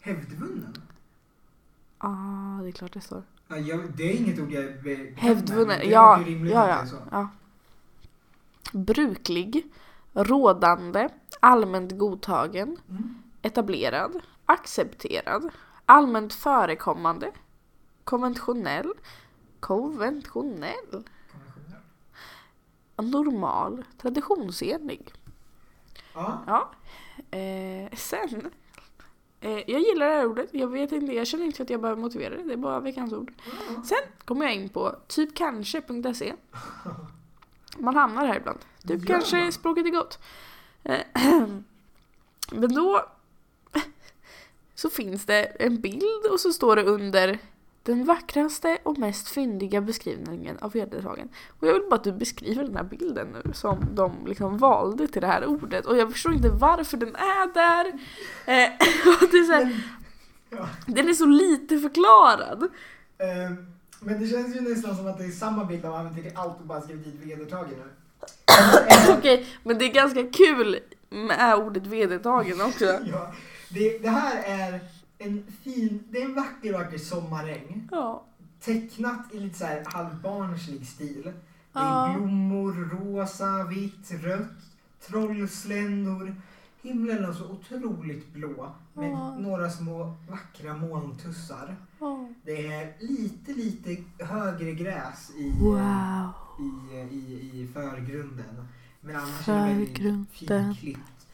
Hävdvunnen? 0.00 0.74
Ah, 1.98 2.62
det 2.62 2.68
är 2.68 2.72
klart 2.72 2.92
det 2.92 3.00
står. 3.00 3.22
Ja, 3.48 3.56
jag, 3.56 3.92
det 3.96 4.02
är 4.02 4.16
inget 4.16 4.38
ord 4.40 4.50
jag 4.52 4.64
är 4.64 5.14
Hävdvunnen, 5.16 5.80
ja, 5.90 6.20
ja, 6.26 6.68
ja, 6.68 6.84
ja. 7.10 7.28
Bruklig, 8.72 9.72
rådande, 10.12 11.08
allmänt 11.40 11.98
godtagen, 11.98 12.76
Mm. 12.88 13.14
etablerad, 13.42 14.20
accepterad, 14.46 15.50
allmänt 15.86 16.34
förekommande, 16.34 17.32
konventionell, 18.04 18.92
konventionell, 19.60 21.04
Konventionell. 21.32 21.82
normal, 22.96 23.84
traditionsenlig. 24.00 25.12
Ja. 26.14 26.42
Ja. 26.46 26.70
Eh, 27.38 27.90
sen. 27.96 28.50
Eh, 29.40 29.70
jag 29.70 29.80
gillar 29.80 30.06
det 30.06 30.14
här 30.14 30.26
ordet. 30.26 30.48
Jag 30.52 30.68
vet 30.68 30.92
inte, 30.92 31.12
jag 31.12 31.26
känner 31.26 31.44
inte 31.44 31.62
att 31.62 31.70
jag 31.70 31.80
behöver 31.80 32.02
motivera 32.02 32.36
det. 32.36 32.42
Det 32.42 32.52
är 32.52 32.56
bara 32.56 32.80
veckans 32.80 33.12
ord. 33.12 33.32
Ja. 33.44 33.82
Sen 33.84 33.98
kommer 34.24 34.44
jag 34.44 34.54
in 34.54 34.68
på 34.68 34.96
typkanske.se. 35.08 36.32
Man 37.78 37.96
hamnar 37.96 38.26
här 38.26 38.36
ibland. 38.36 38.58
Typ 38.88 39.06
kanske 39.06 39.52
språket 39.52 39.86
är 39.86 39.90
gott. 39.90 40.18
Eh, 40.82 41.00
Men 42.52 42.74
då 42.74 43.06
så 44.74 44.90
finns 44.90 45.26
det 45.26 45.44
en 45.44 45.80
bild 45.80 46.26
och 46.32 46.40
så 46.40 46.52
står 46.52 46.76
det 46.76 46.82
under 46.82 47.38
Den 47.82 48.04
vackraste 48.04 48.78
och 48.82 48.98
mest 48.98 49.28
fyndiga 49.28 49.80
beskrivningen 49.80 50.58
av 50.58 50.72
vädertagen. 50.72 51.28
Och 51.60 51.68
jag 51.68 51.72
vill 51.72 51.82
bara 51.90 51.96
att 51.96 52.04
du 52.04 52.12
beskriver 52.12 52.64
den 52.64 52.76
här 52.76 52.84
bilden 52.84 53.28
nu 53.44 53.52
som 53.52 53.94
de 53.94 54.26
liksom 54.26 54.58
valde 54.58 55.08
till 55.08 55.20
det 55.20 55.26
här 55.26 55.46
ordet. 55.46 55.86
Och 55.86 55.96
jag 55.96 56.12
förstår 56.12 56.32
inte 56.32 56.48
varför 56.48 56.96
den 56.96 57.16
är 57.16 57.54
där. 57.54 57.86
Eh, 58.46 58.70
och 59.22 59.28
det 59.30 59.38
är 59.38 59.44
så 59.44 59.52
här, 59.52 59.64
Men, 59.64 60.58
ja. 60.58 60.68
den 60.86 61.08
är 61.08 61.12
så 61.12 61.26
lite 61.26 61.78
förklarad. 61.78 62.62
Eh, 63.18 63.52
men 64.00 64.20
det 64.20 64.26
känns 64.26 64.56
ju 64.56 64.60
nästan 64.60 64.96
som 64.96 65.06
att 65.06 65.18
det 65.18 65.24
är 65.24 65.30
samma 65.30 65.64
bild 65.64 65.84
av 65.84 65.94
använt 65.94 66.16
till 66.16 66.32
allt 66.34 66.60
och 66.60 66.66
bara 66.66 66.80
skrivit 66.80 67.04
dit 67.04 67.30
vedertagen 67.30 67.74
nu. 67.76 67.90
Okej, 69.18 69.46
men 69.62 69.78
det 69.78 69.84
är 69.84 69.92
ganska 69.92 70.22
kul 70.30 70.78
med 71.10 71.54
ordet 71.54 71.86
vedertagen 71.86 72.60
också. 72.60 72.84
ja, 72.84 73.32
det, 73.68 73.98
det 73.98 74.08
här 74.08 74.42
är 74.44 74.80
en 75.20 75.44
fin, 75.62 76.02
det 76.10 76.18
är 76.22 76.24
en 76.24 76.34
vacker, 76.34 76.72
vacker 76.72 76.98
sommaräng. 76.98 77.88
Ja. 77.90 78.24
Tecknat 78.60 79.34
i 79.34 79.40
lite 79.40 79.58
så 79.58 79.64
här 79.64 79.82
halvbarnslig 79.86 80.86
stil. 80.86 81.22
Det 81.72 81.78
är 81.78 82.14
blommor, 82.18 82.72
rosa, 82.72 83.64
vitt, 83.64 84.10
rött, 84.22 84.52
trollsländor. 85.06 86.34
Himlen 86.82 87.24
är 87.24 87.32
så 87.32 87.50
otroligt 87.50 88.32
blå 88.32 88.74
med 88.94 89.10
Ja. 89.10 89.34
några 89.38 89.70
små 89.70 90.14
vackra 90.30 90.76
molntussar. 90.76 91.76
Ja. 92.00 92.28
Det 92.44 92.66
är 92.66 92.92
lite, 93.00 93.52
lite 93.52 93.96
högre 94.24 94.72
gräs 94.72 95.30
i, 95.38 95.50
Wow. 95.60 96.28
i, 96.60 96.96
i, 97.16 97.50
i 97.62 97.68
förgrunden. 97.74 98.68
Men 99.00 99.16
annars 99.16 99.48
är 99.48 99.52
det 99.68 99.74
väldigt 99.74 99.88
Förgrunden. 99.96 100.26
finklippt. 100.74 101.26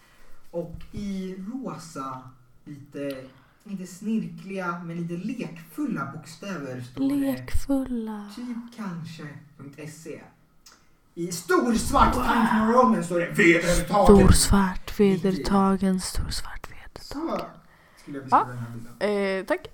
Och 0.51 0.75
i 0.93 1.35
rosa, 1.53 2.23
lite, 2.65 3.25
inte 3.71 3.87
snirkliga, 3.87 4.83
men 4.85 4.97
lite 4.97 5.27
lekfulla 5.27 6.13
bokstäver 6.15 6.81
står 6.81 7.09
det. 7.09 7.15
Lekfulla. 7.15 8.31
Typ 8.37 8.77
kanske.se. 8.77 10.21
I 11.15 11.33
stor 11.33 11.75
svart 11.75 12.13
Times 12.15 12.53
New 12.53 12.69
Roman 12.75 13.05
står 13.05 13.21
det 13.21 13.31
vedertagen. 13.31 14.29
Storsvart 14.29 15.01
vedertagen, 15.01 16.01
storsvart 16.01 16.71
vedertagen. 16.71 17.39
Så 17.39 17.47
skulle 18.03 18.19
jag 18.19 18.25
beskriva 18.25 18.45
den 18.45 18.59
här 18.59 18.71
bilden. 18.75 19.39
Eh, 19.39 19.45
tack. 19.47 19.69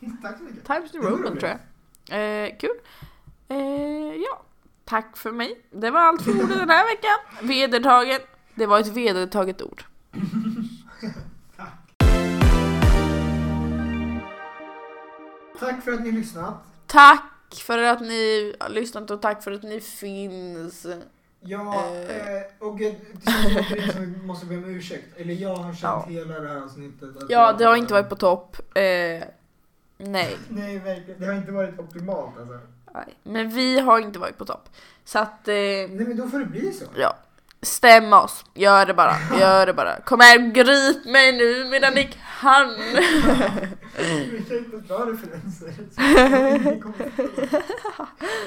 Tack 0.22 0.38
så 0.38 0.44
mycket. 0.44 0.64
Times 0.66 0.92
New 0.94 1.02
Roman 1.02 1.38
tror 1.38 1.50
jag. 1.50 2.44
Eh, 2.44 2.56
kul. 2.60 2.70
Eh, 3.48 3.58
ja, 4.26 4.42
tack 4.84 5.16
för 5.16 5.32
mig. 5.32 5.60
Det 5.70 5.90
var 5.90 6.00
allt 6.00 6.22
för 6.22 6.30
ordet 6.30 6.58
den 6.58 6.70
här 6.70 6.86
veckan. 6.86 7.48
Vedertagen. 7.48 8.20
Det 8.54 8.66
var 8.66 8.80
ett 8.80 8.86
vedertaget 8.86 9.62
ord. 9.62 9.84
Tack 15.60 15.82
för 15.84 15.92
att 15.92 16.00
ni 16.04 16.12
lyssnat. 16.12 16.54
Tack 16.86 17.54
för 17.54 17.78
att 17.78 18.00
ni 18.00 18.54
har 18.60 18.68
lyssnat 18.68 19.10
och 19.10 19.22
tack 19.22 19.42
för 19.42 19.52
att 19.52 19.62
ni 19.62 19.80
finns. 19.80 20.86
Ja, 21.40 21.84
Eh. 21.94 22.34
eh, 22.36 22.42
och 22.58 22.78
det 22.78 22.96
känns 23.24 23.92
som 23.92 24.02
vi 24.14 24.26
måste 24.26 24.46
be 24.46 24.56
om 24.56 24.64
ursäkt. 24.64 25.16
Eller 25.16 25.34
jag 25.34 25.54
har 25.56 25.72
känt 25.74 25.82
Ja. 25.82 26.06
hela 26.08 26.40
det 26.40 26.48
här 26.48 26.56
avsnittet. 26.56 27.08
Ja, 27.28 27.52
det 27.52 27.64
har 27.64 27.76
inte 27.76 27.92
varit 27.92 28.08
på 28.08 28.16
topp. 28.16 28.56
Eh, 28.74 28.82
nej. 29.98 30.36
Nej, 30.48 30.78
verkligen. 30.78 31.20
Det 31.20 31.26
har 31.26 31.34
inte 31.34 31.52
varit 31.52 31.78
optimalt 31.78 32.38
alltså. 32.38 32.58
nej. 32.94 33.14
Men 33.22 33.48
vi 33.50 33.80
har 33.80 33.98
inte 34.00 34.18
varit 34.18 34.38
på 34.38 34.44
topp. 34.44 34.68
Så 35.04 35.18
att, 35.18 35.48
eh, 35.48 35.54
Nej, 35.54 35.88
men 35.88 36.16
då 36.16 36.28
får 36.28 36.38
det 36.38 36.44
bli 36.44 36.72
så. 36.72 36.84
ja. 36.96 37.16
Stäm 37.62 38.12
oss. 38.12 38.44
Gör 38.54 38.86
det 38.86 38.94
bara. 38.94 39.14
Gör 39.40 39.66
det 39.66 39.72
bara. 39.74 40.00
Kom 40.00 40.20
här, 40.20 40.38
grip 40.52 41.04
mig 41.04 41.32
nu 41.32 41.64
medan 41.70 41.94
ni 41.94 42.04
kan. 42.40 42.68
Vi 44.30 44.44
kan 44.48 44.56
inte 44.58 44.76
dra 44.76 44.98
referenser. 44.98 45.74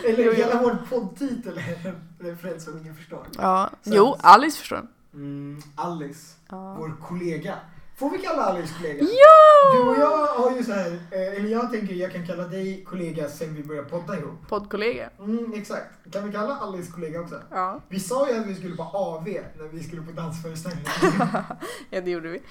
Eller 0.07 0.33
hela 0.33 0.61
vår 0.61 0.77
poddtitel 0.89 1.57
är 1.57 1.87
en 1.89 1.95
referens 2.29 2.63
som 2.65 2.77
ingen 2.77 2.95
förstår. 2.95 3.25
Ja, 3.37 3.69
Så- 3.83 3.91
jo, 3.95 4.15
Alice 4.21 4.57
förstår. 4.59 4.85
Mm, 5.13 5.61
Alice, 5.75 6.35
Ja. 6.49 6.75
vår 6.79 6.95
kollega. 7.07 7.55
Får 7.99 8.09
vi 8.09 8.17
kalla 8.17 8.41
Alice 8.43 8.73
kollega? 8.77 9.03
Ja! 9.03 9.75
Du 9.75 9.89
och 9.89 9.97
jag 9.97 10.27
har 10.27 10.51
ju 10.57 10.63
så 10.63 10.73
här, 10.73 10.91
eh, 11.11 11.37
eller 11.37 11.49
jag 11.73 11.79
tänker 11.79 11.95
jag 11.95 12.11
kan 12.11 12.27
kalla 12.27 12.47
dig 12.47 12.83
kollega 12.83 13.29
sen 13.29 13.53
vi 13.55 13.63
började 13.63 13.89
podda 13.89 14.19
ihop. 14.19 14.47
Poddkollega. 14.49 15.09
Mm, 15.19 15.53
exakt. 15.55 16.11
Kan 16.11 16.25
vi 16.27 16.31
kalla 16.31 16.55
Alice 16.55 16.91
kollega 16.91 17.19
också? 17.21 17.41
Ja. 17.49 17.81
Vi 17.89 17.99
sa 17.99 18.29
ju 18.29 18.37
att 18.39 18.45
vi 18.47 18.55
skulle 18.55 18.75
på 18.75 18.83
AV 18.83 19.23
när 19.27 19.67
vi 19.71 19.83
skulle 19.83 20.01
på 20.01 20.11
dansföreställning. 20.11 20.85
ja, 21.89 22.01
det 22.01 22.11
gjorde 22.11 22.29
vi. 22.29 22.41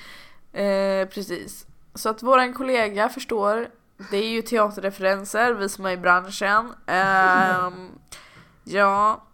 Eh, 0.63 1.09
precis. 1.09 1.67
Så 1.95 2.09
att 2.09 2.23
våran 2.23 2.53
kollega 2.55 3.09
förstår. 3.09 3.69
Det 4.11 4.17
är 4.17 4.29
ju 4.29 4.43
teaterreferenser, 4.43 5.53
vi 5.55 5.69
som 5.69 5.87
är 5.87 5.91
i 5.91 5.97
branschen. 5.97 6.73
Ehm, 6.87 7.89
ja, 8.65 9.25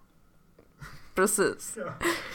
precis. 1.14 1.74
Ja. 1.76 1.92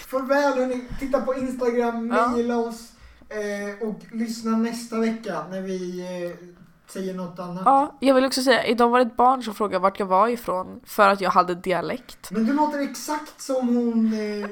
Farväl 0.08 0.54
hörni, 0.60 0.86
titta 1.00 1.22
på 1.22 1.36
Instagram, 1.36 2.12
Ja. 2.16 2.28
mejla 2.28 2.58
oss 2.58 2.92
eh, 3.30 3.88
och 3.88 4.00
lyssna 4.12 4.58
nästa 4.58 5.00
vecka 5.00 5.46
när 5.50 5.62
vi 5.62 6.00
eh, 6.00 6.48
säger 6.92 7.14
något 7.14 7.40
annat. 7.40 7.62
Ja, 7.66 7.96
jag 8.00 8.16
vill 8.16 8.26
också 8.26 8.42
säga, 8.42 8.66
idag 8.66 8.90
var 8.90 9.00
det 9.00 9.06
ett 9.06 9.18
barn 9.18 9.44
som 9.44 9.54
frågade 9.54 9.80
vart 9.80 10.00
jag 10.00 10.06
var 10.06 10.28
ifrån 10.28 10.82
för 10.86 11.10
att 11.10 11.22
jag 11.22 11.30
hade 11.30 11.56
dialekt. 11.56 12.32
Men 12.32 12.46
du 12.46 12.54
låter 12.54 12.80
exakt 12.80 13.42
som 13.42 13.68
hon... 13.68 14.14
Eh. 14.14 14.48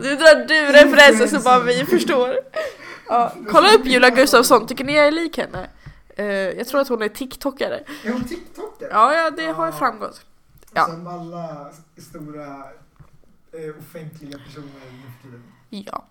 Nu 0.00 0.16
drar 0.16 0.48
du 0.48 0.72
referenser 0.72 1.26
så 1.26 1.44
bara 1.44 1.60
vi 1.60 1.84
förstår. 1.84 2.36
Ja, 3.08 3.32
kolla 3.50 3.74
upp 3.74 3.86
Julia 3.86 4.10
Gustafsson, 4.10 4.66
tycker 4.66 4.84
ni 4.84 4.96
jag 4.96 5.06
är 5.06 5.12
lik 5.12 5.38
henne? 5.38 5.70
Eh, 6.16 6.26
jag 6.26 6.66
tror 6.66 6.80
att 6.80 6.88
hon 6.88 7.02
är 7.02 7.08
TikTokare. 7.08 7.84
Är 8.04 8.12
hon 8.12 8.24
TikToker? 8.24 8.88
Ja, 8.90 9.14
ja 9.14 9.30
det 9.30 9.46
har 9.46 9.72
framgått. 9.72 10.20
Ja. 10.74 10.86
Som 10.86 11.06
alla 11.06 11.70
stora 11.96 12.46
eh, 13.52 13.78
offentliga 13.80 14.38
personer. 14.38 15.02
Ja. 15.68 16.04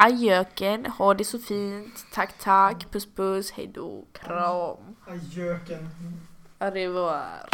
Ajöken, 0.00 0.86
ha 0.86 1.14
det 1.14 1.24
så 1.24 1.38
fint, 1.38 2.06
tack 2.12 2.38
tack, 2.38 2.90
puss 2.92 3.06
puss, 3.06 3.50
hejdå, 3.50 4.04
kram. 4.12 4.96
Ajöken. 5.06 5.90
Arrivar. 6.60 7.48